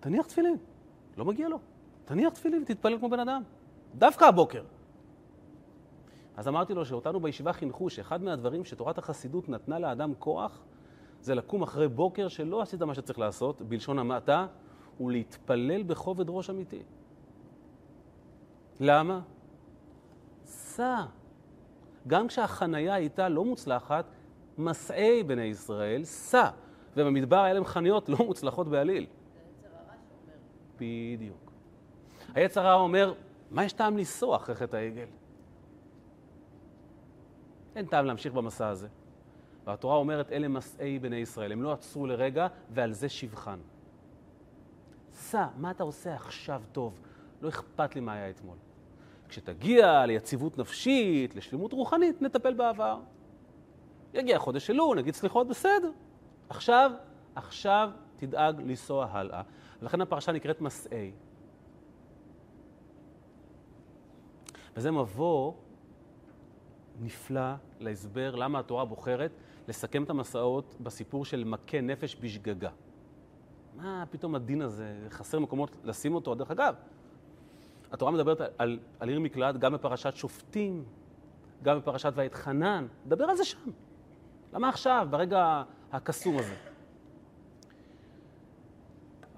תניח 0.00 0.26
תפילין, 0.26 0.56
לא 1.16 1.24
מגיע 1.24 1.48
לו. 1.48 1.58
תניח 2.04 2.32
תפילין 2.32 2.62
ותתפלל 2.62 2.98
כמו 2.98 3.08
בן 3.08 3.20
אדם. 3.20 3.42
דווקא 3.94 4.24
הבוקר. 4.24 4.62
אז 6.36 6.48
אמרתי 6.48 6.74
לו 6.74 6.84
שאותנו 6.84 7.20
בישיבה 7.20 7.52
חינכו 7.52 7.90
שאחד 7.90 8.22
מהדברים 8.22 8.64
שתורת 8.64 8.98
החסידות 8.98 9.48
נתנה 9.48 9.78
לאדם 9.78 10.12
כוח 10.18 10.62
זה 11.20 11.34
לקום 11.34 11.62
אחרי 11.62 11.88
בוקר 11.88 12.28
שלא 12.28 12.62
עשית 12.62 12.82
מה 12.82 12.94
שצריך 12.94 13.18
לעשות, 13.18 13.62
בלשון 13.62 13.98
המעטה, 13.98 14.46
ולהתפלל 15.00 15.82
בכובד 15.82 16.24
ראש 16.28 16.50
אמיתי. 16.50 16.82
למה? 18.80 19.20
סע. 20.44 21.02
גם 22.06 22.28
כשהחנייה 22.28 22.94
הייתה 22.94 23.28
לא 23.28 23.44
מוצלחת, 23.44 24.04
מסעי 24.58 25.22
בני 25.22 25.42
ישראל, 25.42 26.04
סע. 26.04 26.50
ובמדבר 26.96 27.40
היה 27.40 27.54
להם 27.54 27.64
חניות 27.64 28.08
לא 28.08 28.16
מוצלחות 28.16 28.68
בעליל. 28.68 29.06
בדיוק. 30.76 31.52
היצר 32.34 32.66
הרע 32.66 32.80
אומר, 32.80 33.14
מה 33.50 33.64
יש 33.64 33.72
טעם 33.72 33.96
לנסוע 33.96 34.36
אחרי 34.36 34.54
חטא 34.54 34.76
העגל? 34.76 35.06
אין 37.76 37.86
טעם 37.86 38.04
להמשיך 38.06 38.32
במסע 38.32 38.68
הזה. 38.68 38.88
והתורה 39.66 39.96
אומרת, 39.96 40.32
אלה 40.32 40.48
מסעי 40.48 40.98
בני 40.98 41.16
ישראל. 41.16 41.52
הם 41.52 41.62
לא 41.62 41.72
עצרו 41.72 42.06
לרגע, 42.06 42.46
ועל 42.70 42.92
זה 42.92 43.08
שבחן. 43.08 43.58
סע, 45.14 45.46
מה 45.56 45.70
אתה 45.70 45.82
עושה 45.82 46.14
עכשיו 46.14 46.62
טוב? 46.72 47.00
לא 47.42 47.48
אכפת 47.48 47.94
לי 47.94 48.00
מה 48.00 48.12
היה 48.12 48.30
אתמול. 48.30 48.56
כשתגיע 49.28 50.06
ליציבות 50.06 50.58
נפשית, 50.58 51.34
לשלמות 51.34 51.72
רוחנית, 51.72 52.22
נטפל 52.22 52.54
בעבר. 52.54 53.00
יגיע 54.14 54.38
חודש 54.38 54.70
אלול, 54.70 54.98
נגיד 54.98 55.14
סליחות, 55.14 55.48
בסדר. 55.48 55.90
עכשיו, 56.48 56.90
עכשיו 57.34 57.90
תדאג 58.16 58.60
לנסוע 58.60 59.06
הלאה. 59.10 59.42
ולכן 59.82 60.00
הפרשה 60.00 60.32
נקראת 60.32 60.60
מסעי. 60.60 61.12
וזה 64.76 64.90
מבוא 64.90 65.52
נפלא 67.00 67.54
להסבר 67.80 68.34
למה 68.34 68.58
התורה 68.58 68.84
בוחרת 68.84 69.30
לסכם 69.68 70.02
את 70.02 70.10
המסעות 70.10 70.74
בסיפור 70.80 71.24
של 71.24 71.44
מכה 71.44 71.80
נפש 71.80 72.16
בשגגה. 72.20 72.70
מה 73.76 74.04
פתאום 74.10 74.34
הדין 74.34 74.62
הזה, 74.62 74.94
חסר 75.10 75.38
מקומות 75.38 75.76
לשים 75.84 76.14
אותו? 76.14 76.34
דרך 76.34 76.50
אגב, 76.50 76.74
התורה 77.92 78.12
מדברת 78.12 78.40
על, 78.58 78.78
על 79.00 79.08
עיר 79.08 79.20
מקלט 79.20 79.56
גם 79.56 79.72
בפרשת 79.72 80.16
שופטים, 80.16 80.84
גם 81.62 81.78
בפרשת 81.78 82.12
ואתחנן, 82.14 82.86
נדבר 83.06 83.24
על 83.24 83.36
זה 83.36 83.44
שם. 83.44 83.70
למה 84.52 84.68
עכשיו, 84.68 85.06
ברגע 85.10 85.62
הקסום 85.92 86.38
הזה? 86.38 86.54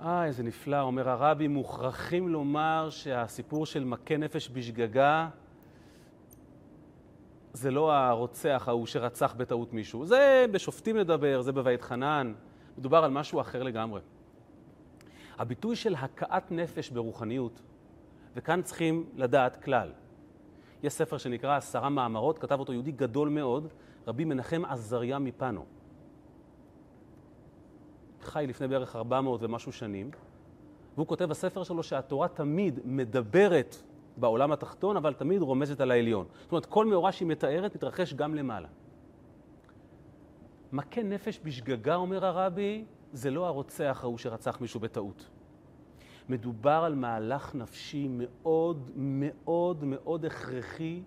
אה, 0.01 0.25
איזה 0.25 0.43
נפלא, 0.43 0.81
אומר 0.81 1.09
הרבי, 1.09 1.49
מוכרחים 1.49 2.29
לומר 2.29 2.89
שהסיפור 2.91 3.67
של 3.67 3.85
מכה 3.85 4.17
נפש 4.17 4.51
בשגגה 4.53 5.29
זה 7.53 7.71
לא 7.71 7.93
הרוצח 7.93 8.65
ההוא 8.67 8.87
שרצח 8.87 9.35
בטעות 9.37 9.73
מישהו. 9.73 10.07
זה 10.07 10.47
בשופטים 10.51 10.97
לדבר, 10.97 11.43
זה 11.43 11.53
בבית 11.53 11.83
חנן. 11.83 12.33
מדובר 12.79 13.05
על 13.05 13.11
משהו 13.11 13.41
אחר 13.41 13.63
לגמרי. 13.63 14.01
הביטוי 15.39 15.77
של 15.77 15.95
הכאת 15.95 16.51
נפש 16.51 16.91
ברוחניות, 16.91 17.63
וכאן 18.37 18.63
צריכים 18.63 19.05
לדעת 19.15 19.65
כלל. 19.65 19.93
יש 20.83 20.93
ספר 20.93 21.19
שנקרא 21.19 21.57
עשרה 21.57 21.89
מאמרות, 21.89 22.39
כתב 22.39 22.61
אותו 22.61 22.73
יהודי 22.73 22.93
גדול 22.93 23.29
מאוד, 23.29 23.69
רבי 24.07 24.25
מנחם 24.25 24.65
עזריה 24.65 25.19
מפנו. 25.19 25.65
חי 28.23 28.45
לפני 28.49 28.69
בערך 28.69 28.97
400 28.97 29.43
ומשהו 29.43 29.73
שנים, 29.73 30.11
והוא 30.95 31.07
כותב 31.07 31.25
בספר 31.25 31.63
שלו 31.65 31.83
שהתורה 31.83 32.29
תמיד 32.29 32.81
מדברת 32.85 33.77
בעולם 34.17 34.53
התחתון, 34.53 34.97
אבל 34.97 35.15
תמיד 35.15 35.43
רומזת 35.43 35.81
על 35.81 35.91
העליון. 35.91 36.27
זאת 36.43 36.53
אומרת, 36.53 36.67
כל 36.67 36.87
מאורע 36.87 37.13
שהיא 37.13 37.29
מתארת 37.29 37.75
מתרחש 37.75 38.15
גם 38.15 38.35
למעלה. 38.35 38.69
מכה 40.73 41.03
נפש 41.03 41.41
בשגגה, 41.45 41.95
אומר 41.95 42.27
הרבי, 42.27 42.85
זה 43.13 43.31
לא 43.31 43.47
הרוצח 43.47 44.01
ההוא 44.03 44.19
שרצח 44.19 44.61
מישהו 44.61 44.81
בטעות. 44.81 45.29
מדובר 46.29 46.83
על 46.87 46.95
מהלך 46.95 47.55
נפשי 47.55 48.09
מאוד 48.11 48.91
מאוד 48.97 49.85
מאוד 49.85 50.25
הכרחי, 50.25 51.03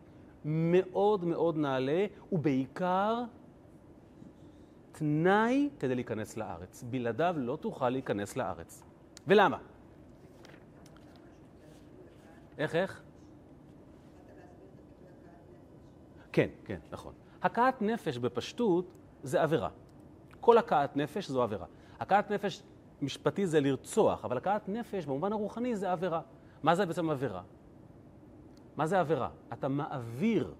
מאוד 0.46 1.26
מאוד 1.26 1.58
נעלה, 1.58 2.06
ובעיקר 2.32 3.24
תנאי 4.92 5.70
כדי 5.80 5.96
להיכנס 5.96 6.38
לארץ. 6.38 6.84
בלעדיו 6.90 7.36
לא 7.38 7.56
תוכל 7.56 7.90
להיכנס 7.90 8.36
לארץ. 8.38 8.84
ולמה? 9.28 9.58
איך, 12.58 12.76
איך? 12.76 13.02
כן, 16.32 16.50
כן, 16.66 16.80
נכון. 16.92 17.14
הכאת 17.42 17.82
נפש 17.82 18.18
בפשטות 18.18 18.94
זה 19.24 19.42
עבירה. 19.42 19.70
כל 20.40 20.58
הכאת 20.58 20.96
נפש 20.96 21.28
זו 21.28 21.44
עבירה. 21.44 21.66
הכאת 22.00 22.32
נפש 22.32 22.64
משפטי 23.02 23.48
זה 23.48 23.62
לרצוח, 23.62 24.26
אבל 24.26 24.38
הכאת 24.38 24.70
נפש 24.70 25.06
במובן 25.06 25.34
הרוחני 25.34 25.76
זה 25.76 25.92
עבירה. 25.92 26.22
מה 26.64 26.76
זה 26.76 26.86
בעצם 26.86 27.10
עבירה? 27.10 27.42
מה 28.76 28.88
זה 28.88 29.00
עבירה? 29.00 29.30
אתה 29.54 29.68
מעביר 29.68 30.54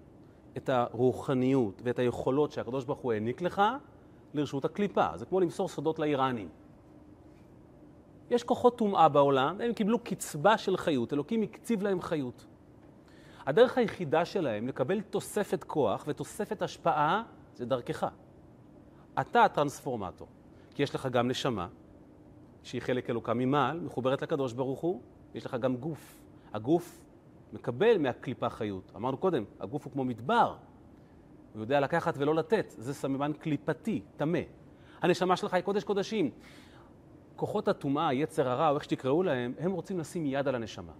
את 0.56 0.68
הרוחניות 0.68 1.82
ואת 1.84 1.98
היכולות 1.98 2.52
שהקדוש 2.52 2.84
ברוך 2.84 2.98
הוא 2.98 3.12
העניק 3.12 3.42
לך 3.42 3.62
לרשות 4.34 4.64
הקליפה. 4.64 5.06
זה 5.14 5.26
כמו 5.26 5.40
למסור 5.40 5.68
סודות 5.68 5.98
לאיראנים. 5.98 6.48
יש 8.30 8.44
כוחות 8.44 8.78
טומאה 8.78 9.08
בעולם, 9.08 9.60
הם 9.60 9.72
קיבלו 9.72 9.98
קצבה 9.98 10.58
של 10.58 10.76
חיות, 10.76 11.12
אלוקים 11.12 11.42
הקציב 11.42 11.82
להם 11.82 12.00
חיות. 12.00 12.46
הדרך 13.46 13.78
היחידה 13.78 14.24
שלהם 14.24 14.68
לקבל 14.68 15.00
תוספת 15.00 15.64
כוח 15.64 16.04
ותוספת 16.06 16.62
השפעה 16.62 17.22
זה 17.54 17.66
דרכך. 17.66 18.06
אתה 19.20 19.44
הטרנספורמטור, 19.44 20.28
כי 20.80 20.84
יש 20.84 20.94
לך 20.94 21.06
גם 21.06 21.28
נשמה, 21.28 21.68
שהיא 22.62 22.82
חלק 22.82 23.10
אלוקה 23.10 23.34
ממעל, 23.34 23.80
מחוברת 23.80 24.22
לקדוש 24.22 24.52
ברוך 24.52 24.80
הוא, 24.80 25.00
יש 25.34 25.46
לך 25.46 25.54
גם 25.54 25.76
גוף. 25.76 26.20
הגוף 26.52 27.00
מקבל 27.52 27.98
מהקליפה 27.98 28.50
חיות. 28.50 28.92
אמרנו 28.96 29.16
קודם, 29.16 29.44
הגוף 29.60 29.84
הוא 29.84 29.92
כמו 29.92 30.04
מדבר, 30.04 30.56
הוא 31.54 31.60
יודע 31.60 31.80
לקחת 31.80 32.14
ולא 32.18 32.34
לתת, 32.34 32.74
זה 32.78 32.94
סממן 32.94 33.32
קליפתי, 33.32 34.02
טמא. 34.16 34.38
הנשמה 35.02 35.36
שלך 35.36 35.54
היא 35.54 35.62
קודש 35.62 35.84
קודשים. 35.84 36.30
כוחות 37.36 37.68
הטומאה, 37.68 38.12
יצר 38.12 38.48
הרע, 38.48 38.70
או 38.70 38.74
איך 38.74 38.84
שתקראו 38.84 39.22
להם, 39.22 39.54
הם 39.58 39.72
רוצים 39.72 39.98
לשים 39.98 40.26
יד 40.26 40.48
על 40.48 40.54
הנשמה. 40.54 40.92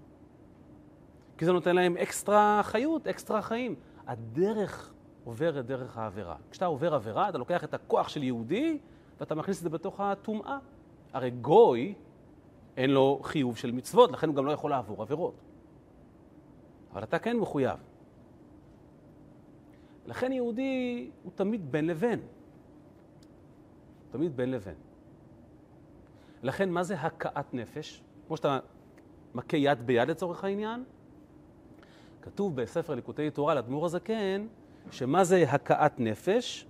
כי 1.38 1.44
זה 1.44 1.52
נותן 1.52 1.76
להם 1.76 1.96
אקסטרה 1.96 2.60
חיות, 2.64 3.06
אקסטרה 3.06 3.42
חיים. 3.42 3.74
הדרך 4.06 4.92
עוברת 5.24 5.66
דרך 5.66 5.98
העבירה. 5.98 6.36
כשאתה 6.50 6.66
עובר 6.66 6.94
עבירה, 6.94 7.28
אתה 7.28 7.38
לוקח 7.38 7.64
את 7.64 7.74
הכוח 7.74 8.08
של 8.08 8.22
יהודי 8.22 8.78
ואתה 9.20 9.34
מכניס 9.34 9.58
את 9.58 9.62
זה 9.62 9.70
בתוך 9.70 10.00
הטומאה. 10.00 10.58
הרי 11.12 11.30
גוי, 11.30 11.94
אין 12.76 12.90
לו 12.90 13.20
חיוב 13.22 13.56
של 13.56 13.72
מצוות, 13.72 14.12
לכן 14.12 14.28
הוא 14.28 14.36
גם 14.36 14.46
לא 14.46 14.52
יכול 14.52 14.70
לעבור 14.70 15.02
עבירות. 15.02 15.34
אבל 16.92 17.02
אתה 17.02 17.18
כן 17.18 17.36
מחויב. 17.36 17.78
לכן 20.06 20.32
יהודי 20.32 21.10
הוא 21.22 21.32
תמיד 21.34 21.72
בין 21.72 21.86
לבין. 21.86 22.20
תמיד 24.10 24.36
בין 24.36 24.50
לבין. 24.50 24.74
לכן, 26.42 26.70
מה 26.70 26.82
זה 26.82 26.94
הכאת 26.94 27.54
נפש? 27.54 28.02
כמו 28.26 28.36
שאתה 28.36 28.58
מכה 29.34 29.56
יד 29.56 29.86
ביד 29.86 30.10
לצורך 30.10 30.44
העניין, 30.44 30.84
כתוב 32.22 32.56
בספר 32.56 32.94
ליקוטי 32.94 33.30
תורה 33.30 33.54
לאדמו"ר 33.54 33.86
הזקן, 33.86 34.46
שמה 34.90 35.24
זה 35.24 35.44
הכאת 35.50 36.00
נפש? 36.00 36.66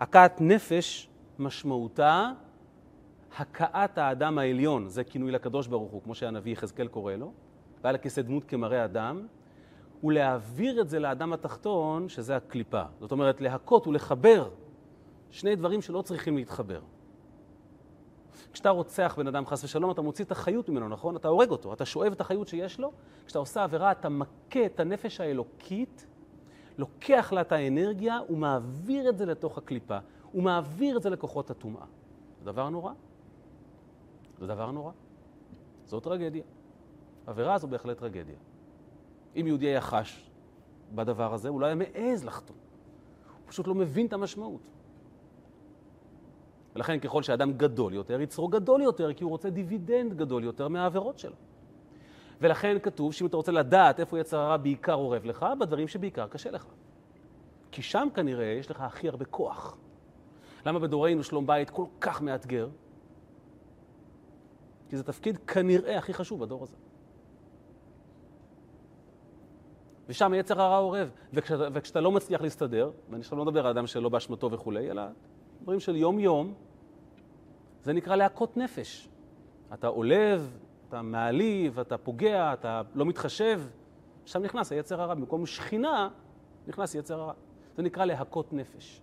הכאת 0.00 0.40
נפש 0.40 1.09
משמעותה 1.40 2.30
הכאת 3.38 3.98
האדם 3.98 4.38
העליון, 4.38 4.88
זה 4.88 5.04
כינוי 5.04 5.32
לקדוש 5.32 5.66
ברוך 5.66 5.92
הוא, 5.92 6.02
כמו 6.02 6.14
שהנביא 6.14 6.52
יחזקאל 6.52 6.88
קורא 6.88 7.14
לו, 7.14 7.32
ועל 7.84 7.94
הכיסא 7.94 8.22
דמות 8.22 8.44
כמראה 8.44 8.84
אדם, 8.84 9.26
ולהעביר 10.04 10.80
את 10.80 10.88
זה 10.88 10.98
לאדם 10.98 11.32
התחתון, 11.32 12.08
שזה 12.08 12.36
הקליפה. 12.36 12.82
זאת 13.00 13.12
אומרת, 13.12 13.40
להכות 13.40 13.86
ולחבר 13.86 14.50
שני 15.30 15.56
דברים 15.56 15.82
שלא 15.82 16.02
צריכים 16.02 16.36
להתחבר. 16.36 16.80
כשאתה 18.52 18.70
רוצח 18.70 19.14
בן 19.18 19.26
אדם, 19.26 19.46
חס 19.46 19.64
ושלום, 19.64 19.90
אתה 19.90 20.02
מוציא 20.02 20.24
את 20.24 20.32
החיות 20.32 20.68
ממנו, 20.68 20.88
נכון? 20.88 21.16
אתה 21.16 21.28
הורג 21.28 21.50
אותו, 21.50 21.72
אתה 21.72 21.84
שואב 21.84 22.12
את 22.12 22.20
החיות 22.20 22.48
שיש 22.48 22.80
לו. 22.80 22.92
כשאתה 23.26 23.38
עושה 23.38 23.64
עבירה, 23.64 23.92
אתה 23.92 24.08
מכה 24.08 24.66
את 24.66 24.80
הנפש 24.80 25.20
האלוקית, 25.20 26.06
לוקח 26.78 27.32
לה 27.32 27.40
את 27.40 27.52
האנרגיה 27.52 28.18
ומעביר 28.30 29.08
את 29.08 29.18
זה 29.18 29.26
לתוך 29.26 29.58
הקליפה. 29.58 29.98
הוא 30.32 30.42
מעביר 30.42 30.96
את 30.96 31.02
זה 31.02 31.10
לכוחות 31.10 31.50
הטומאה. 31.50 31.84
זה 32.38 32.44
דבר 32.44 32.68
נורא. 32.68 32.92
זה 34.38 34.46
דבר 34.46 34.70
נורא. 34.70 34.92
זו 35.86 36.00
טרגדיה. 36.00 36.42
עבירה 37.26 37.58
זו 37.58 37.68
בהחלט 37.68 37.98
טרגדיה. 37.98 38.36
אם 39.36 39.46
יהודי 39.46 39.66
היה 39.66 39.80
חש 39.80 40.30
בדבר 40.94 41.34
הזה, 41.34 41.48
הוא 41.48 41.60
לא 41.60 41.66
היה 41.66 41.74
מעז 41.74 42.24
לחתום. 42.24 42.56
הוא 43.26 43.50
פשוט 43.50 43.66
לא 43.66 43.74
מבין 43.74 44.06
את 44.06 44.12
המשמעות. 44.12 44.60
ולכן 46.74 46.98
ככל 46.98 47.22
שאדם 47.22 47.52
גדול 47.52 47.94
יותר, 47.94 48.20
יצרו 48.20 48.48
גדול 48.48 48.82
יותר, 48.82 49.12
כי 49.12 49.24
הוא 49.24 49.30
רוצה 49.30 49.50
דיבידנד 49.50 50.14
גדול 50.14 50.44
יותר 50.44 50.68
מהעבירות 50.68 51.18
שלו. 51.18 51.36
ולכן 52.40 52.78
כתוב 52.82 53.12
שאם 53.12 53.26
אתה 53.26 53.36
רוצה 53.36 53.52
לדעת 53.52 54.00
איפה 54.00 54.18
יצר 54.18 54.38
הרע 54.38 54.56
בעיקר 54.56 54.94
אורב 54.94 55.24
לך, 55.24 55.46
בדברים 55.60 55.88
שבעיקר 55.88 56.26
קשה 56.28 56.50
לך. 56.50 56.66
כי 57.70 57.82
שם 57.82 58.08
כנראה 58.14 58.44
יש 58.44 58.70
לך 58.70 58.80
הכי 58.80 59.08
הרבה 59.08 59.24
כוח. 59.24 59.76
למה 60.66 60.78
בדורנו 60.78 61.24
שלום 61.24 61.46
בית 61.46 61.70
כל 61.70 61.84
כך 62.00 62.22
מאתגר? 62.22 62.68
כי 64.88 64.96
זה 64.96 65.04
תפקיד 65.04 65.38
כנראה 65.38 65.98
הכי 65.98 66.14
חשוב 66.14 66.40
בדור 66.40 66.62
הזה. 66.62 66.76
ושם 70.08 70.34
יצר 70.34 70.60
הרע 70.60 70.78
אורב. 70.78 71.10
וכשאתה, 71.32 71.68
וכשאתה 71.72 72.00
לא 72.00 72.12
מצליח 72.12 72.40
להסתדר, 72.40 72.90
ואני 73.10 73.20
עכשיו 73.20 73.38
לא 73.38 73.44
מדבר 73.44 73.66
על 73.66 73.66
אדם 73.66 73.86
שלא 73.86 74.08
באשמתו 74.08 74.50
וכולי, 74.50 74.90
אלא 74.90 75.02
דברים 75.62 75.80
של 75.80 75.96
יום-יום, 75.96 76.54
זה 77.82 77.92
נקרא 77.92 78.16
להכות 78.16 78.56
נפש. 78.56 79.08
אתה 79.74 79.86
עולב, 79.86 80.58
אתה 80.88 81.02
מעליב, 81.02 81.78
אתה 81.78 81.98
פוגע, 81.98 82.52
אתה 82.52 82.82
לא 82.94 83.06
מתחשב, 83.06 83.62
שם 84.24 84.42
נכנס 84.42 84.72
היצר 84.72 85.02
הרע. 85.02 85.14
במקום 85.14 85.46
שכינה, 85.46 86.08
נכנס 86.66 86.94
יצר 86.94 87.20
הרע. 87.20 87.32
זה 87.76 87.82
נקרא 87.82 88.04
להכות 88.04 88.52
נפש. 88.52 89.02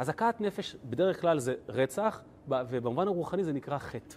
אז 0.00 0.08
הכאת 0.08 0.40
נפש 0.40 0.76
בדרך 0.84 1.20
כלל 1.20 1.38
זה 1.38 1.54
רצח, 1.68 2.22
ובמובן 2.48 3.06
הרוחני 3.06 3.44
זה 3.44 3.52
נקרא 3.52 3.78
חטא. 3.78 4.16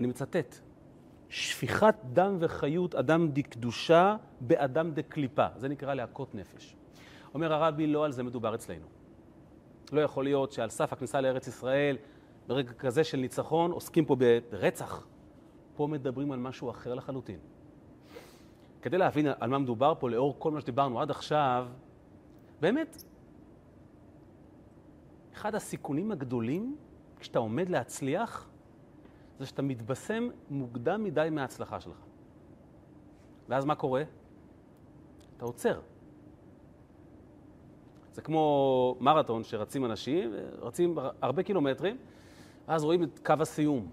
אני 0.00 0.06
מצטט, 0.06 0.54
שפיכת 1.28 1.94
דם 2.12 2.36
וחיות 2.40 2.94
אדם 2.94 3.28
דקדושה 3.28 4.16
באדם 4.40 4.90
דקליפה. 4.94 5.46
זה 5.56 5.68
נקרא 5.68 5.94
להכות 5.94 6.34
נפש. 6.34 6.76
אומר 7.34 7.52
הרבי, 7.52 7.86
לא 7.86 8.04
על 8.04 8.12
זה 8.12 8.22
מדובר 8.22 8.54
אצלנו. 8.54 8.86
לא 9.92 10.00
יכול 10.00 10.24
להיות 10.24 10.52
שעל 10.52 10.70
סף 10.70 10.92
הכניסה 10.92 11.20
לארץ 11.20 11.46
ישראל, 11.46 11.96
ברגע 12.46 12.72
כזה 12.72 13.04
של 13.04 13.18
ניצחון, 13.18 13.70
עוסקים 13.70 14.04
פה 14.04 14.16
ברצח. 14.50 15.06
פה 15.76 15.86
מדברים 15.86 16.32
על 16.32 16.38
משהו 16.38 16.70
אחר 16.70 16.94
לחלוטין. 16.94 17.38
כדי 18.88 18.98
להבין 18.98 19.26
על 19.40 19.50
מה 19.50 19.58
מדובר 19.58 19.94
פה, 19.98 20.10
לאור 20.10 20.34
כל 20.38 20.50
מה 20.50 20.60
שדיברנו 20.60 21.00
עד 21.00 21.10
עכשיו, 21.10 21.68
באמת. 22.60 23.02
אחד 25.34 25.54
הסיכונים 25.54 26.12
הגדולים 26.12 26.76
כשאתה 27.18 27.38
עומד 27.38 27.68
להצליח, 27.68 28.48
זה 29.38 29.46
שאתה 29.46 29.62
מתבשם 29.62 30.28
מוקדם 30.50 31.04
מדי 31.04 31.28
מההצלחה 31.30 31.80
שלך. 31.80 31.96
ואז 33.48 33.64
מה 33.64 33.74
קורה? 33.74 34.02
אתה 35.36 35.44
עוצר. 35.44 35.80
זה 38.12 38.22
כמו 38.22 38.96
מרתון 39.00 39.44
שרצים 39.44 39.84
אנשים, 39.84 40.32
רצים 40.58 40.98
הרבה 41.22 41.42
קילומטרים, 41.42 41.96
ואז 42.68 42.84
רואים 42.84 43.02
את 43.02 43.20
קו 43.26 43.34
הסיום. 43.40 43.88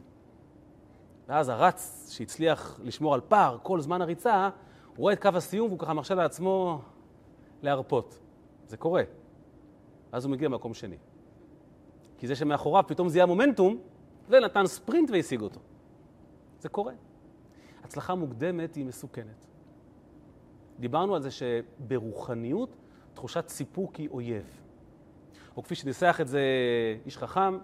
ואז 1.27 1.49
הרץ 1.49 2.11
שהצליח 2.11 2.79
לשמור 2.83 3.13
על 3.13 3.21
פער 3.21 3.57
כל 3.63 3.81
זמן 3.81 4.01
הריצה, 4.01 4.49
הוא 4.95 5.03
רואה 5.03 5.13
את 5.13 5.21
קו 5.21 5.29
הסיום 5.33 5.67
והוא 5.67 5.79
ככה 5.79 5.93
מרשה 5.93 6.15
לעצמו 6.15 6.81
להרפות. 7.61 8.19
זה 8.67 8.77
קורה. 8.77 9.03
אז 10.11 10.25
הוא 10.25 10.31
מגיע 10.31 10.47
למקום 10.47 10.73
שני. 10.73 10.97
כי 12.17 12.27
זה 12.27 12.35
שמאחוריו 12.35 12.83
פתאום 12.87 13.09
זיהה 13.09 13.25
מומנטום, 13.25 13.77
ונתן 14.29 14.67
ספרינט 14.67 15.09
והשיג 15.11 15.41
אותו. 15.41 15.59
זה 16.59 16.69
קורה. 16.69 16.93
הצלחה 17.83 18.15
מוקדמת 18.15 18.75
היא 18.75 18.85
מסוכנת. 18.85 19.45
דיברנו 20.79 21.15
על 21.15 21.21
זה 21.21 21.29
שברוחניות 21.31 22.75
תחושת 23.13 23.49
סיפוק 23.49 23.95
היא 23.95 24.09
אויב. 24.09 24.61
או 25.57 25.63
כפי 25.63 25.75
שניסח 25.75 26.21
את 26.21 26.27
זה 26.27 26.41
איש 27.05 27.17
חכם, 27.17 27.57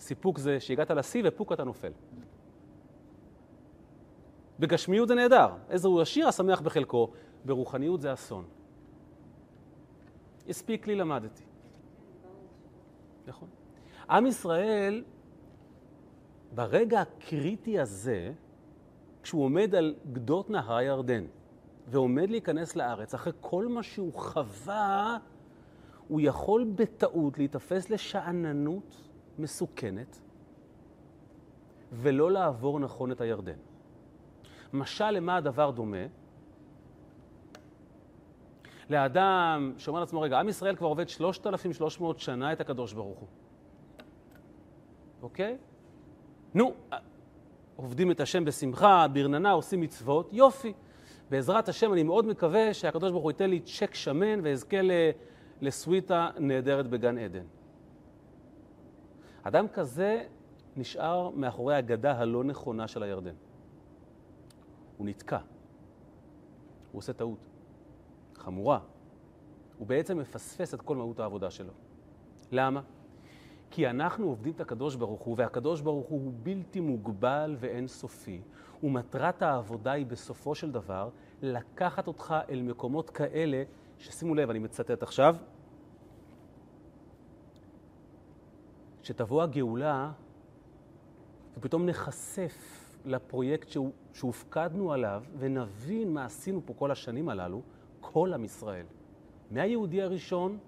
סיפוק 0.00 0.38
זה 0.38 0.60
שהגעת 0.60 0.90
לשיא 0.90 1.22
ופוק 1.26 1.52
אתה 1.52 1.64
נופל. 1.64 1.92
בגשמיות 4.58 5.08
זה 5.08 5.14
נהדר, 5.14 5.48
איזה 5.70 5.88
הוא 5.88 6.00
עשיר 6.00 6.28
השמח 6.28 6.60
בחלקו, 6.60 7.10
ברוחניות 7.44 8.00
זה 8.00 8.12
אסון. 8.12 8.44
הספיק 10.48 10.86
לי, 10.86 10.94
למדתי. 10.94 11.44
נכון. 13.26 13.48
עם 14.10 14.26
ישראל, 14.26 15.04
ברגע 16.54 17.00
הקריטי 17.00 17.78
הזה, 17.78 18.32
כשהוא 19.22 19.44
עומד 19.44 19.74
על 19.74 19.94
גדות 20.12 20.50
נהר 20.50 20.76
הירדן 20.76 21.24
ועומד 21.88 22.30
להיכנס 22.30 22.76
לארץ, 22.76 23.14
אחרי 23.14 23.32
כל 23.40 23.66
מה 23.66 23.82
שהוא 23.82 24.12
חווה, 24.14 25.18
הוא 26.08 26.20
יכול 26.20 26.72
בטעות 26.74 27.38
להיתפס 27.38 27.90
לשאננות 27.90 29.08
מסוכנת 29.38 30.20
ולא 31.92 32.32
לעבור 32.32 32.80
נכון 32.80 33.12
את 33.12 33.20
הירדן. 33.20 33.58
משל 34.72 35.10
למה 35.10 35.36
הדבר 35.36 35.70
דומה? 35.70 36.06
לאדם 38.90 39.72
שאומר 39.78 40.00
לעצמו, 40.00 40.20
רגע, 40.20 40.38
עם 40.38 40.48
ישראל 40.48 40.76
כבר 40.76 40.86
עובד 40.86 41.08
3,300 41.08 42.18
שנה 42.18 42.52
את 42.52 42.60
הקדוש 42.60 42.92
ברוך 42.92 43.18
הוא. 43.18 43.28
אוקיי? 45.22 45.56
נו, 46.54 46.74
עובדים 47.76 48.10
את 48.10 48.20
השם 48.20 48.44
בשמחה, 48.44 49.06
ברננה, 49.12 49.50
עושים 49.50 49.80
מצוות, 49.80 50.32
יופי. 50.32 50.72
בעזרת 51.30 51.68
השם 51.68 51.92
אני 51.92 52.02
מאוד 52.02 52.26
מקווה 52.26 52.74
שהקדוש 52.74 53.10
ברוך 53.10 53.22
הוא 53.22 53.30
ייתן 53.30 53.50
לי 53.50 53.60
צ'ק 53.60 53.94
שמן 53.94 54.40
ואזכה 54.42 54.76
לסוויטה 55.60 56.30
נהדרת 56.38 56.86
בגן 56.86 57.18
עדן. 57.18 57.44
אדם 59.42 59.68
כזה 59.68 60.22
נשאר 60.76 61.30
מאחורי 61.30 61.74
הגדה 61.74 62.18
הלא 62.18 62.44
נכונה 62.44 62.88
של 62.88 63.02
הירדן. 63.02 63.34
הוא 64.98 65.06
נתקע. 65.06 65.38
הוא 66.92 66.98
עושה 66.98 67.12
טעות. 67.12 67.38
חמורה. 68.34 68.80
הוא 69.78 69.86
בעצם 69.86 70.18
מפספס 70.18 70.74
את 70.74 70.82
כל 70.82 70.96
מהות 70.96 71.20
העבודה 71.20 71.50
שלו. 71.50 71.72
למה? 72.52 72.80
כי 73.70 73.90
אנחנו 73.90 74.26
עובדים 74.26 74.52
את 74.52 74.60
הקדוש 74.60 74.96
ברוך 74.96 75.20
הוא, 75.20 75.34
והקדוש 75.38 75.80
ברוך 75.80 76.06
הוא 76.06 76.20
הוא 76.20 76.32
בלתי 76.42 76.80
מוגבל 76.80 77.56
ואין 77.58 77.88
סופי. 77.88 78.40
ומטרת 78.82 79.42
העבודה 79.42 79.92
היא 79.92 80.06
בסופו 80.06 80.54
של 80.54 80.72
דבר 80.72 81.10
לקחת 81.42 82.06
אותך 82.06 82.34
אל 82.50 82.62
מקומות 82.62 83.10
כאלה, 83.10 83.62
ששימו 83.98 84.34
לב, 84.34 84.50
אני 84.50 84.58
מצטט 84.58 85.02
עכשיו, 85.02 85.36
שתבוא 89.02 89.42
הגאולה 89.42 90.12
ופתאום 91.56 91.86
נחשף 91.86 92.77
לפרויקט 93.04 93.76
שהופקדנו 94.12 94.92
עליו 94.92 95.22
ונבין 95.38 96.14
מה 96.14 96.24
עשינו 96.24 96.60
פה 96.64 96.74
כל 96.74 96.90
השנים 96.90 97.28
הללו, 97.28 97.62
כל 98.00 98.32
עם 98.34 98.44
ישראל. 98.44 98.86
מהיהודי 99.50 100.02
הראשון 100.02 100.58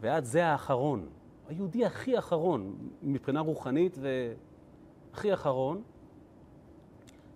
ועד 0.00 0.24
זה 0.24 0.46
האחרון. 0.46 1.08
היהודי 1.48 1.84
הכי 1.84 2.18
אחרון 2.18 2.76
מבחינה 3.02 3.40
רוחנית 3.40 3.98
והכי 4.00 5.34
אחרון. 5.34 5.82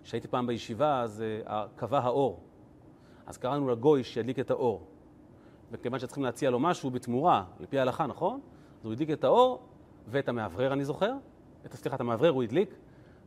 כשהייתי 0.03 0.27
פעם 0.27 0.47
בישיבה, 0.47 1.01
אז 1.01 1.23
uh, 1.45 1.51
קבע 1.75 1.99
האור. 1.99 2.39
אז 3.25 3.37
קראנו 3.37 3.69
לגוי 3.69 4.03
שידליק 4.03 4.39
את 4.39 4.51
האור. 4.51 4.87
וכיוון 5.71 5.99
שצריכים 5.99 6.23
להציע 6.23 6.49
לו 6.49 6.59
משהו 6.59 6.91
בתמורה, 6.91 7.45
לפי 7.59 7.79
ההלכה, 7.79 8.07
נכון? 8.07 8.39
אז 8.79 8.85
הוא 8.85 8.93
הדליק 8.93 9.09
את 9.09 9.23
האור 9.23 9.59
ואת 10.07 10.29
המאוורר, 10.29 10.73
אני 10.73 10.85
זוכר. 10.85 11.13
את, 11.65 11.73
סליחה, 11.73 11.95
את 11.95 12.01
המאוורר 12.01 12.29
הוא 12.29 12.43
הדליק. 12.43 12.75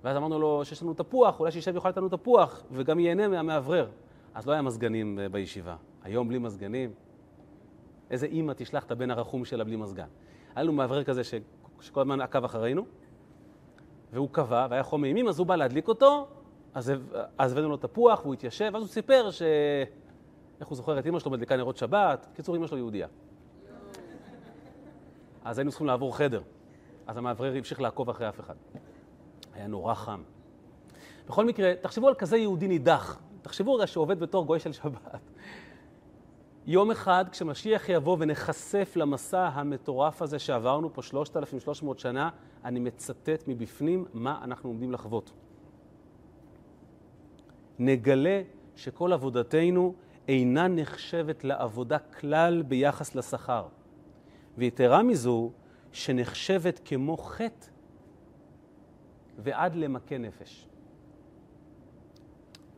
ואז 0.06 0.16
אמרנו 0.16 0.38
לו 0.38 0.64
שיש 0.64 0.82
לנו 0.82 0.94
תפוח, 0.94 1.40
אולי 1.40 1.50
שישב 1.52 1.74
יאכל 1.74 1.90
לנו 1.96 2.08
תפוח, 2.08 2.62
וגם 2.72 2.98
ייהנה 2.98 3.28
מהמאוורר. 3.28 3.88
אז 4.34 4.46
לא 4.46 4.52
היה 4.52 4.62
מזגנים 4.62 5.18
אה, 5.18 5.28
בישיבה. 5.28 5.76
היום 6.02 6.28
בלי 6.28 6.38
מזגנים. 6.38 6.92
איזה 8.10 8.26
אימא 8.26 8.52
תשלח 8.56 8.84
את 8.84 8.90
הבן 8.90 9.10
הרחום 9.10 9.44
שלה 9.44 9.64
בלי 9.64 9.76
מזגן. 9.76 10.06
היה 10.54 10.62
לנו 10.62 10.72
מאוורר 10.72 11.04
כזה 11.04 11.24
ש... 11.24 11.34
שכל 11.80 12.00
הזמן 12.00 12.20
עקב 12.20 12.44
אחרינו, 12.44 12.86
והוא 14.12 14.28
קבע, 14.32 14.66
והיה 14.70 14.82
חום 14.82 15.04
אימים, 15.04 15.28
אז 15.28 15.38
הוא 15.38 15.46
בא 15.46 15.56
להדליק 15.56 15.88
אותו, 15.88 16.26
אז, 16.74 16.92
אז 17.38 17.52
הבאנו 17.52 17.68
לו 17.68 17.76
תפוח, 17.76 18.20
והוא 18.22 18.34
התיישב, 18.34 18.70
ואז 18.72 18.82
הוא 18.82 18.88
סיפר 18.88 19.30
ש... 19.30 19.42
איך 20.60 20.68
הוא 20.68 20.76
זוכר 20.76 20.98
את 20.98 21.06
אימא 21.06 21.18
שלו 21.18 21.30
מדליקה 21.30 21.56
נרות 21.56 21.76
שבת? 21.76 22.26
קיצור, 22.34 22.54
אימא 22.54 22.66
שלו 22.66 22.78
יהודייה. 22.78 23.08
אז 25.44 25.58
היינו 25.58 25.70
צריכים 25.70 25.86
לעבור 25.86 26.16
חדר. 26.16 26.42
אז 27.06 27.16
המאוורר 27.16 27.56
המשיך 27.56 27.80
לעקוב 27.80 28.10
אחרי 28.10 28.28
אף 28.28 28.40
אחד. 28.40 28.54
היה 29.56 29.66
נורא 29.66 29.94
חם. 29.94 30.22
בכל 31.28 31.44
מקרה, 31.44 31.72
תחשבו 31.80 32.08
על 32.08 32.14
כזה 32.14 32.36
יהודי 32.36 32.68
נידח. 32.68 33.18
תחשבו 33.42 33.74
רגע 33.74 33.86
שעובד 33.86 34.20
בתור 34.20 34.46
גוי 34.46 34.60
של 34.60 34.72
שבת. 34.72 35.20
יום 36.66 36.90
אחד, 36.90 37.24
כשמשיח 37.32 37.88
יבוא 37.88 38.16
ונחשף 38.20 38.92
למסע 38.96 39.48
המטורף 39.48 40.22
הזה 40.22 40.38
שעברנו 40.38 40.92
פה 40.92 41.02
3,300 41.02 41.98
שנה, 41.98 42.30
אני 42.64 42.80
מצטט 42.80 43.44
מבפנים 43.46 44.04
מה 44.12 44.40
אנחנו 44.44 44.70
עומדים 44.70 44.92
לחוות. 44.92 45.32
נגלה 47.78 48.42
שכל 48.76 49.12
עבודתנו 49.12 49.94
אינה 50.28 50.68
נחשבת 50.68 51.44
לעבודה 51.44 51.98
כלל 51.98 52.62
ביחס 52.62 53.14
לשכר. 53.14 53.66
ויתרה 54.58 55.02
מזו, 55.02 55.50
שנחשבת 55.92 56.80
כמו 56.84 57.16
חטא 57.16 57.66
ועד 59.38 59.74
למכה 59.74 60.18
נפש. 60.18 60.68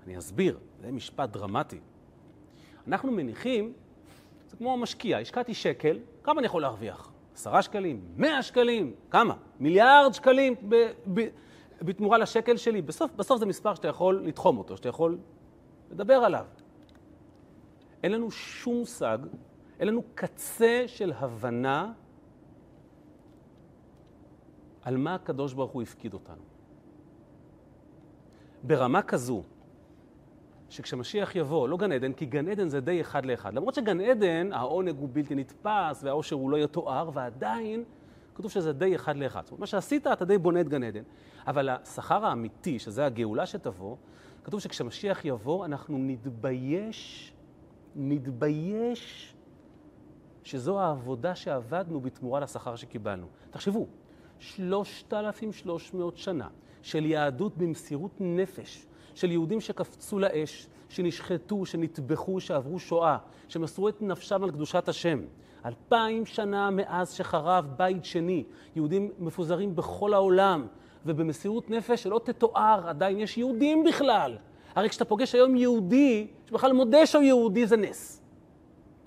אני 0.07 0.19
אסביר, 0.19 0.59
זה 0.81 0.93
משפט 0.93 1.31
דרמטי. 1.31 1.81
אנחנו 2.87 3.13
מניחים, 3.13 3.73
זה 4.51 4.57
כמו 4.57 4.77
משקיע, 4.77 5.19
השקעתי 5.19 5.55
שקל, 5.55 5.99
כמה 6.23 6.39
אני 6.39 6.47
יכול 6.47 6.63
להרוויח? 6.63 7.13
עשרה 7.35 7.63
שקלים? 7.63 8.01
מאה 8.17 8.43
שקלים? 8.43 8.95
כמה? 9.11 9.35
מיליארד 9.61 10.15
שקלים 10.15 10.55
ב, 10.69 10.75
ב, 11.15 11.29
בתמורה 11.83 12.19
לשקל 12.19 12.57
שלי? 12.57 12.83
בסוף, 12.83 13.13
בסוף 13.17 13.39
זה 13.39 13.47
מספר 13.47 13.75
שאתה 13.75 13.89
יכול 13.89 14.23
לתחום 14.25 14.59
אותו, 14.59 14.77
שאתה 14.77 14.89
יכול 14.89 15.19
לדבר 15.91 16.15
עליו. 16.15 16.47
אין 18.03 18.13
לנו 18.13 18.31
שום 18.31 18.77
מושג, 18.79 19.19
אין 19.81 19.89
לנו 19.89 20.03
קצה 20.15 20.83
של 20.87 21.13
הבנה 21.19 21.93
על 24.83 24.97
מה 24.97 25.15
הקדוש 25.15 25.53
ברוך 25.53 25.73
הוא 25.73 25.83
הפקיד 25.83 26.15
אותנו. 26.15 26.43
ברמה 28.63 29.03
כזו, 29.03 29.43
שכשמשיח 30.69 31.37
יבוא, 31.37 31.69
לא 31.69 31.77
גן 31.77 31.93
עדן, 31.93 32.13
כי 32.13 32.27
גן 32.27 32.49
עדן 32.49 32.69
זה 32.69 32.81
די 32.81 33.01
אחד 33.01 33.27
לאחד. 33.27 33.55
למרות 33.55 33.75
שגן 33.75 34.01
עדן, 34.01 34.53
העונג 34.53 34.99
הוא 34.99 35.09
בלתי 35.13 35.35
נתפס 35.35 36.05
והעושר 36.05 36.37
הוא 36.37 36.51
לא 36.51 36.57
יתואר, 36.57 37.11
ועדיין 37.13 37.85
כתוב 38.35 38.51
שזה 38.51 38.73
די 38.73 38.95
אחד 38.95 39.17
לאחד. 39.17 39.41
זאת 39.45 39.51
אומרת, 39.51 39.61
מה 39.61 39.67
שעשית, 39.67 40.07
אתה 40.07 40.25
די 40.25 40.39
בונה 40.39 40.61
את 40.61 40.69
גן 40.69 40.83
עדן. 40.83 41.03
אבל 41.47 41.69
השכר 41.69 42.25
האמיתי, 42.27 42.79
שזה 42.79 43.07
הגאולה 43.07 43.47
שתבוא, 43.47 43.97
כתוב 44.45 44.61
שכשמשיח 44.61 45.25
יבוא, 45.25 45.65
אנחנו 45.65 45.99
נתבייש, 45.99 47.33
נתבייש 47.97 49.35
שזו 50.43 50.81
העבודה 50.81 51.35
שעבדנו 51.35 52.01
בתמורה 52.01 52.41
לשכר 52.41 52.77
שקיבלנו. 52.77 53.27
תחשבו, 53.51 53.87
3,300 54.41 56.17
שנה 56.17 56.49
של 56.83 57.07
יהדות 57.07 57.57
במסירות 57.57 58.11
נפש, 58.21 58.87
של 59.15 59.31
יהודים 59.31 59.61
שקפצו 59.61 60.19
לאש, 60.19 60.67
שנשחטו, 60.89 61.67
שנטבחו, 61.67 62.41
שעברו 62.41 62.79
שואה, 62.79 63.17
שמסרו 63.49 63.89
את 63.89 64.03
נפשם 64.03 64.45
על 64.45 64.51
קדושת 64.51 64.89
השם. 64.89 65.21
אלפיים 65.65 66.27
שנה 66.27 66.71
מאז 66.71 67.13
שחרב 67.13 67.67
בית 67.77 68.05
שני, 68.05 68.45
יהודים 68.77 69.11
מפוזרים 69.19 69.77
בכל 69.77 70.15
העולם, 70.15 70.67
ובמסירות 71.07 71.71
נפש 71.71 72.03
שלא 72.03 72.21
תתואר, 72.25 72.89
עדיין 72.89 73.21
יש 73.21 73.39
יהודים 73.39 73.85
בכלל. 73.85 74.37
הרי 74.75 74.89
כשאתה 74.89 75.05
פוגש 75.05 75.35
היום 75.35 75.57
יהודי, 75.57 76.27
שבכלל 76.47 76.73
מודה 76.73 77.07
שהוא 77.07 77.23
יהודי 77.23 77.67
זה 77.67 77.77
נס. 77.77 78.23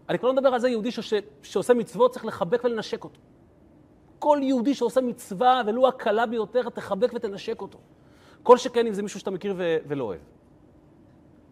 אני 0.09 0.19
כבר 0.19 0.27
לא 0.27 0.33
מדבר 0.33 0.49
על 0.49 0.59
זה 0.59 0.69
יהודי. 0.69 0.89
שעושה 1.43 1.73
מצוות, 1.73 2.11
צריך 2.11 2.25
לחבק 2.25 2.61
ולנשק 2.63 3.03
אותו. 3.03 3.19
כל 4.21 4.39
יהודי 4.41 4.73
שעושה 4.73 5.01
מצווה, 5.01 5.61
ולו 5.67 5.87
הקלה 5.87 6.25
ביותר, 6.25 6.69
תחבק 6.69 7.11
ותנשק 7.13 7.61
אותו. 7.61 7.79
כל 8.43 8.57
שכן 8.57 8.87
אם 8.87 8.93
זה 8.93 9.03
מישהו 9.03 9.19
שאתה 9.19 9.31
מכיר 9.31 9.53
ו... 9.57 9.77
ולא 9.87 10.03
אוהב. 10.03 10.19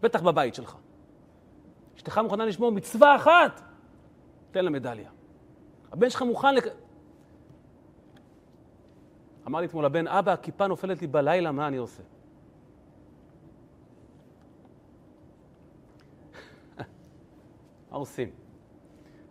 בטח 0.02 0.22
בבית 0.22 0.56
שלך. 0.56 0.76
אשתך 1.98 2.18
מוכנה 2.18 2.46
לשמור 2.46 2.72
מצווה 2.72 3.16
אחת, 3.16 3.62
תן 4.52 4.66
לה 4.66 4.70
מדליה. 4.70 5.10
הבן 5.92 6.10
שלך 6.10 6.22
מוכן 6.22 6.56
לק... 6.56 6.64
אמר 9.48 9.60
לי 9.60 9.66
אתמול 9.66 9.86
הבן, 9.86 10.08
אבא, 10.08 10.32
הכיפה 10.32 10.68
נופלת 10.68 11.02
לי 11.02 11.08
בלילה, 11.08 11.52
מה 11.52 11.68
אני 11.68 11.78
עושה? 11.78 12.04
מה 17.92 17.98
עושים? 17.98 18.30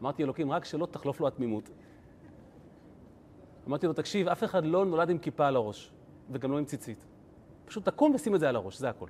אמרתי, 0.01 0.25
אלוקים, 0.25 0.53
רק 0.53 0.65
שלא 0.65 0.87
תחלוף 0.87 1.21
לו 1.21 1.27
התמימות. 1.27 1.71
אמרתי 3.69 3.87
לו, 3.87 3.93
תקשיב, 3.93 4.29
אף 4.29 4.45
אחד 4.45 4.65
לא 4.65 4.87
נולד 4.87 5.11
עם 5.11 5.19
כיפה 5.19 5.47
על 5.47 5.57
הראש, 5.57 5.93
וגם 6.31 6.53
לא 6.53 6.59
עם 6.59 6.65
ציצית. 6.65 7.07
פשוט 7.65 7.85
תקום 7.85 8.15
ושים 8.15 8.35
את 8.35 8.41
זה 8.41 8.49
על 8.49 8.57
הראש, 8.57 8.79
זה 8.79 8.89
הכל. 8.89 9.07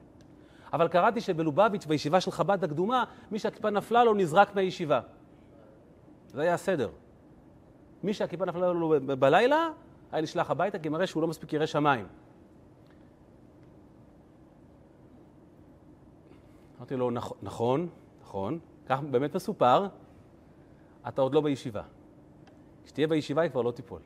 אבל 0.72 0.88
קראתי 0.88 1.20
שבלובביץ', 1.20 1.86
בישיבה 1.86 2.20
של 2.20 2.30
חב"ד 2.30 2.64
הקדומה, 2.64 3.04
מי 3.30 3.38
שהכיפה 3.38 3.70
נפלה 3.70 4.04
לו 4.04 4.14
נזרק 4.14 4.54
מהישיבה. 4.54 5.00
זה 6.28 6.42
היה 6.42 6.54
הסדר. 6.54 6.90
מי 8.02 8.14
שהכיפה 8.14 8.44
נפלה 8.44 8.72
לו 8.72 8.94
בלילה, 9.18 9.68
היה 10.12 10.22
נשלח 10.22 10.50
הביתה, 10.50 10.78
כי 10.78 10.88
מראה 10.88 11.06
שהוא 11.06 11.22
לא 11.22 11.28
מספיק 11.28 11.52
ירא 11.52 11.66
שמיים. 11.66 12.06
אמרתי 16.78 16.96
לו, 16.96 17.10
נכון, 17.42 17.88
נכון, 18.22 18.58
כך 18.86 19.00
באמת 19.10 19.34
מסופר, 19.34 19.86
אתה 21.08 21.22
עוד 21.22 21.34
לא 21.34 21.40
בישיבה. 21.40 21.82
כשתהיה 22.84 23.06
בישיבה 23.06 23.42
היא 23.42 23.50
כבר 23.50 23.62
לא 23.62 23.70
תיפול. 23.70 24.00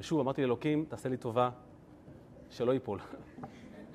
ושוב, 0.00 0.20
אמרתי 0.20 0.42
לאלוקים, 0.42 0.84
תעשה 0.88 1.08
לי 1.08 1.16
טובה, 1.16 1.50
שלא 2.50 2.72
ייפול. 2.72 2.98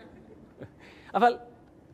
אבל 1.16 1.38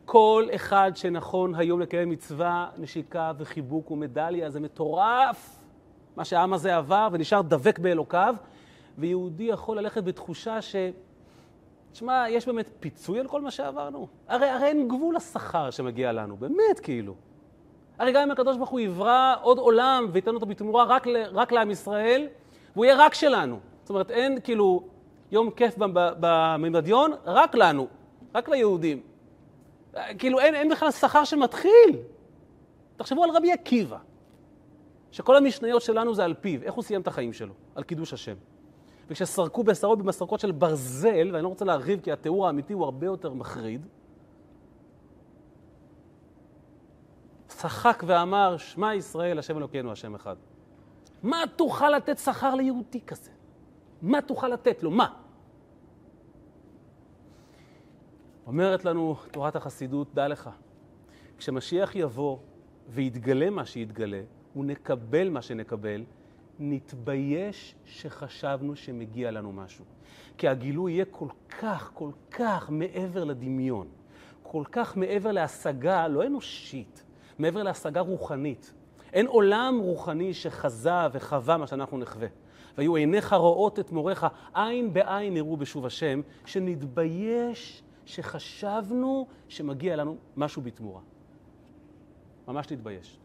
כל 0.04 0.46
אחד 0.54 0.92
שנכון 0.94 1.54
היום 1.54 1.80
לקיים 1.80 2.10
מצווה, 2.10 2.70
נשיקה 2.78 3.32
וחיבוק 3.38 3.90
ומדליה, 3.90 4.50
זה 4.50 4.60
מטורף 4.60 5.62
מה 6.16 6.24
שהעם 6.24 6.52
הזה 6.52 6.76
עבר 6.76 7.08
ונשאר 7.12 7.42
דבק 7.42 7.78
באלוקיו, 7.78 8.34
ויהודי 8.98 9.44
יכול 9.44 9.78
ללכת 9.78 10.04
בתחושה 10.04 10.62
ש... 10.62 10.76
תשמע, 11.92 12.24
יש 12.28 12.46
באמת 12.46 12.70
פיצוי 12.80 13.20
על 13.20 13.28
כל 13.28 13.40
מה 13.40 13.50
שעברנו? 13.50 14.08
הרי, 14.28 14.48
הרי 14.48 14.66
אין 14.66 14.88
גבול 14.88 15.16
לשכר 15.16 15.70
שמגיע 15.70 16.12
לנו, 16.12 16.36
באמת 16.36 16.80
כאילו. 16.82 17.14
הרי 17.98 18.12
גם 18.12 18.22
אם 18.22 18.30
הקדוש 18.30 18.56
ברוך 18.56 18.70
הוא 18.70 18.80
יברא 18.80 19.34
עוד 19.42 19.58
עולם 19.58 20.06
וייתן 20.12 20.34
אותו 20.34 20.46
בתמורה 20.46 20.84
רק, 20.84 21.06
רק 21.32 21.52
לעם 21.52 21.70
ישראל, 21.70 22.26
והוא 22.72 22.84
יהיה 22.84 22.96
רק 22.96 23.14
שלנו. 23.14 23.58
זאת 23.88 23.90
אומרת, 23.90 24.10
אין 24.10 24.40
כאילו 24.40 24.82
יום 25.30 25.50
כיף 25.50 25.74
בממדיון, 26.20 27.12
רק 27.24 27.54
לנו, 27.54 27.86
רק 28.34 28.48
ליהודים. 28.48 29.00
כאילו 30.18 30.40
אין, 30.40 30.54
אין 30.54 30.68
בכלל 30.68 30.90
שכר 30.90 31.24
שמתחיל. 31.24 31.96
תחשבו 32.96 33.24
על 33.24 33.30
רבי 33.30 33.52
עקיבא, 33.52 33.98
שכל 35.12 35.36
המשניות 35.36 35.82
שלנו 35.82 36.14
זה 36.14 36.24
על 36.24 36.34
פיו, 36.34 36.62
איך 36.62 36.74
הוא 36.74 36.84
סיים 36.84 37.00
את 37.00 37.06
החיים 37.06 37.32
שלו? 37.32 37.54
על 37.74 37.82
קידוש 37.82 38.12
השם. 38.12 38.34
וכשסרקו 39.08 39.64
בשרו 39.64 39.96
במסרקות 39.96 40.40
של 40.40 40.52
ברזל, 40.52 41.30
ואני 41.32 41.42
לא 41.42 41.48
רוצה 41.48 41.64
להרחיב 41.64 42.00
כי 42.00 42.12
התיאור 42.12 42.46
האמיתי 42.46 42.72
הוא 42.72 42.84
הרבה 42.84 43.06
יותר 43.06 43.32
מחריד, 43.32 43.86
צחק 47.46 48.02
ואמר, 48.06 48.56
שמע 48.56 48.94
ישראל, 48.94 49.38
השם 49.38 49.58
אלוקינו, 49.58 49.92
השם 49.92 50.14
אחד. 50.14 50.36
מה 51.22 51.44
תוכל 51.56 51.90
לתת 51.90 52.18
שכר 52.18 52.54
ליהודי 52.54 53.00
כזה? 53.00 53.37
מה 54.02 54.22
תוכל 54.22 54.48
לתת 54.48 54.82
לו? 54.82 54.90
מה? 54.90 55.14
אומרת 58.46 58.84
לנו 58.84 59.16
תורת 59.30 59.56
החסידות, 59.56 60.14
דע 60.14 60.28
לך, 60.28 60.50
כשמשיח 61.38 61.96
יבוא 61.96 62.38
ויתגלה 62.88 63.50
מה 63.50 63.66
שיתגלה, 63.66 64.22
ונקבל 64.56 65.28
מה 65.28 65.42
שנקבל, 65.42 66.04
נתבייש 66.58 67.74
שחשבנו 67.84 68.76
שמגיע 68.76 69.30
לנו 69.30 69.52
משהו. 69.52 69.84
כי 70.38 70.48
הגילוי 70.48 70.92
יהיה 70.92 71.04
כל 71.04 71.28
כך, 71.60 71.90
כל 71.94 72.10
כך 72.30 72.70
מעבר 72.70 73.24
לדמיון, 73.24 73.88
כל 74.42 74.64
כך 74.72 74.96
מעבר 74.96 75.32
להשגה 75.32 76.08
לא 76.08 76.26
אנושית, 76.26 77.04
מעבר 77.38 77.62
להשגה 77.62 78.00
רוחנית. 78.00 78.74
אין 79.12 79.26
עולם 79.26 79.78
רוחני 79.82 80.34
שחזה 80.34 81.06
וחווה 81.12 81.56
מה 81.56 81.66
שאנחנו 81.66 81.98
נחווה. 81.98 82.28
והיו 82.78 82.96
עיניך 82.96 83.32
רואות 83.32 83.78
את 83.78 83.92
מוריך, 83.92 84.26
עין 84.54 84.92
בעין 84.92 85.36
יראו 85.36 85.56
בשוב 85.56 85.86
השם, 85.86 86.20
שנתבייש 86.46 87.82
שחשבנו 88.04 89.26
שמגיע 89.48 89.96
לנו 89.96 90.16
משהו 90.36 90.62
בתמורה. 90.62 91.00
ממש 92.48 92.70
להתבייש. 92.70 93.18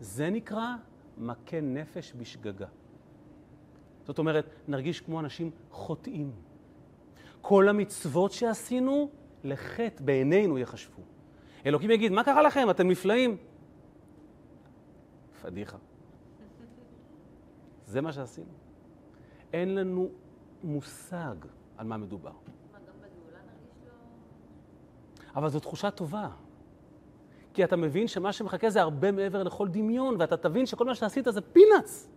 זה 0.00 0.30
נקרא 0.30 0.74
מכה 1.18 1.60
נפש 1.60 2.12
בשגגה. 2.16 2.66
זאת 4.04 4.18
אומרת, 4.18 4.46
נרגיש 4.68 5.00
כמו 5.00 5.20
אנשים 5.20 5.50
חוטאים. 5.70 6.32
כל 7.40 7.68
המצוות 7.68 8.32
שעשינו, 8.32 9.10
לחטא 9.44 10.04
בעינינו 10.04 10.58
יחשבו. 10.58 11.02
אלוקים 11.66 11.90
יגיד, 11.90 12.12
מה 12.12 12.24
קרה 12.24 12.42
לכם? 12.42 12.70
אתם 12.70 12.88
נפלאים. 12.88 13.36
פדיחה. 15.42 15.76
זה 17.96 18.00
מה 18.00 18.12
שעשינו. 18.12 18.52
אין 19.52 19.74
לנו 19.74 20.08
מושג 20.64 21.34
על 21.76 21.86
מה 21.86 21.96
מדובר. 21.96 22.30
לו... 22.30 22.92
אבל 25.36 25.48
זו 25.48 25.60
תחושה 25.60 25.90
טובה. 25.90 26.28
כי 27.54 27.64
אתה 27.64 27.76
מבין 27.76 28.08
שמה 28.08 28.32
שמחכה 28.32 28.70
זה 28.70 28.80
הרבה 28.82 29.12
מעבר 29.12 29.42
לכל 29.42 29.68
דמיון, 29.68 30.16
ואתה 30.18 30.36
תבין 30.36 30.66
שכל 30.66 30.84
מה 30.84 30.94
שעשית 30.94 31.26
זה 31.30 31.40
פינאץ. 31.40 32.08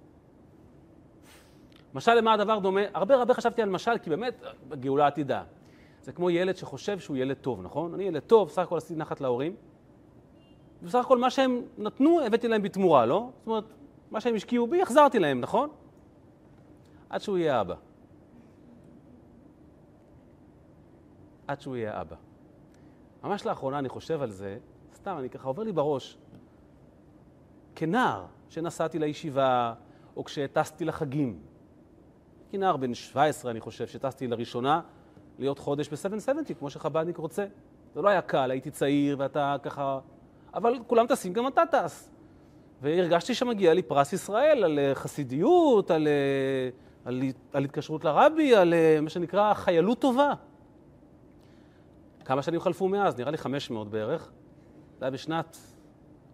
משל 1.94 2.14
למה 2.14 2.34
הדבר 2.34 2.60
דומה? 2.60 2.82
הרבה 2.94 3.16
הרבה 3.16 3.34
חשבתי 3.34 3.62
על 3.62 3.70
משל, 3.70 3.98
כי 3.98 4.10
באמת, 4.10 4.44
גאולה 4.70 5.08
עתידה. 5.08 5.44
זה 6.02 6.12
כמו 6.12 6.30
ילד 6.30 6.56
שחושב 6.56 7.00
שהוא 7.00 7.18
ילד 7.18 7.38
טוב, 7.38 7.62
נכון? 7.62 7.94
אני 7.94 8.04
ילד 8.04 8.22
טוב, 8.22 8.50
סך 8.50 8.60
הכל 8.60 8.78
עשיתי 8.78 9.00
נחת 9.00 9.22
להורים. 9.22 9.56
בסך 10.82 11.00
הכל 11.00 11.18
מה 11.18 11.30
שהם 11.30 11.62
נתנו, 11.78 12.22
הבאתי 12.26 12.48
להם 12.48 12.62
בתמורה, 12.62 13.06
לא? 13.06 13.30
זאת 13.40 13.48
אומרת, 13.48 13.64
מה 14.12 14.22
שהם 14.22 14.36
השקיעו 14.36 14.68
בי, 14.68 14.82
החזרתי 14.82 15.20
להם, 15.20 15.42
נכון? 15.42 15.70
עד 17.10 17.22
שהוא 17.22 17.38
יהיה 17.38 17.62
אבא. 17.62 17.76
עד 21.48 21.62
שהוא 21.62 21.76
יהיה 21.76 22.02
אבא. 22.02 22.16
ממש 23.24 23.46
לאחרונה 23.46 23.80
אני 23.80 23.90
חושב 23.90 24.22
על 24.22 24.32
זה, 24.32 24.58
סתם, 24.96 25.16
אני 25.20 25.30
ככה 25.30 25.48
עובר 25.48 25.64
לי 25.64 25.72
בראש. 25.72 26.18
כנער 27.76 28.26
שנסעתי 28.50 29.00
לישיבה, 29.00 29.74
או 30.18 30.24
כשטסתי 30.24 30.86
לחגים. 30.86 31.40
כנער 32.52 32.78
בן 32.78 32.94
17, 32.94 33.52
אני 33.52 33.60
חושב, 33.60 33.88
שטסתי 33.88 34.28
לראשונה 34.28 34.82
להיות 35.40 35.60
חודש 35.60 35.90
ב-770, 35.90 36.54
כמו 36.60 36.70
שחב"דניק 36.70 37.18
רוצה. 37.18 37.46
זה 37.94 38.02
לא 38.02 38.10
היה 38.10 38.22
קל, 38.22 38.52
הייתי 38.52 38.72
צעיר 38.72 39.16
ואתה 39.20 39.56
ככה... 39.64 40.00
אבל 40.54 40.74
כולם 40.88 41.08
טסים, 41.08 41.34
גם 41.34 41.48
אתה 41.48 41.62
טס. 41.72 42.12
והרגשתי 42.82 43.34
שמגיע 43.34 43.74
לי 43.74 43.82
פרס 43.82 44.14
ישראל 44.14 44.64
על 44.64 44.80
אה, 44.80 44.96
חסידיות, 44.96 45.92
על, 45.92 46.08
אה, 46.08 46.70
על, 47.06 47.22
על 47.54 47.64
התקשרות 47.64 48.04
לרבי, 48.04 48.56
על 48.56 48.74
אה, 48.74 49.02
מה 49.02 49.10
שנקרא 49.10 49.54
חיילות 49.54 50.00
טובה. 50.00 50.34
כמה 52.26 52.42
שנים 52.42 52.60
חלפו 52.60 52.88
מאז? 52.88 53.18
נראה 53.18 53.32
לי 53.32 53.38
500 53.38 53.90
בערך. 53.90 54.32
זה 55.00 55.06
היה 55.06 55.12
בשנת, 55.12 55.58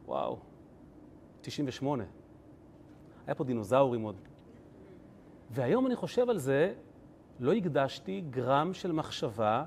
וואו, 0.05 0.37
98. 1.41 2.03
היה 3.27 3.35
פה 3.35 3.43
דינוזאורים 3.43 4.01
עוד. 4.01 4.15
והיום 5.49 5.87
אני 5.87 5.95
חושב 5.95 6.29
על 6.29 6.37
זה, 6.37 6.73
לא 7.39 7.53
הקדשתי 7.53 8.21
גרם 8.29 8.73
של 8.73 8.91
מחשבה 8.91 9.63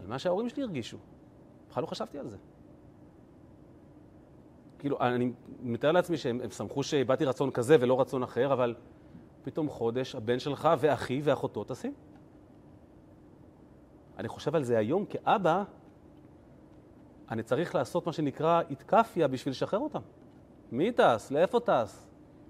על 0.00 0.06
מה 0.06 0.18
שההורים 0.18 0.48
שלי 0.48 0.62
הרגישו. 0.62 0.96
בכלל 1.70 1.82
לא 1.82 1.86
חשבתי 1.86 2.18
על 2.18 2.28
זה. 2.28 2.36
כאילו, 4.78 5.00
אני 5.00 5.32
מתאר 5.62 5.92
לעצמי 5.92 6.16
שהם 6.16 6.50
שמחו 6.50 6.82
שאיבדתי 6.82 7.24
רצון 7.24 7.50
כזה 7.50 7.76
ולא 7.80 8.00
רצון 8.00 8.22
אחר, 8.22 8.52
אבל 8.52 8.74
פתאום 9.42 9.68
חודש, 9.68 10.14
הבן 10.14 10.38
שלך 10.38 10.68
ואחי 10.78 11.20
ואחותו 11.24 11.64
טסים. 11.64 11.94
אני 14.18 14.28
חושב 14.28 14.56
על 14.56 14.64
זה 14.64 14.78
היום 14.78 15.04
כאבא, 15.04 15.64
אני 17.30 17.42
צריך 17.42 17.74
לעשות 17.74 18.06
מה 18.06 18.12
שנקרא 18.12 18.62
איתקפיה 18.70 19.28
בשביל 19.28 19.52
לשחרר 19.52 19.78
אותם. 19.78 20.00
מי 20.72 20.92
טס? 20.92 21.30
לאיפה 21.30 21.60
טס? 21.60 22.06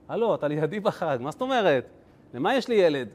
הלו, 0.08 0.34
אתה 0.34 0.48
לידי 0.48 0.80
בחג, 0.80 1.18
מה 1.20 1.30
זאת 1.30 1.40
אומרת? 1.40 1.88
למה 2.34 2.54
יש 2.54 2.68
לי 2.68 2.74
ילד? 2.74 3.08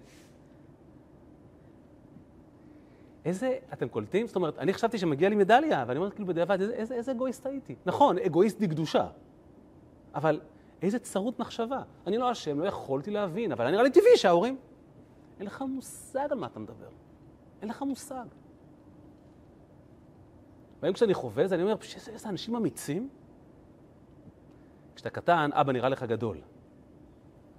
איזה, 3.25 3.57
אתם 3.73 3.87
קולטים? 3.87 4.27
זאת 4.27 4.35
אומרת, 4.35 4.59
אני 4.59 4.73
חשבתי 4.73 4.97
שמגיע 4.97 5.29
לי 5.29 5.35
מדליה, 5.35 5.83
ואני 5.87 5.99
אומר 5.99 6.11
כאילו 6.11 6.27
בדיעבד, 6.27 6.61
איזה, 6.61 6.73
איזה, 6.73 6.95
איזה 6.95 7.11
אגואיסט 7.11 7.45
הייתי. 7.45 7.75
נכון, 7.85 8.17
אגואיסט 8.19 8.61
דקדושה, 8.61 9.07
אבל 10.15 10.41
איזה 10.81 10.99
צרות 10.99 11.39
מחשבה. 11.39 11.81
אני 12.07 12.17
לא 12.17 12.31
אשם, 12.31 12.59
לא 12.59 12.65
יכולתי 12.65 13.11
להבין, 13.11 13.51
אבל 13.51 13.71
נראה 13.71 13.83
לי 13.83 13.91
טבעי 13.91 14.17
שההורים... 14.17 14.57
אין 15.39 15.47
לך 15.47 15.61
מושג 15.61 16.27
על 16.31 16.37
מה 16.37 16.47
אתה 16.47 16.59
מדבר. 16.59 16.89
אין 17.61 17.69
לך 17.69 17.81
מושג. 17.81 18.25
והיום 20.81 20.93
כשאני 20.93 21.13
חווה 21.13 21.43
את 21.43 21.49
זה, 21.49 21.55
אני 21.55 21.63
אומר, 21.63 21.75
איזה, 21.95 22.11
איזה 22.11 22.29
אנשים 22.29 22.55
אמיצים. 22.55 23.09
כשאתה 24.95 25.09
קטן, 25.09 25.49
אבא 25.53 25.71
נראה 25.71 25.89
לך 25.89 26.03
גדול. 26.03 26.37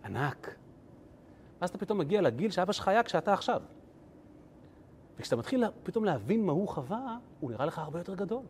ענק. 0.05 0.55
ואז 1.61 1.71
אתה 1.71 1.79
פתאום 1.79 1.99
מגיע 1.99 2.21
לגיל 2.21 2.51
שאבא 2.51 2.73
שלך 2.73 2.89
היה 2.89 3.03
כשאתה 3.03 3.33
עכשיו. 3.33 3.63
וכשאתה 5.17 5.37
מתחיל 5.37 5.65
פתאום 5.83 6.05
להבין 6.05 6.47
מה 6.47 6.53
הוא 6.53 6.69
חווה, 6.69 7.17
הוא 7.41 7.51
נראה 7.51 7.67
לך 7.67 7.79
הרבה 7.79 8.01
יותר 8.01 8.15
גדול. 8.15 8.43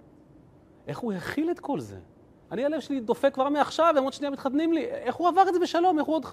איך 0.87 0.99
הוא 0.99 1.13
הכיל 1.13 1.51
את 1.51 1.61
כל 1.61 1.81
זה? 1.81 2.01
אני, 2.51 2.65
הלב 2.65 2.81
שלי 2.81 3.01
דופק 3.01 3.35
כבר 3.35 3.49
מעכשיו, 3.49 3.95
הם 3.99 4.05
עוד 4.05 4.13
שנייה 4.13 4.31
מתחתנים 4.31 4.73
לי. 4.73 4.85
איך 4.85 5.15
הוא 5.15 5.29
עבר 5.29 5.49
את 5.49 5.55
זה 5.55 5.61
בשלום? 5.61 5.99
איך 5.99 6.07
הוא 6.07 6.15
עוד... 6.15 6.27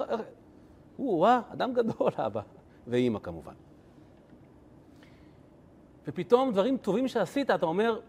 הוא, 0.97 1.17
וואה, 1.17 1.41
אדם 1.53 1.73
גדול, 1.73 2.11
אבא. 2.25 2.41
ואימא 2.87 3.19
כמובן. 3.19 3.53
ופתאום 6.07 6.51
דברים 6.51 6.77
טובים 6.77 7.07
שעשית, 7.07 7.51
אתה 7.51 7.65
אומר, 7.65 7.99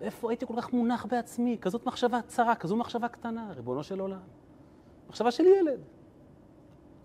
איפה 0.00 0.30
הייתי 0.30 0.46
כל 0.46 0.54
כך 0.56 0.72
מונח 0.72 1.06
בעצמי? 1.10 1.58
כזאת 1.60 1.86
מחשבה 1.86 2.20
צרה, 2.26 2.54
כזו 2.54 2.76
מחשבה 2.76 3.08
קטנה, 3.08 3.52
ריבונו 3.56 3.82
של 3.82 4.00
עולם. 4.00 4.20
מחשבה 5.08 5.30
של 5.30 5.44
ילד. 5.44 5.80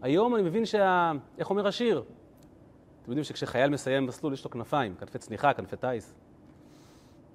היום 0.02 0.36
אני 0.36 0.44
מבין 0.44 0.66
שה... 0.66 1.12
איך 1.38 1.50
אומר 1.50 1.68
השיר? 1.68 2.04
אתם 3.08 3.12
יודעים 3.12 3.24
שכשחייל 3.24 3.70
מסיים 3.70 4.06
מסלול 4.06 4.34
יש 4.34 4.44
לו 4.44 4.52
כנפיים, 4.52 4.96
כנפי 4.96 5.18
צניחה, 5.18 5.54
כנפי 5.54 5.76
טיס. 5.78 6.16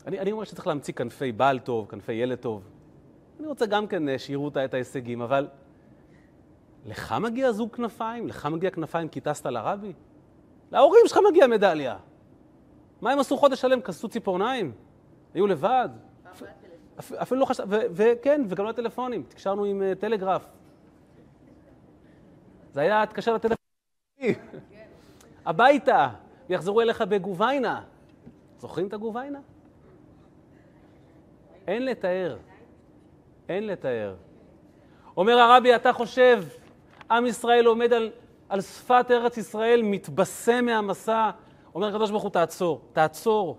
אני, 0.06 0.20
אני 0.20 0.32
אומר 0.32 0.44
שצריך 0.44 0.66
להמציא 0.66 0.94
כנפי 0.94 1.32
בעל 1.32 1.58
טוב, 1.58 1.86
כנפי 1.86 2.12
ילד 2.12 2.38
טוב. 2.38 2.62
אני 3.40 3.46
רוצה 3.46 3.66
גם 3.66 3.86
כן 3.86 4.08
אה, 4.08 4.18
שיראו 4.18 4.48
את 4.64 4.74
ההישגים, 4.74 5.22
אבל 5.22 5.48
לך 6.86 7.14
מגיע 7.20 7.52
זוג 7.52 7.76
כנפיים? 7.76 8.28
לך 8.28 8.46
מגיע 8.46 8.70
כנפיים 8.70 9.08
כי 9.08 9.20
טסת 9.20 9.46
לרבי? 9.46 9.92
להורים 10.72 11.02
שלך 11.06 11.18
מגיע 11.30 11.46
מדליה. 11.46 11.96
מה 13.00 13.10
הם 13.12 13.18
עשו 13.18 13.36
חודש 13.36 13.60
שלם? 13.60 13.80
כסו 13.80 14.08
ציפורניים? 14.08 14.72
היו 15.34 15.46
לבד? 15.46 15.88
אפילו 16.98 17.40
לא 17.40 17.46
חשב... 17.46 17.64
וכן, 17.68 18.42
וגם 18.48 18.64
לא 18.64 18.72
טלפונים. 18.72 19.22
תקשרנו 19.22 19.64
עם 19.64 19.82
אה, 19.82 19.94
טלגרף. 19.94 20.46
זה 22.72 22.80
היה, 22.80 23.06
תקשר 23.06 23.34
לטלפון. 23.34 23.56
הביתה, 25.46 26.08
ויחזרו 26.48 26.80
אליך 26.80 27.02
בגוביינה. 27.02 27.82
זוכרים 28.58 28.86
את 28.86 28.92
הגוביינה? 28.92 29.38
אין 31.66 31.84
לתאר. 31.84 32.36
אין 33.48 33.66
לתאר. 33.66 34.14
אומר 35.16 35.38
הרבי, 35.38 35.76
אתה 35.76 35.92
חושב, 35.92 36.44
עם 37.10 37.26
ישראל 37.26 37.66
עומד 37.66 37.92
על, 37.92 38.10
על 38.48 38.60
שפת 38.60 39.06
ארץ 39.10 39.36
ישראל, 39.36 39.82
מתבשם 39.82 40.64
מהמסע. 40.64 41.30
אומר 41.74 41.88
הקדוש 41.88 42.10
ברוך 42.10 42.22
הוא, 42.22 42.30
תעצור, 42.30 42.80
תעצור. 42.92 43.58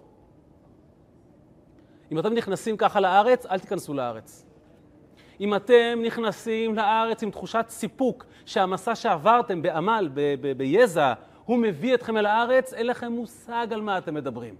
אם 2.11 2.19
אתם 2.19 2.33
נכנסים 2.33 2.77
ככה 2.77 2.99
לארץ, 2.99 3.45
אל 3.45 3.59
תיכנסו 3.59 3.93
לארץ. 3.93 4.45
אם 5.39 5.55
אתם 5.55 5.99
נכנסים 6.05 6.75
לארץ 6.75 7.23
עם 7.23 7.31
תחושת 7.31 7.65
סיפוק 7.69 8.25
שהמסע 8.45 8.95
שעברתם 8.95 9.61
בעמל, 9.61 10.09
ב- 10.13 10.35
ב- 10.41 10.57
ביזע, 10.57 11.13
הוא 11.45 11.57
מביא 11.57 11.93
אתכם 11.95 12.17
אל 12.17 12.25
הארץ, 12.25 12.73
אין 12.73 12.87
לכם 12.87 13.11
מושג 13.11 13.67
על 13.71 13.81
מה 13.81 13.97
אתם 13.97 14.13
מדברים. 14.13 14.55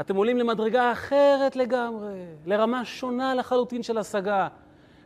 אתם 0.00 0.16
עולים 0.16 0.38
למדרגה 0.38 0.92
אחרת 0.92 1.56
לגמרי, 1.56 2.24
לרמה 2.46 2.84
שונה 2.84 3.34
לחלוטין 3.34 3.82
של 3.82 3.98
השגה. 3.98 4.48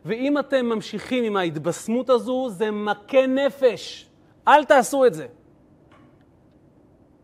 ואם 0.05 0.39
אתם 0.39 0.65
ממשיכים 0.65 1.23
עם 1.23 1.37
ההתבשמות 1.37 2.09
הזו, 2.09 2.49
זה 2.49 2.71
מכה 2.71 3.27
נפש. 3.27 4.09
אל 4.47 4.65
תעשו 4.65 5.05
את 5.05 5.13
זה. 5.13 5.27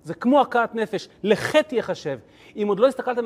זה 0.03 0.13
כמו 0.13 0.41
הכאת 0.41 0.75
נפש, 0.75 1.09
לחטא 1.23 1.75
יחשב. 1.75 2.19
אם 2.55 2.67
עוד 2.67 2.79
לא 2.79 2.87
הסתכלתם 2.87 3.25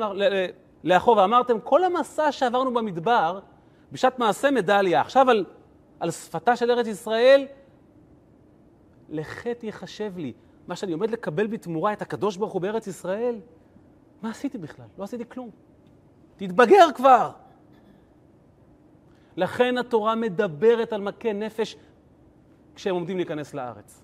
לאחור 0.84 1.16
ואמרתם, 1.16 1.60
כל 1.60 1.84
המסע 1.84 2.32
שעברנו 2.32 2.74
במדבר, 2.74 3.40
בשעת 3.92 4.18
מעשה 4.18 4.50
מדליה, 4.50 5.00
עכשיו 5.00 5.30
על, 5.30 5.44
על 6.00 6.10
שפתה 6.10 6.56
של 6.56 6.70
ארץ 6.70 6.86
ישראל, 6.86 7.46
לחטא 9.08 9.66
יחשב 9.66 10.12
לי. 10.16 10.32
מה 10.68 10.76
שאני 10.76 10.92
עומד 10.92 11.10
לקבל 11.10 11.46
בתמורה 11.46 11.92
את 11.92 12.02
הקדוש 12.02 12.36
ברוך 12.36 12.52
הוא 12.52 12.62
בארץ 12.62 12.86
ישראל, 12.86 13.40
מה 14.22 14.30
עשיתי 14.30 14.58
בכלל? 14.58 14.86
לא 14.98 15.04
עשיתי 15.04 15.24
כלום. 15.28 15.50
תתבגר 16.36 16.86
כבר. 16.94 17.30
לכן 19.36 19.78
התורה 19.78 20.14
מדברת 20.14 20.92
על 20.92 21.00
מכה 21.00 21.32
נפש 21.32 21.76
כשהם 22.74 22.94
עומדים 22.94 23.16
להיכנס 23.16 23.54
לארץ. 23.54 24.02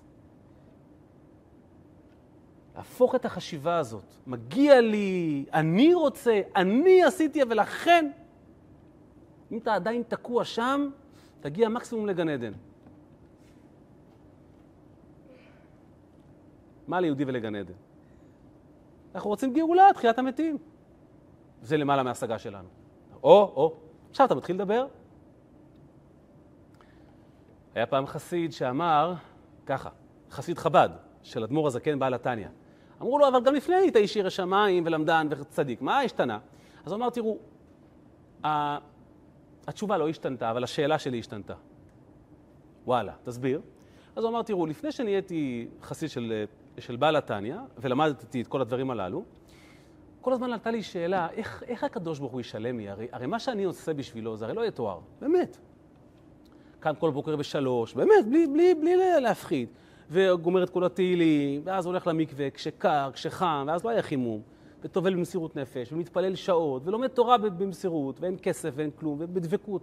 להפוך 2.75 3.15
את 3.15 3.25
החשיבה 3.25 3.77
הזאת. 3.77 4.15
מגיע 4.27 4.81
לי, 4.81 5.45
אני 5.53 5.93
רוצה, 5.93 6.41
אני 6.55 7.03
עשיתי, 7.03 7.39
ולכן, 7.49 8.11
אם 9.51 9.57
אתה 9.57 9.73
עדיין 9.73 10.03
תקוע 10.07 10.45
שם, 10.45 10.89
תגיע 11.39 11.69
מקסימום 11.69 12.05
לגן 12.05 12.29
עדן. 12.29 12.51
מה 16.87 16.99
ליהודי 16.99 17.23
ולגן 17.27 17.55
עדן? 17.55 17.73
אנחנו 19.15 19.29
רוצים 19.29 19.53
גאולה, 19.53 19.87
תחיית 19.93 20.19
המתים. 20.19 20.57
זה 21.61 21.77
למעלה 21.77 22.03
מההשגה 22.03 22.39
שלנו. 22.39 22.67
או, 23.23 23.53
או, 23.55 23.73
עכשיו 24.09 24.25
אתה 24.25 24.35
מתחיל 24.35 24.55
לדבר. 24.55 24.87
היה 27.75 27.85
פעם 27.85 28.07
חסיד 28.07 28.51
שאמר 28.51 29.13
ככה, 29.65 29.89
חסיד 30.31 30.57
חב"ד, 30.57 30.89
של 31.23 31.43
אדמו"ר 31.43 31.67
הזקן 31.67 31.99
בעל 31.99 32.13
התניא. 32.13 32.47
אמרו 33.01 33.19
לו, 33.19 33.27
אבל 33.27 33.43
גם 33.43 33.55
לפני 33.55 33.75
היית 33.75 33.95
איש 33.95 34.15
ירא 34.15 34.29
שמיים 34.29 34.83
ולמדן 34.85 35.27
וצדיק, 35.29 35.81
מה 35.81 35.99
השתנה? 35.99 36.39
אז 36.85 36.91
הוא 36.91 36.97
אמר, 36.97 37.09
תראו, 37.09 37.37
התשובה 39.67 39.97
לא 39.97 40.09
השתנתה, 40.09 40.51
אבל 40.51 40.63
השאלה 40.63 40.99
שלי 40.99 41.19
השתנתה. 41.19 41.53
וואלה, 42.85 43.13
תסביר. 43.23 43.61
אז 44.15 44.23
הוא 44.23 44.31
אמר, 44.31 44.41
תראו, 44.41 44.65
לפני 44.65 44.91
שנהייתי 44.91 45.67
חסיד 45.81 46.09
של, 46.09 46.45
של 46.79 46.95
בעל 46.95 47.15
התניא, 47.15 47.57
ולמדתי 47.77 48.41
את 48.41 48.47
כל 48.47 48.61
הדברים 48.61 48.91
הללו, 48.91 49.23
כל 50.21 50.33
הזמן 50.33 50.53
עלתה 50.53 50.71
לי 50.71 50.83
שאלה, 50.83 51.27
איך, 51.31 51.63
איך 51.67 51.83
הקדוש 51.83 52.19
ברוך 52.19 52.31
הוא 52.31 52.41
ישלם 52.41 52.77
לי? 52.77 52.89
הרי, 52.89 53.07
הרי 53.11 53.25
מה 53.25 53.39
שאני 53.39 53.63
עושה 53.63 53.93
בשבילו 53.93 54.37
זה 54.37 54.45
הרי 54.45 54.53
לא 54.53 54.65
יתואר, 54.65 54.99
באמת. 55.21 55.57
קם 56.79 56.93
כל 56.99 57.11
בוקר 57.11 57.35
בשלוש, 57.35 57.93
באמת, 57.93 58.27
בלי, 58.29 58.47
בלי, 58.47 58.75
בלי 58.75 58.95
להפחיד. 59.21 59.69
וגומר 60.11 60.63
את 60.63 60.69
כל 60.69 60.83
התהילים, 60.83 61.61
ואז 61.63 61.85
הולך 61.85 62.07
למקווה 62.07 62.49
כשקר, 62.49 63.09
כשחם, 63.13 63.63
ואז 63.67 63.83
לא 63.83 63.89
היה 63.89 64.01
חימום, 64.01 64.41
וטובל 64.81 65.15
במסירות 65.15 65.55
נפש, 65.55 65.93
ומתפלל 65.93 66.35
שעות, 66.35 66.81
ולומד 66.85 67.07
תורה 67.07 67.37
במסירות, 67.37 68.19
ואין 68.19 68.37
כסף 68.41 68.71
ואין 68.75 68.89
כלום, 68.99 69.17
ובדבקות. 69.19 69.81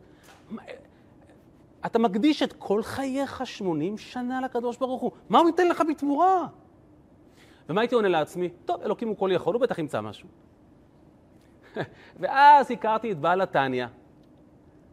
אתה 1.87 1.99
מקדיש 1.99 2.43
את 2.43 2.53
כל 2.53 2.83
חייך 2.83 3.47
80 3.47 3.99
שנה 3.99 4.41
לקדוש 4.41 4.77
ברוך 4.77 5.03
הוא, 5.03 5.11
מה 5.29 5.39
הוא 5.39 5.49
ייתן 5.49 5.69
לך 5.69 5.83
בתמורה? 5.89 6.47
ומה 7.69 7.81
הייתי 7.81 7.95
עונה 7.95 8.09
לעצמי? 8.09 8.49
טוב, 8.65 8.83
אלוקים 8.83 9.09
הוא 9.09 9.17
כל 9.17 9.31
יכול, 9.33 9.55
הוא 9.55 9.63
בטח 9.63 9.79
ימצא 9.79 10.01
משהו. 10.01 10.29
ואז 12.21 12.71
הכרתי 12.71 13.13
את 13.13 13.19
בעל 13.19 13.41
התניא. 13.41 13.87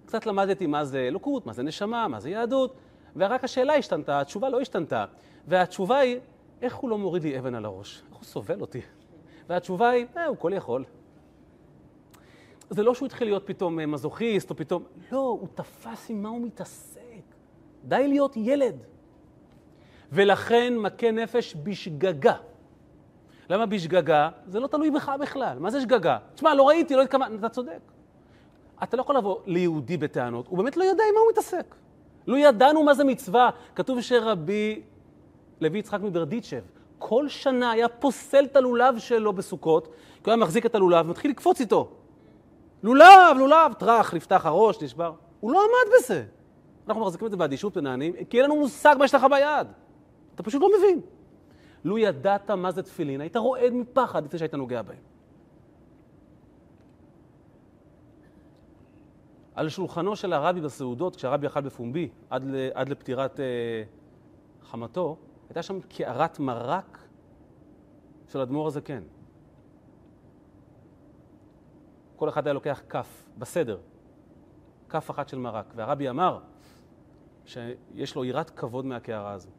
קצת 0.05 0.25
למדתי 0.25 0.67
מה 0.67 0.85
זה 0.85 0.99
אלוקות, 0.99 1.45
מה 1.45 1.53
זה 1.53 1.63
נשמה, 1.63 2.07
מה 2.07 2.19
זה 2.19 2.29
יהדות. 2.29 2.75
ורק 3.15 3.43
השאלה 3.43 3.73
השתנתה, 3.73 4.21
התשובה 4.21 4.49
לא 4.49 4.61
השתנתה. 4.61 5.05
והתשובה 5.47 5.97
היא, 5.97 6.19
איך 6.61 6.75
הוא 6.75 6.89
לא 6.89 6.97
מוריד 6.97 7.23
לי 7.23 7.39
אבן 7.39 7.55
על 7.55 7.65
הראש? 7.65 8.03
איך 8.09 8.17
הוא 8.17 8.25
סובל 8.25 8.61
אותי? 8.61 8.81
והתשובה 9.49 9.89
היא, 9.89 10.05
אה, 10.17 10.25
הוא 10.25 10.37
כל 10.37 10.51
יכול. 10.55 10.83
זה 12.69 12.83
לא 12.83 12.93
שהוא 12.93 13.05
התחיל 13.05 13.27
להיות 13.27 13.43
פתאום 13.45 13.79
אה, 13.79 13.85
מזוכיסט, 13.85 14.49
או 14.49 14.55
פתאום... 14.55 14.83
לא, 15.11 15.17
הוא 15.17 15.47
תפס 15.55 16.09
עם 16.09 16.23
מה 16.23 16.29
הוא 16.29 16.41
מתעסק. 16.41 16.99
די 17.83 18.07
להיות 18.07 18.37
ילד. 18.37 18.75
ולכן 20.11 20.77
מכה 20.77 21.11
נפש 21.11 21.55
בשגגה. 21.63 22.35
למה 23.49 23.65
בשגגה? 23.65 24.29
זה 24.47 24.59
לא 24.59 24.67
תלוי 24.67 24.91
בך 24.91 25.11
בכלל. 25.21 25.59
מה 25.59 25.69
זה 25.69 25.81
שגגה? 25.81 26.17
תשמע, 26.35 26.53
לא 26.53 26.67
ראיתי, 26.67 26.95
לא 26.95 27.01
התכוונתי, 27.01 27.35
אתה 27.35 27.49
צודק. 27.49 27.79
אתה 28.83 28.97
לא 28.97 29.01
יכול 29.01 29.17
לבוא 29.17 29.37
ליהודי 29.45 29.97
בטענות, 29.97 30.47
הוא 30.47 30.57
באמת 30.57 30.77
לא 30.77 30.83
יודע 30.83 31.03
עם 31.09 31.15
מה 31.15 31.21
הוא 31.21 31.29
מתעסק. 31.31 31.75
לא 32.27 32.37
ידענו 32.37 32.83
מה 32.83 32.93
זה 32.93 33.03
מצווה. 33.03 33.49
כתוב 33.75 34.01
שרבי 34.01 34.81
לוי 35.61 35.79
יצחק 35.79 35.99
מברדיצ'ב, 36.01 36.61
כל 36.97 37.27
שנה 37.27 37.71
היה 37.71 37.87
פוסל 37.87 38.43
את 38.45 38.55
הלולב 38.55 38.97
שלו 38.97 39.33
בסוכות, 39.33 39.87
כי 39.87 39.91
הוא 40.25 40.31
היה 40.31 40.35
מחזיק 40.35 40.65
את 40.65 40.75
הלולב 40.75 41.05
ומתחיל 41.05 41.31
לקפוץ 41.31 41.61
איתו. 41.61 41.89
לולב, 42.83 43.37
לולב, 43.37 43.73
טראח, 43.73 44.13
נפתח 44.13 44.45
הראש, 44.45 44.81
נשבר. 44.81 45.13
הוא 45.39 45.51
לא 45.51 45.59
עמד 45.59 45.93
בזה. 45.97 46.23
אנחנו 46.87 47.01
מחזיקים 47.01 47.25
את 47.25 47.31
זה 47.31 47.37
באדישות 47.37 47.77
ונענים, 47.77 48.13
כי 48.29 48.37
אין 48.37 48.45
לנו 48.45 48.55
מושג 48.55 48.95
מה 48.99 49.05
יש 49.05 49.15
לך 49.15 49.25
ביד. 49.29 49.67
אתה 50.35 50.43
פשוט 50.43 50.61
לא 50.61 50.69
מבין. 50.77 51.01
לו 51.83 51.97
ידעת 51.97 52.51
מה 52.51 52.71
זה 52.71 52.83
תפילין, 52.83 53.21
היית 53.21 53.35
רועד 53.37 53.73
מפחד 53.73 54.25
לפני 54.25 54.39
שהיית 54.39 54.53
נוגע 54.53 54.81
בהם. 54.81 55.09
על 59.59 59.69
שולחנו 59.69 60.15
של 60.15 60.33
הרבי 60.33 60.61
בסעודות, 60.61 61.15
כשהרבי 61.15 61.47
אכל 61.47 61.61
בפומבי 61.61 62.09
עד, 62.29 62.43
עד 62.73 62.89
לפטירת 62.89 63.39
אה, 63.39 63.83
חמתו, 64.61 65.17
הייתה 65.49 65.63
שם 65.63 65.81
קערת 65.81 66.39
מרק 66.39 66.97
של 68.27 68.39
אדמו"ר 68.39 68.67
הזקן. 68.67 69.03
כל 72.15 72.29
אחד 72.29 72.47
היה 72.47 72.53
לוקח 72.53 72.81
כף, 72.89 73.23
בסדר, 73.37 73.77
כף 74.89 75.11
אחת 75.11 75.29
של 75.29 75.37
מרק. 75.37 75.73
והרבי 75.75 76.09
אמר 76.09 76.39
שיש 77.45 78.15
לו 78.15 78.25
יראת 78.25 78.49
כבוד 78.49 78.85
מהקערה 78.85 79.31
הזו. 79.31 79.49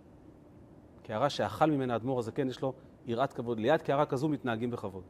קערה 1.10 1.30
שאכל 1.30 1.70
ממנה 1.70 1.92
האדמו"ר 1.92 2.18
הזקן, 2.18 2.48
יש 2.48 2.62
לו 2.62 2.72
יראת 3.06 3.32
כבוד. 3.32 3.60
ליד 3.60 3.82
קערה 3.82 4.06
כזו 4.06 4.28
מתנהגים 4.28 4.70
בכבוד. 4.70 5.02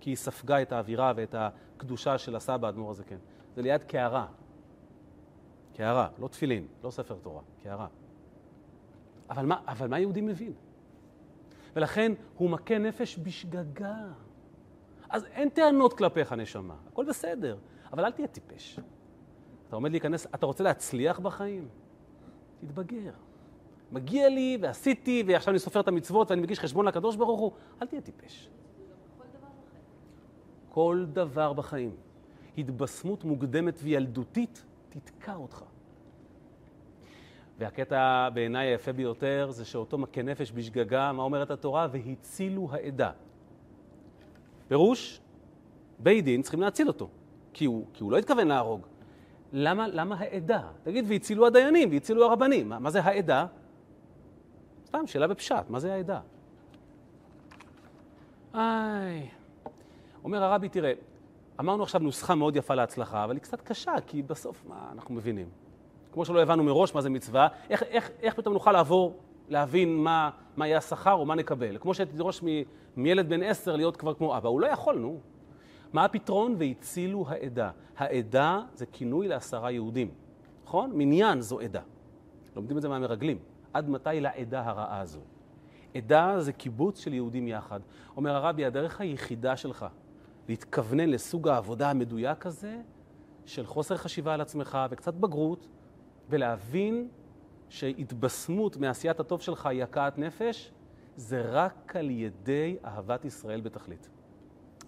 כי 0.00 0.10
היא 0.10 0.16
ספגה 0.16 0.62
את 0.62 0.72
האווירה 0.72 1.12
ואת 1.16 1.34
הקדושה 1.38 2.18
של 2.18 2.36
הסבא 2.36 2.66
האדמו"ר 2.66 2.90
הזקן. 2.90 3.16
זה 3.54 3.62
ליד 3.62 3.84
קערה. 3.84 4.26
קערה, 5.74 6.08
לא 6.18 6.28
תפילין, 6.28 6.66
לא 6.84 6.90
ספר 6.90 7.16
תורה, 7.22 7.42
קערה. 7.62 7.86
אבל 9.30 9.46
מה, 9.46 9.60
אבל 9.66 9.88
מה 9.88 9.98
יהודי 9.98 10.20
מבין? 10.20 10.52
ולכן 11.76 12.12
הוא 12.36 12.50
מכה 12.50 12.78
נפש 12.78 13.18
בשגגה. 13.22 13.96
אז 15.08 15.24
אין 15.24 15.48
טענות 15.48 15.98
כלפיך, 15.98 16.32
נשמה, 16.32 16.74
הכל 16.88 17.04
בסדר, 17.08 17.58
אבל 17.92 18.04
אל 18.04 18.12
תהיה 18.12 18.28
טיפש. 18.28 18.80
אתה 19.68 19.76
עומד 19.76 19.90
להיכנס, 19.90 20.26
אתה 20.26 20.46
רוצה 20.46 20.64
להצליח 20.64 21.18
בחיים? 21.18 21.68
תתבגר. 22.60 23.12
מגיע 23.92 24.28
לי, 24.28 24.58
ועשיתי, 24.60 25.24
ועכשיו 25.26 25.52
אני 25.52 25.58
סופר 25.58 25.80
את 25.80 25.88
המצוות, 25.88 26.30
ואני 26.30 26.42
מגיש 26.42 26.60
חשבון 26.60 26.86
לקדוש 26.86 27.16
ברוך 27.16 27.40
הוא, 27.40 27.52
אל 27.82 27.86
תהיה 27.86 28.00
טיפש. 28.00 28.50
כל 30.68 31.04
דבר 31.12 31.52
בחיים. 31.52 31.90
התבשמות 32.58 33.24
מוקדמת 33.24 33.78
וילדותית 33.82 34.64
תתקע 34.88 35.34
אותך. 35.34 35.64
והקטע 37.58 38.28
בעיניי 38.34 38.66
היפה 38.66 38.92
ביותר 38.92 39.50
זה 39.50 39.64
שאותו 39.64 39.98
מכה 39.98 40.22
נפש 40.22 40.52
בשגגה, 40.52 41.12
מה 41.12 41.22
אומרת 41.22 41.50
התורה? 41.50 41.88
והצילו 41.92 42.68
העדה. 42.72 43.10
פירוש, 44.68 45.20
בית 45.98 46.24
דין 46.24 46.42
צריכים 46.42 46.60
להציל 46.60 46.88
אותו, 46.88 47.08
כי 47.52 47.64
הוא, 47.64 47.86
כי 47.94 48.02
הוא 48.02 48.12
לא 48.12 48.18
התכוון 48.18 48.48
להרוג. 48.48 48.86
למה, 49.52 49.88
למה 49.88 50.16
העדה? 50.18 50.68
תגיד, 50.82 51.04
והצילו 51.08 51.46
הדיינים, 51.46 51.90
והצילו 51.92 52.24
הרבנים. 52.24 52.68
מה, 52.68 52.78
מה 52.78 52.90
זה 52.90 53.00
העדה? 53.00 53.46
סתם, 54.90 55.06
שאלה 55.06 55.26
בפשט, 55.26 55.64
מה 55.68 55.78
זה 55.78 55.94
העדה? 55.94 56.20
איי. 58.54 59.28
אומר 60.24 60.44
הרבי, 60.44 60.68
תראה, 60.68 60.92
אמרנו 61.60 61.82
עכשיו 61.82 62.00
נוסחה 62.00 62.34
מאוד 62.34 62.56
יפה 62.56 62.74
להצלחה, 62.74 63.24
אבל 63.24 63.34
היא 63.34 63.42
קצת 63.42 63.60
קשה, 63.60 63.92
כי 64.06 64.22
בסוף, 64.22 64.64
מה 64.68 64.88
אנחנו 64.92 65.14
מבינים? 65.14 65.48
כמו 66.12 66.24
שלא 66.24 66.42
הבנו 66.42 66.64
מראש 66.64 66.94
מה 66.94 67.00
זה 67.00 67.10
מצווה, 67.10 67.48
איך, 67.70 67.82
איך, 67.82 68.10
איך 68.22 68.34
פתאום 68.34 68.54
נוכל 68.54 68.72
לעבור, 68.72 69.16
להבין 69.48 69.96
מה, 69.96 70.30
מה 70.56 70.66
יהיה 70.66 70.78
השכר 70.78 71.12
או 71.12 71.26
מה 71.26 71.34
נקבל? 71.34 71.78
כמו 71.80 71.94
שהייתי 71.94 72.16
דרוש 72.16 72.42
מילד 72.96 73.28
בן 73.28 73.42
עשר 73.42 73.76
להיות 73.76 73.96
כבר 73.96 74.14
כמו 74.14 74.36
אבא, 74.36 74.48
הוא 74.48 74.60
לא 74.60 74.66
יכול, 74.66 74.98
נו. 74.98 75.20
מה 75.92 76.04
הפתרון? 76.04 76.54
והצילו 76.58 77.24
העדה. 77.28 77.70
העדה 77.96 78.60
זה 78.74 78.86
כינוי 78.86 79.28
לעשרה 79.28 79.70
יהודים, 79.70 80.10
נכון? 80.64 80.90
מניין 80.94 81.40
זו 81.40 81.60
עדה. 81.60 81.82
לומדים 82.56 82.76
את 82.76 82.82
זה 82.82 82.88
מהמרגלים. 82.88 83.38
עד 83.72 83.88
מתי 83.88 84.20
לעדה 84.20 84.66
הרעה 84.66 85.00
הזו? 85.00 85.20
עדה 85.94 86.40
זה 86.40 86.52
קיבוץ 86.52 86.98
של 86.98 87.14
יהודים 87.14 87.48
יחד. 87.48 87.80
אומר 88.16 88.36
הרבי, 88.36 88.64
הדרך 88.64 89.00
היחידה 89.00 89.56
שלך 89.56 89.86
להתכוונן 90.48 91.08
לסוג 91.08 91.48
העבודה 91.48 91.90
המדויק 91.90 92.46
הזה, 92.46 92.80
של 93.46 93.66
חוסר 93.66 93.96
חשיבה 93.96 94.34
על 94.34 94.40
עצמך 94.40 94.78
וקצת 94.90 95.14
בגרות, 95.14 95.68
ולהבין 96.28 97.08
שהתבשמות 97.68 98.76
מעשיית 98.76 99.20
הטוב 99.20 99.40
שלך 99.40 99.66
היא 99.66 99.82
הכאת 99.82 100.18
נפש, 100.18 100.72
זה 101.16 101.42
רק 101.50 101.96
על 101.96 102.10
ידי 102.10 102.76
אהבת 102.84 103.24
ישראל 103.24 103.60
בתכלית. 103.60 104.08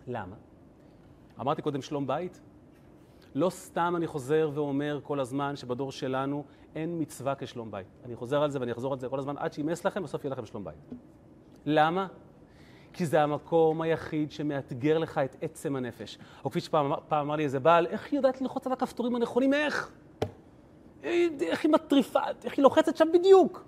למה? 0.06 0.36
אמרתי 1.40 1.62
קודם 1.62 1.82
שלום 1.82 2.06
בית. 2.06 2.40
לא 3.34 3.50
סתם 3.50 3.94
אני 3.96 4.06
חוזר 4.06 4.50
ואומר 4.54 5.00
כל 5.02 5.20
הזמן 5.20 5.56
שבדור 5.56 5.92
שלנו 5.92 6.44
אין 6.74 6.96
מצווה 7.00 7.34
כשלום 7.34 7.70
בית. 7.70 7.86
אני 8.04 8.16
חוזר 8.16 8.42
על 8.42 8.50
זה 8.50 8.60
ואני 8.60 8.72
אחזור 8.72 8.92
על 8.92 8.98
זה 8.98 9.08
כל 9.08 9.18
הזמן 9.18 9.36
עד 9.38 9.52
שימאס 9.52 9.84
לכם, 9.84 10.02
בסוף 10.02 10.24
יהיה 10.24 10.32
לכם 10.32 10.46
שלום 10.46 10.64
בית. 10.64 10.74
למה? 11.66 12.06
כי 12.92 13.06
זה 13.06 13.22
המקום 13.22 13.82
היחיד 13.82 14.32
שמאתגר 14.32 14.98
לך 14.98 15.18
את 15.18 15.36
עצם 15.42 15.76
הנפש. 15.76 16.18
או 16.44 16.50
כפי 16.50 16.60
שפעם 16.60 16.92
אמר 17.12 17.36
לי 17.36 17.44
איזה 17.44 17.60
בעל, 17.60 17.86
איך 17.86 18.06
היא 18.12 18.18
יודעת 18.18 18.40
ללחוץ 18.40 18.66
על 18.66 18.72
הכפתורים 18.72 19.16
הנכונים? 19.16 19.54
איך? 19.54 19.92
איך 21.02 21.64
היא 21.64 21.72
מטריפה, 21.72 22.20
איך 22.44 22.56
היא 22.56 22.62
לוחצת 22.62 22.96
שם 22.96 23.08
בדיוק? 23.12 23.64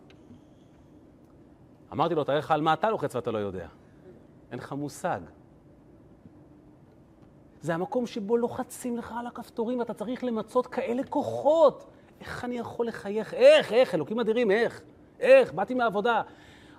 אמרתי 1.92 2.14
לו, 2.14 2.24
תאר 2.24 2.38
לך 2.38 2.50
על 2.50 2.60
מה 2.60 2.72
אתה 2.72 2.90
לוחץ 2.90 3.16
ואתה 3.16 3.30
לא 3.30 3.38
יודע. 3.38 3.68
אין 4.50 4.58
לך 4.58 4.72
מושג. 4.72 5.20
זה 7.60 7.74
המקום 7.74 8.06
שבו 8.06 8.36
לוחצים 8.36 8.96
לך 8.96 9.14
על 9.18 9.26
הכפתורים 9.26 9.78
ואתה 9.78 9.94
צריך 9.94 10.24
למצות 10.24 10.66
כאלה 10.66 11.02
כוחות. 11.04 11.90
איך 12.20 12.44
אני 12.44 12.58
יכול 12.58 12.86
לחייך? 12.86 13.34
איך, 13.34 13.72
איך, 13.72 13.94
אלוקים 13.94 14.20
אדירים, 14.20 14.50
איך? 14.50 14.80
איך? 15.20 15.52
באתי 15.52 15.74
מהעבודה. 15.74 16.22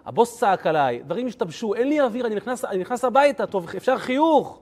הבוס 0.06 0.40
צעק 0.40 0.68
עליי, 0.68 1.04
דברים 1.04 1.28
השתבשו, 1.28 1.74
אין 1.74 1.88
לי 1.88 2.02
אוויר, 2.02 2.28
אני 2.28 2.36
נכנס, 2.36 2.66
אני 2.66 2.78
נכנס 2.78 3.04
הביתה, 3.04 3.46
טוב, 3.46 3.70
אפשר 3.78 3.98
חיוך. 3.98 4.60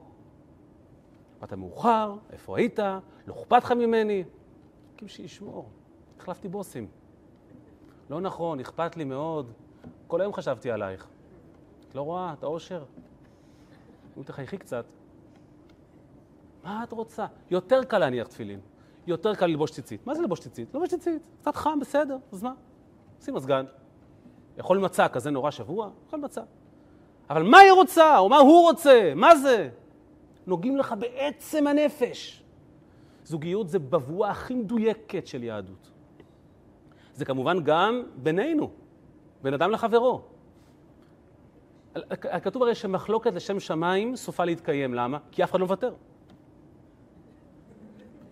באת 1.42 1.54
מאוחר, 1.54 2.16
איפה 2.32 2.58
היית? 2.58 2.80
לא 3.28 3.34
אכפת 3.34 3.64
לך 3.64 3.72
ממני? 3.72 4.24
אלוקים 4.92 5.08
שישמור. 5.08 5.70
החלפתי 6.20 6.48
בוסים. 6.48 6.88
לא 8.10 8.22
נכון, 8.22 8.60
אכפת 8.60 8.98
לי 8.98 9.04
מאוד. 9.04 9.52
כל 10.08 10.22
היום 10.22 10.34
חשבתי 10.34 10.72
עלייך. 10.72 11.08
את 11.90 11.96
לא 11.96 12.02
רואה, 12.02 12.34
את 12.34 12.44
האושר? 12.44 12.84
נו, 14.18 14.24
תחייכי 14.24 14.58
קצת. 14.58 14.86
מה 16.64 16.84
את 16.84 16.92
רוצה? 16.92 17.26
יותר 17.50 17.84
קל 17.84 17.98
להניח 17.98 18.28
תפילין. 18.28 18.60
יותר 19.08 19.36
קל 19.36 19.46
ללבוש 19.46 19.72
ציצית. 19.72 20.08
מה 20.08 20.16
זה 20.16 20.22
ללבוש 20.22 20.40
ציצית? 20.40 20.74
ללבוש 20.74 20.90
ציצית. 20.90 21.22
קצת 21.42 21.56
חם, 21.56 21.80
בסדר, 21.82 22.18
אז 22.32 22.44
מה? 22.44 22.54
שים 23.22 23.34
מזגן. 23.34 23.66
יכול 24.58 24.78
מצה 24.78 25.08
כזה 25.08 25.32
נורא 25.32 25.52
שבוע? 25.52 25.90
יכול 26.08 26.20
מצה. 26.20 26.42
אבל 27.30 27.44
מה 27.44 27.58
היא 27.58 27.72
רוצה? 27.72 28.18
או 28.18 28.30
מה 28.30 28.38
הוא 28.38 28.62
רוצה? 28.62 29.14
מה 29.16 29.36
זה? 29.36 29.70
נוגעים 30.48 30.78
לך 30.78 30.96
בעצם 31.00 31.68
הנפש. 31.68 32.44
זוגיות 33.24 33.70
זה 33.70 33.80
בבואה 33.80 34.30
הכי 34.30 34.56
מדויקת 34.56 35.28
של 35.28 35.44
יהדות. 35.44 35.92
זה 37.14 37.26
כמובן 37.26 37.64
גם 37.64 38.04
בינינו, 38.16 38.72
בין 39.42 39.54
אדם 39.54 39.72
לחברו. 39.72 40.22
כתוב 42.20 42.64
הרי 42.64 42.76
שמחלוקת 42.76 43.34
לשם 43.34 43.60
שמיים 43.60 44.16
סופה 44.16 44.46
להתקיים. 44.46 44.94
למה? 44.94 45.18
כי 45.32 45.44
אף 45.44 45.52
אחד 45.52 45.60
לא 45.60 45.66
מוותר. 45.66 45.94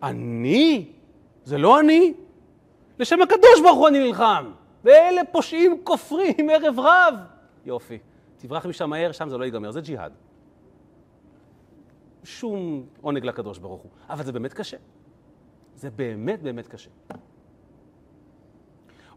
אני? 0.04 0.92
זה 1.44 1.58
לא 1.58 1.80
אני? 1.80 2.14
לשם 3.00 3.22
הקדוש 3.22 3.62
ברוך 3.64 3.78
הוא 3.78 3.88
אני 3.88 4.00
נלחם. 4.00 4.52
ואלה 4.84 5.22
פושעים 5.32 5.82
כופרים 5.84 6.50
ערב 6.50 6.80
רב. 6.80 7.16
יופי. 7.66 7.98
תברח 8.38 8.66
משם 8.66 8.90
מהר, 8.90 9.12
שם 9.12 9.30
זה 9.30 9.38
לא 9.38 9.46
ייגמר. 9.46 9.72
זה 9.72 9.82
ג'יהאד. 9.82 10.12
שום 12.24 12.84
עונג 13.02 13.26
לקדוש 13.26 13.58
ברוך 13.58 13.82
הוא. 13.82 13.92
אבל 14.10 14.24
זה 14.24 14.32
באמת 14.32 14.54
קשה. 14.54 14.78
זה 15.76 15.90
באמת 15.90 16.42
באמת 16.42 16.68
קשה. 16.68 16.90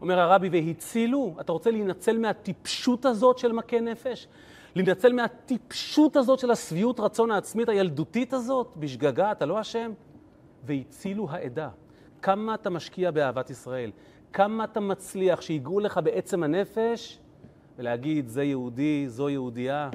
אומר 0.01 0.19
הרבי, 0.19 0.49
והצילו, 0.49 1.35
אתה 1.39 1.51
רוצה 1.51 1.71
להינצל 1.71 2.17
מהטיפשות 2.17 3.05
הזאת 3.05 3.37
של 3.37 3.51
מכה 3.51 3.79
נפש? 3.79 4.27
להינצל 4.75 5.13
מהטיפשות 5.13 6.15
הזאת 6.15 6.39
של 6.39 6.51
השביעות 6.51 6.99
רצון 6.99 7.31
העצמית 7.31 7.69
הילדותית 7.69 8.33
הזאת? 8.33 8.73
בשגגה, 8.77 9.31
אתה 9.31 9.45
לא 9.45 9.61
אשם? 9.61 9.91
והצילו 10.65 11.29
העדה. 11.29 11.69
כמה 12.21 12.55
אתה 12.55 12.69
משקיע 12.69 13.11
באהבת 13.11 13.49
ישראל? 13.49 13.91
כמה 14.33 14.63
אתה 14.63 14.79
מצליח 14.79 15.41
שיגעו 15.41 15.79
לך 15.79 15.99
בעצם 16.03 16.43
הנפש 16.43 17.19
ולהגיד, 17.77 18.27
זה 18.27 18.43
יהודי, 18.43 19.05
זו 19.07 19.29
יהודייה? 19.29 19.89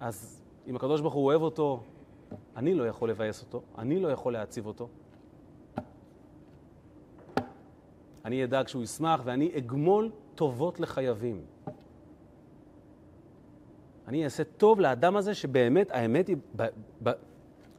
אז 0.00 0.42
אם 0.66 0.76
הקדוש 0.76 1.00
ברוך 1.00 1.14
הוא 1.14 1.24
אוהב 1.24 1.42
אותו, 1.42 1.80
אני 2.56 2.74
לא 2.74 2.88
יכול 2.88 3.10
לבאס 3.10 3.42
אותו, 3.42 3.62
אני 3.78 4.00
לא 4.00 4.08
יכול 4.08 4.32
להציב 4.32 4.66
אותו. 4.66 4.88
אני 8.24 8.44
אדאג 8.44 8.68
שהוא 8.68 8.82
ישמח 8.82 9.20
ואני 9.24 9.52
אגמול 9.58 10.10
טובות 10.34 10.80
לחייבים. 10.80 11.40
אני 14.08 14.24
אעשה 14.24 14.44
טוב 14.44 14.80
לאדם 14.80 15.16
הזה 15.16 15.34
שבאמת, 15.34 15.90
האמת 15.90 16.28
היא, 16.28 16.36
ב, 16.56 16.66
ב, 17.02 17.10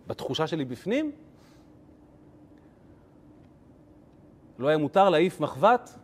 בתחושה 0.08 0.48
שלי 0.48 0.66
בפנים, 0.66 1.12
לא 4.60 4.68
היה 4.68 4.78
מותר 4.78 5.10
להעיף 5.10 5.40
מחבת, 5.40 6.00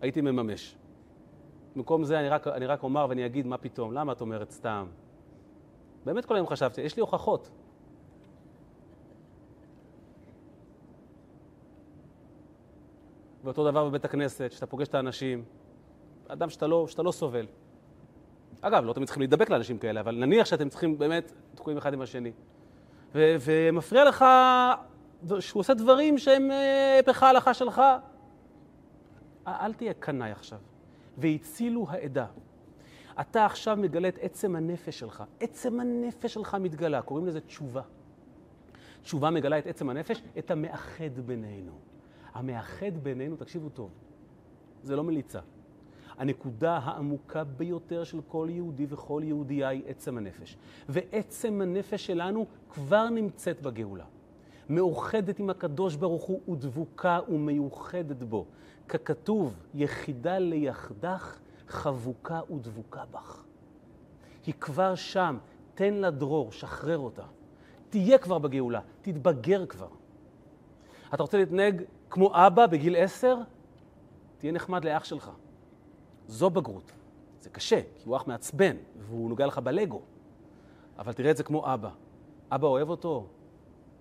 הייתי 0.00 0.20
מממש. 0.20 0.76
במקום 1.76 2.04
זה 2.04 2.20
אני 2.20 2.28
רק, 2.28 2.46
אני 2.46 2.66
רק 2.66 2.82
אומר 2.82 3.06
ואני 3.08 3.26
אגיד, 3.26 3.46
מה 3.46 3.58
פתאום, 3.58 3.92
למה 3.92 4.12
את 4.12 4.20
אומרת 4.20 4.50
סתם? 4.50 4.86
באמת 6.04 6.24
כל 6.24 6.34
היום 6.34 6.46
חשבתי, 6.46 6.80
יש 6.80 6.96
לי 6.96 7.00
הוכחות. 7.00 7.50
ואותו 13.44 13.70
דבר 13.70 13.88
בבית 13.88 14.04
הכנסת, 14.04 14.52
שאתה 14.52 14.66
פוגש 14.66 14.88
את 14.88 14.94
האנשים, 14.94 15.44
אדם 16.28 16.50
שאתה 16.50 16.66
לא, 16.66 16.86
שאתה 16.86 17.02
לא 17.02 17.12
סובל. 17.12 17.46
אגב, 18.60 18.84
לא 18.84 18.92
תמיד 18.92 19.06
צריכים 19.06 19.20
להידבק 19.20 19.50
לאנשים 19.50 19.78
כאלה, 19.78 20.00
אבל 20.00 20.14
נניח 20.14 20.46
שאתם 20.46 20.68
צריכים 20.68 20.98
באמת 20.98 21.32
תקועים 21.54 21.78
אחד 21.78 21.92
עם 21.92 22.00
השני. 22.00 22.32
ומפריע 23.14 24.04
לך 24.04 24.24
שהוא 25.40 25.60
עושה 25.60 25.74
דברים 25.74 26.18
שהם 26.18 26.50
הפך 27.00 27.22
ההלכה 27.22 27.54
שלך. 27.54 27.82
אל 29.46 29.72
תהיה 29.72 29.94
קנאי 29.94 30.30
עכשיו. 30.30 30.58
והצילו 31.18 31.86
העדה. 31.88 32.26
אתה 33.20 33.46
עכשיו 33.46 33.76
מגלה 33.76 34.08
את 34.08 34.18
עצם 34.20 34.56
הנפש 34.56 34.98
שלך. 34.98 35.24
עצם 35.40 35.80
הנפש 35.80 36.34
שלך 36.34 36.56
מתגלה, 36.60 37.02
קוראים 37.02 37.26
לזה 37.26 37.40
תשובה. 37.40 37.82
תשובה 39.02 39.30
מגלה 39.30 39.58
את 39.58 39.66
עצם 39.66 39.90
הנפש, 39.90 40.22
את 40.38 40.50
המאחד 40.50 41.18
בינינו. 41.26 41.72
המאחד 42.34 42.98
בינינו, 43.02 43.36
תקשיבו 43.36 43.68
טוב, 43.68 43.90
זה 44.82 44.96
לא 44.96 45.04
מליצה. 45.04 45.40
הנקודה 46.18 46.76
העמוקה 46.76 47.44
ביותר 47.44 48.04
של 48.04 48.20
כל 48.28 48.48
יהודי 48.50 48.86
וכל 48.88 49.22
יהודייה 49.24 49.68
היא 49.68 49.82
עצם 49.86 50.18
הנפש. 50.18 50.56
ועצם 50.88 51.60
הנפש 51.60 52.06
שלנו 52.06 52.46
כבר 52.70 53.08
נמצאת 53.08 53.62
בגאולה. 53.62 54.04
מאוחדת 54.70 55.38
עם 55.38 55.50
הקדוש 55.50 55.96
ברוך 55.96 56.24
הוא 56.24 56.40
ודבוקה 56.48 57.18
ומיוחדת 57.28 58.22
בו. 58.22 58.46
ככתוב, 58.88 59.54
יחידה 59.74 60.38
ליחדך, 60.38 61.38
חבוקה 61.68 62.40
ודבוקה 62.50 63.04
בך. 63.10 63.44
היא 64.46 64.54
כבר 64.60 64.94
שם, 64.94 65.38
תן 65.74 65.94
לה 65.94 66.10
דרור, 66.10 66.52
שחרר 66.52 66.98
אותה. 66.98 67.22
תהיה 67.88 68.18
כבר 68.18 68.38
בגאולה, 68.38 68.80
תתבגר 69.02 69.66
כבר. 69.66 69.88
אתה 71.14 71.22
רוצה 71.22 71.38
להתנהג 71.38 71.82
כמו 72.10 72.30
אבא 72.34 72.66
בגיל 72.66 72.96
עשר? 72.96 73.36
תהיה 74.38 74.52
נחמד 74.52 74.84
לאח 74.84 75.04
שלך. 75.04 75.30
זו 76.26 76.50
בגרות. 76.50 76.92
זה 77.40 77.50
קשה, 77.50 77.80
כי 77.98 78.08
הוא 78.08 78.16
אח 78.16 78.26
מעצבן, 78.26 78.76
והוא 78.98 79.28
נוגע 79.28 79.46
לך 79.46 79.58
בלגו. 79.58 80.00
אבל 80.98 81.12
תראה 81.12 81.30
את 81.30 81.36
זה 81.36 81.42
כמו 81.42 81.74
אבא. 81.74 81.90
אבא 82.50 82.66
אוהב 82.66 82.90
אותו, 82.90 83.26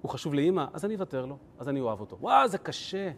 הוא 0.02 0.12
חשוב 0.12 0.34
לאימא, 0.34 0.66
אז 0.74 0.86
אני 0.86 0.95
אוותר 0.95 1.26
לו, 1.26 1.38
אז 1.60 1.70
אני 1.70 1.80
אוהב 1.80 2.00
אותו. 2.00 2.18
וואו, 2.22 2.47
זה 2.47 2.58
קשה. 2.58 3.12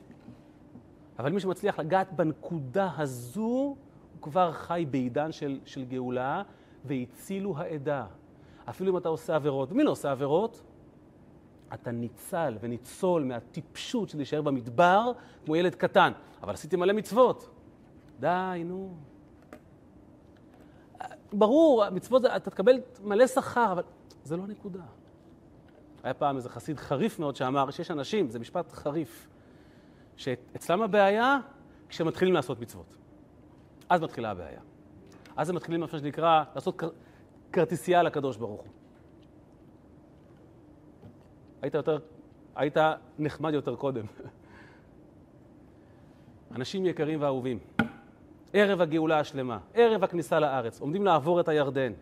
אבל 1.20 1.32
מי 1.32 1.40
שמצליח 1.40 1.80
לגעת 1.80 2.14
בנקודה 2.14 2.90
הזו, 2.98 3.42
הוא 3.42 3.76
כבר 4.22 4.52
חי 4.52 4.86
בעידן 4.92 5.32
של, 5.32 5.60
של 5.66 5.86
גאולה, 5.86 6.44
והצילו 6.86 7.58
העדה. 7.58 8.06
אפילו 8.70 8.92
אם 8.92 8.98
אתה 8.98 9.10
עושה 9.10 9.36
עבירות. 9.36 9.72
ומי 9.72 9.84
לא 9.84 9.92
עושה 9.92 10.12
עבירות? 10.12 10.64
אתה 11.74 11.92
ניצל 11.92 12.58
וניצול 12.62 13.24
מהטיפשות 13.24 14.10
של 14.10 14.18
להישאר 14.18 14.42
במדבר 14.42 15.12
כמו 15.46 15.56
ילד 15.56 15.76
קטן. 15.76 16.12
אבל 16.44 16.54
עשיתי 16.54 16.76
מלא 16.76 16.94
מצוות. 16.94 17.50
די, 18.20 18.64
נו. 18.66 18.94
ברור, 21.34 21.90
מצוות, 21.90 22.26
אתה 22.26 22.50
תקבל 22.50 22.80
מלא 23.04 23.28
שכר, 23.28 23.72
אבל 23.72 23.84
זה 24.24 24.38
לא 24.38 24.44
הנקודה. 24.44 24.84
היה 26.04 26.14
פעם 26.14 26.36
איזה 26.36 26.50
חסיד 26.50 26.80
חריף 26.80 27.20
מאוד 27.20 27.36
שאמר 27.36 27.72
שיש 27.72 27.92
אנשים, 27.92 28.30
זה 28.30 28.40
משפט 28.40 28.72
חריף, 28.72 29.28
שאצלם 30.16 30.82
הבעיה 30.82 31.38
כשמתחילים 31.90 32.34
לעשות 32.34 32.60
מצוות. 32.60 32.98
אז 33.90 34.02
מתחילה 34.02 34.32
הבעיה. 34.32 34.60
אז 35.38 35.50
הם 35.50 35.56
מתחילים, 35.56 35.82
מה 35.82 35.88
שנקרא, 35.88 36.44
לעשות 36.56 36.80
כר... 36.80 36.90
כרטיסייה 37.54 38.04
לקדוש 38.04 38.38
ברוך 38.38 38.62
הוא. 38.62 38.70
היית 41.62 41.74
יותר, 41.74 41.98
היית 42.56 42.78
נחמד 43.20 43.54
יותר 43.54 43.76
קודם. 43.76 44.06
אנשים 46.56 46.86
יקרים 46.86 47.22
ואהובים, 47.22 47.60
ערב 48.54 48.82
הגאולה 48.82 49.20
השלמה, 49.20 49.60
ערב 49.74 50.04
הכניסה 50.04 50.40
לארץ, 50.40 50.82
עומדים 50.82 51.06
לעבור 51.06 51.40
את 51.40 51.48
הירדן. 51.48 51.94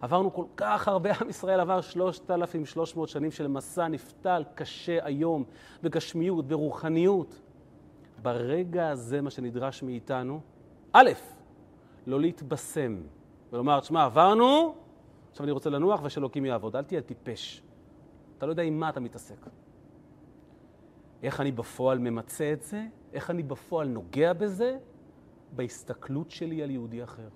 עברנו 0.00 0.34
כל 0.34 0.44
כך 0.56 0.88
הרבה, 0.88 1.10
עם 1.20 1.28
ישראל 1.28 1.60
עבר 1.60 1.80
3,300 1.80 3.08
שנים 3.08 3.30
של 3.30 3.46
מסע 3.46 3.88
נפתל 3.88 4.44
קשה 4.54 4.98
היום, 5.04 5.44
בגשמיות, 5.82 6.48
ברוחניות. 6.48 7.40
ברגע 8.22 8.88
הזה 8.88 9.20
מה 9.20 9.30
שנדרש 9.30 9.82
מאיתנו, 9.82 10.40
א', 10.92 11.10
לא 12.06 12.20
להתבשם 12.20 13.00
ולומר, 13.52 13.80
תשמע, 13.80 14.04
עברנו, 14.04 14.74
עכשיו 15.30 15.44
אני 15.44 15.52
רוצה 15.52 15.70
לנוח 15.70 16.00
ושאלוקים 16.02 16.44
יעבוד. 16.44 16.76
אל 16.76 16.82
תהיה 16.82 17.00
טיפש. 17.00 17.62
אתה 18.38 18.46
לא 18.46 18.52
יודע 18.52 18.62
עם 18.62 18.80
מה 18.80 18.88
אתה 18.88 19.00
מתעסק. 19.00 19.46
איך 21.22 21.40
אני 21.40 21.52
בפועל 21.52 21.98
ממצה 21.98 22.52
את 22.52 22.62
זה? 22.62 22.86
איך 23.12 23.30
אני 23.30 23.42
בפועל 23.42 23.88
נוגע 23.88 24.32
בזה? 24.32 24.78
בהסתכלות 25.52 26.30
שלי 26.30 26.62
על 26.62 26.70
יהודי 26.70 27.04
אחר. 27.04 27.28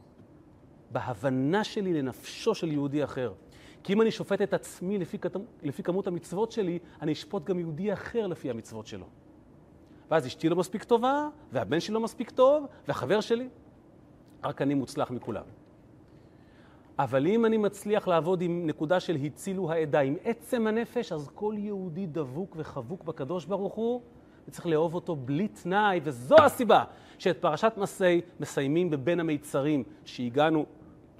בהבנה 0.92 1.64
שלי 1.64 1.92
לנפשו 2.02 2.54
של 2.54 2.72
יהודי 2.72 3.04
אחר. 3.04 3.32
כי 3.82 3.92
אם 3.92 4.02
אני 4.02 4.10
שופט 4.10 4.42
את 4.42 4.54
עצמי 4.54 4.98
לפי, 4.98 5.18
לפי 5.62 5.82
כמות 5.82 6.06
המצוות 6.06 6.52
שלי, 6.52 6.78
אני 7.02 7.12
אשפוט 7.12 7.44
גם 7.44 7.58
יהודי 7.58 7.92
אחר 7.92 8.26
לפי 8.26 8.50
המצוות 8.50 8.86
שלו. 8.86 9.06
ואז 10.10 10.26
אשתי 10.26 10.48
לא 10.48 10.56
מספיק 10.56 10.84
טובה, 10.84 11.28
והבן 11.52 11.80
שלי 11.80 11.94
לא 11.94 12.00
מספיק 12.00 12.30
טוב, 12.30 12.66
והחבר 12.88 13.20
שלי, 13.20 13.48
רק 14.44 14.62
אני 14.62 14.74
מוצלח 14.74 15.10
מכולם. 15.10 15.44
אבל 16.98 17.26
אם 17.26 17.44
אני 17.44 17.56
מצליח 17.56 18.08
לעבוד 18.08 18.40
עם 18.40 18.66
נקודה 18.66 19.00
של 19.00 19.16
הצילו 19.24 19.72
העדה, 19.72 20.00
עם 20.00 20.16
עצם 20.24 20.66
הנפש, 20.66 21.12
אז 21.12 21.28
כל 21.34 21.54
יהודי 21.58 22.06
דבוק 22.06 22.56
וחבוק 22.58 23.04
בקדוש 23.04 23.44
ברוך 23.44 23.74
הוא, 23.74 24.02
וצריך 24.48 24.66
לאהוב 24.66 24.94
אותו 24.94 25.16
בלי 25.16 25.48
תנאי, 25.48 26.00
וזו 26.02 26.36
הסיבה 26.38 26.84
שאת 27.18 27.38
פרשת 27.40 27.72
מסעי 27.76 28.20
מסיימים 28.40 28.90
בבין 28.90 29.20
המיצרים, 29.20 29.84
שהגענו, 30.04 30.66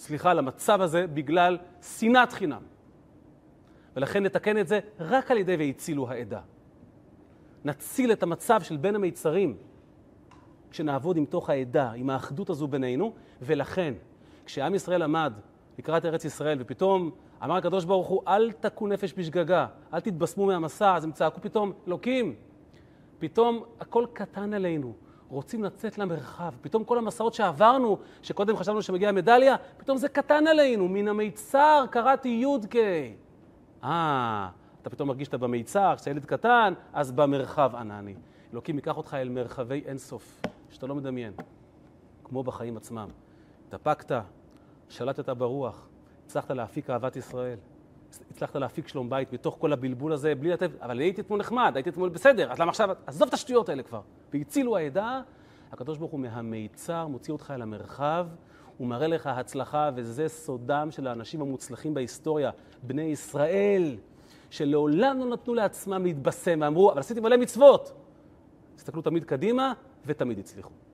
סליחה, 0.02 0.34
למצב 0.34 0.80
הזה 0.80 1.06
בגלל 1.06 1.58
שנאת 1.82 2.32
חינם. 2.32 2.62
ולכן 3.96 4.22
נתקן 4.22 4.58
את 4.58 4.68
זה 4.68 4.80
רק 5.00 5.30
על 5.30 5.38
ידי 5.38 5.56
והצילו 5.56 6.10
העדה. 6.10 6.40
נציל 7.64 8.12
את 8.12 8.22
המצב 8.22 8.62
של 8.62 8.76
בין 8.76 8.94
המיצרים 8.94 9.56
כשנעבוד 10.70 11.16
עם 11.16 11.24
תוך 11.24 11.50
העדה, 11.50 11.92
עם 11.92 12.10
האחדות 12.10 12.50
הזו 12.50 12.68
בינינו, 12.68 13.12
ולכן, 13.42 13.94
כשעם 14.46 14.74
ישראל 14.74 15.02
עמד 15.02 15.32
לקראת 15.78 16.04
ארץ 16.04 16.24
ישראל, 16.24 16.58
ופתאום 16.60 17.10
אמר 17.44 17.56
הקדוש 17.56 17.84
ברוך 17.84 18.06
הוא, 18.06 18.22
אל 18.28 18.52
תכו 18.52 18.86
נפש 18.86 19.14
בשגגה, 19.16 19.66
אל 19.94 20.00
תתבשמו 20.00 20.46
מהמסע, 20.46 20.96
אז 20.96 21.04
הם 21.04 21.12
צעקו 21.12 21.40
פתאום, 21.40 21.72
אלוקים, 21.88 22.34
פתאום 23.18 23.64
הכל 23.80 24.06
קטן 24.12 24.54
עלינו, 24.54 24.94
רוצים 25.32 25.64
לצאת 25.64 25.98
למרחב. 25.98 26.52
פתאום 26.60 26.84
כל 26.84 26.98
המסעות 26.98 27.34
שעברנו, 27.34 27.98
שקודם 28.22 28.56
חשבנו 28.56 28.82
שמגיעה 28.82 29.12
מדליה, 29.12 29.56
פתאום 29.76 29.98
זה 29.98 30.08
קטן 30.08 30.46
עלינו, 30.46 30.88
מן 30.88 31.08
המיצר 31.08 31.84
קראתי 31.90 32.28
יודקי. 32.28 33.14
אה, 33.84 34.48
אתה 34.82 34.90
פתאום 34.90 35.08
מרגיש 35.08 35.26
שאתה 35.26 35.38
במיצר, 35.38 35.94
כשאתה 35.96 36.10
ילד 36.10 36.24
קטן, 36.24 36.74
אז 36.92 37.12
במרחב 37.12 37.76
ענני. 37.76 38.14
אלוקים 38.52 38.76
ייקח 38.76 38.96
אותך 38.96 39.14
אל 39.14 39.28
מרחבי 39.28 39.82
אינסוף, 39.86 40.40
שאתה 40.70 40.86
לא 40.86 40.94
מדמיין, 40.94 41.32
כמו 42.24 42.42
בחיים 42.42 42.76
עצמם. 42.76 43.08
התאפקת, 43.68 44.22
שלטת 44.88 45.28
ברוח, 45.28 45.88
הצלחת 46.26 46.50
להפיק 46.50 46.90
אהבת 46.90 47.16
ישראל. 47.16 47.58
הצלחת 48.30 48.56
להפיק 48.56 48.88
שלום 48.88 49.10
בית 49.10 49.32
מתוך 49.32 49.56
כל 49.58 49.72
הבלבול 49.72 50.12
הזה, 50.12 50.34
בלי 50.34 50.50
לתת, 50.50 50.70
אבל 50.80 50.98
הייתי 50.98 51.20
אתמול 51.20 51.38
נחמד, 51.38 51.72
הייתי 51.74 51.90
אתמול 51.90 52.08
בסדר, 52.08 52.52
אז 52.52 52.58
למה 52.58 52.70
עכשיו, 52.70 52.90
עזוב 53.06 53.28
את 53.28 53.34
השטויות 53.34 53.68
האלה 53.68 53.82
כבר. 53.82 54.00
והצילו 54.32 54.76
העדה, 54.76 55.20
הקדוש 55.72 55.98
ברוך 55.98 56.12
הוא 56.12 56.20
מהמיצר 56.20 57.06
מוציא 57.06 57.32
אותך 57.32 57.52
אל 57.54 57.62
המרחב, 57.62 58.26
הוא 58.78 58.88
מראה 58.88 59.06
לך 59.06 59.26
הצלחה, 59.26 59.90
וזה 59.94 60.28
סודם 60.28 60.88
של 60.90 61.06
האנשים 61.06 61.40
המוצלחים 61.40 61.94
בהיסטוריה, 61.94 62.50
בני 62.82 63.02
ישראל, 63.02 63.96
שלעולם 64.50 65.18
לא 65.18 65.26
נתנו 65.26 65.54
לעצמם 65.54 66.04
להתבשם, 66.04 66.58
ואמרו, 66.62 66.90
אבל 66.92 67.00
עשיתי 67.00 67.20
מלא 67.20 67.36
מצוות. 67.36 67.92
הסתכלו 68.76 69.02
תמיד 69.02 69.24
קדימה, 69.24 69.72
ותמיד 70.06 70.38
הצליחו. 70.38 70.70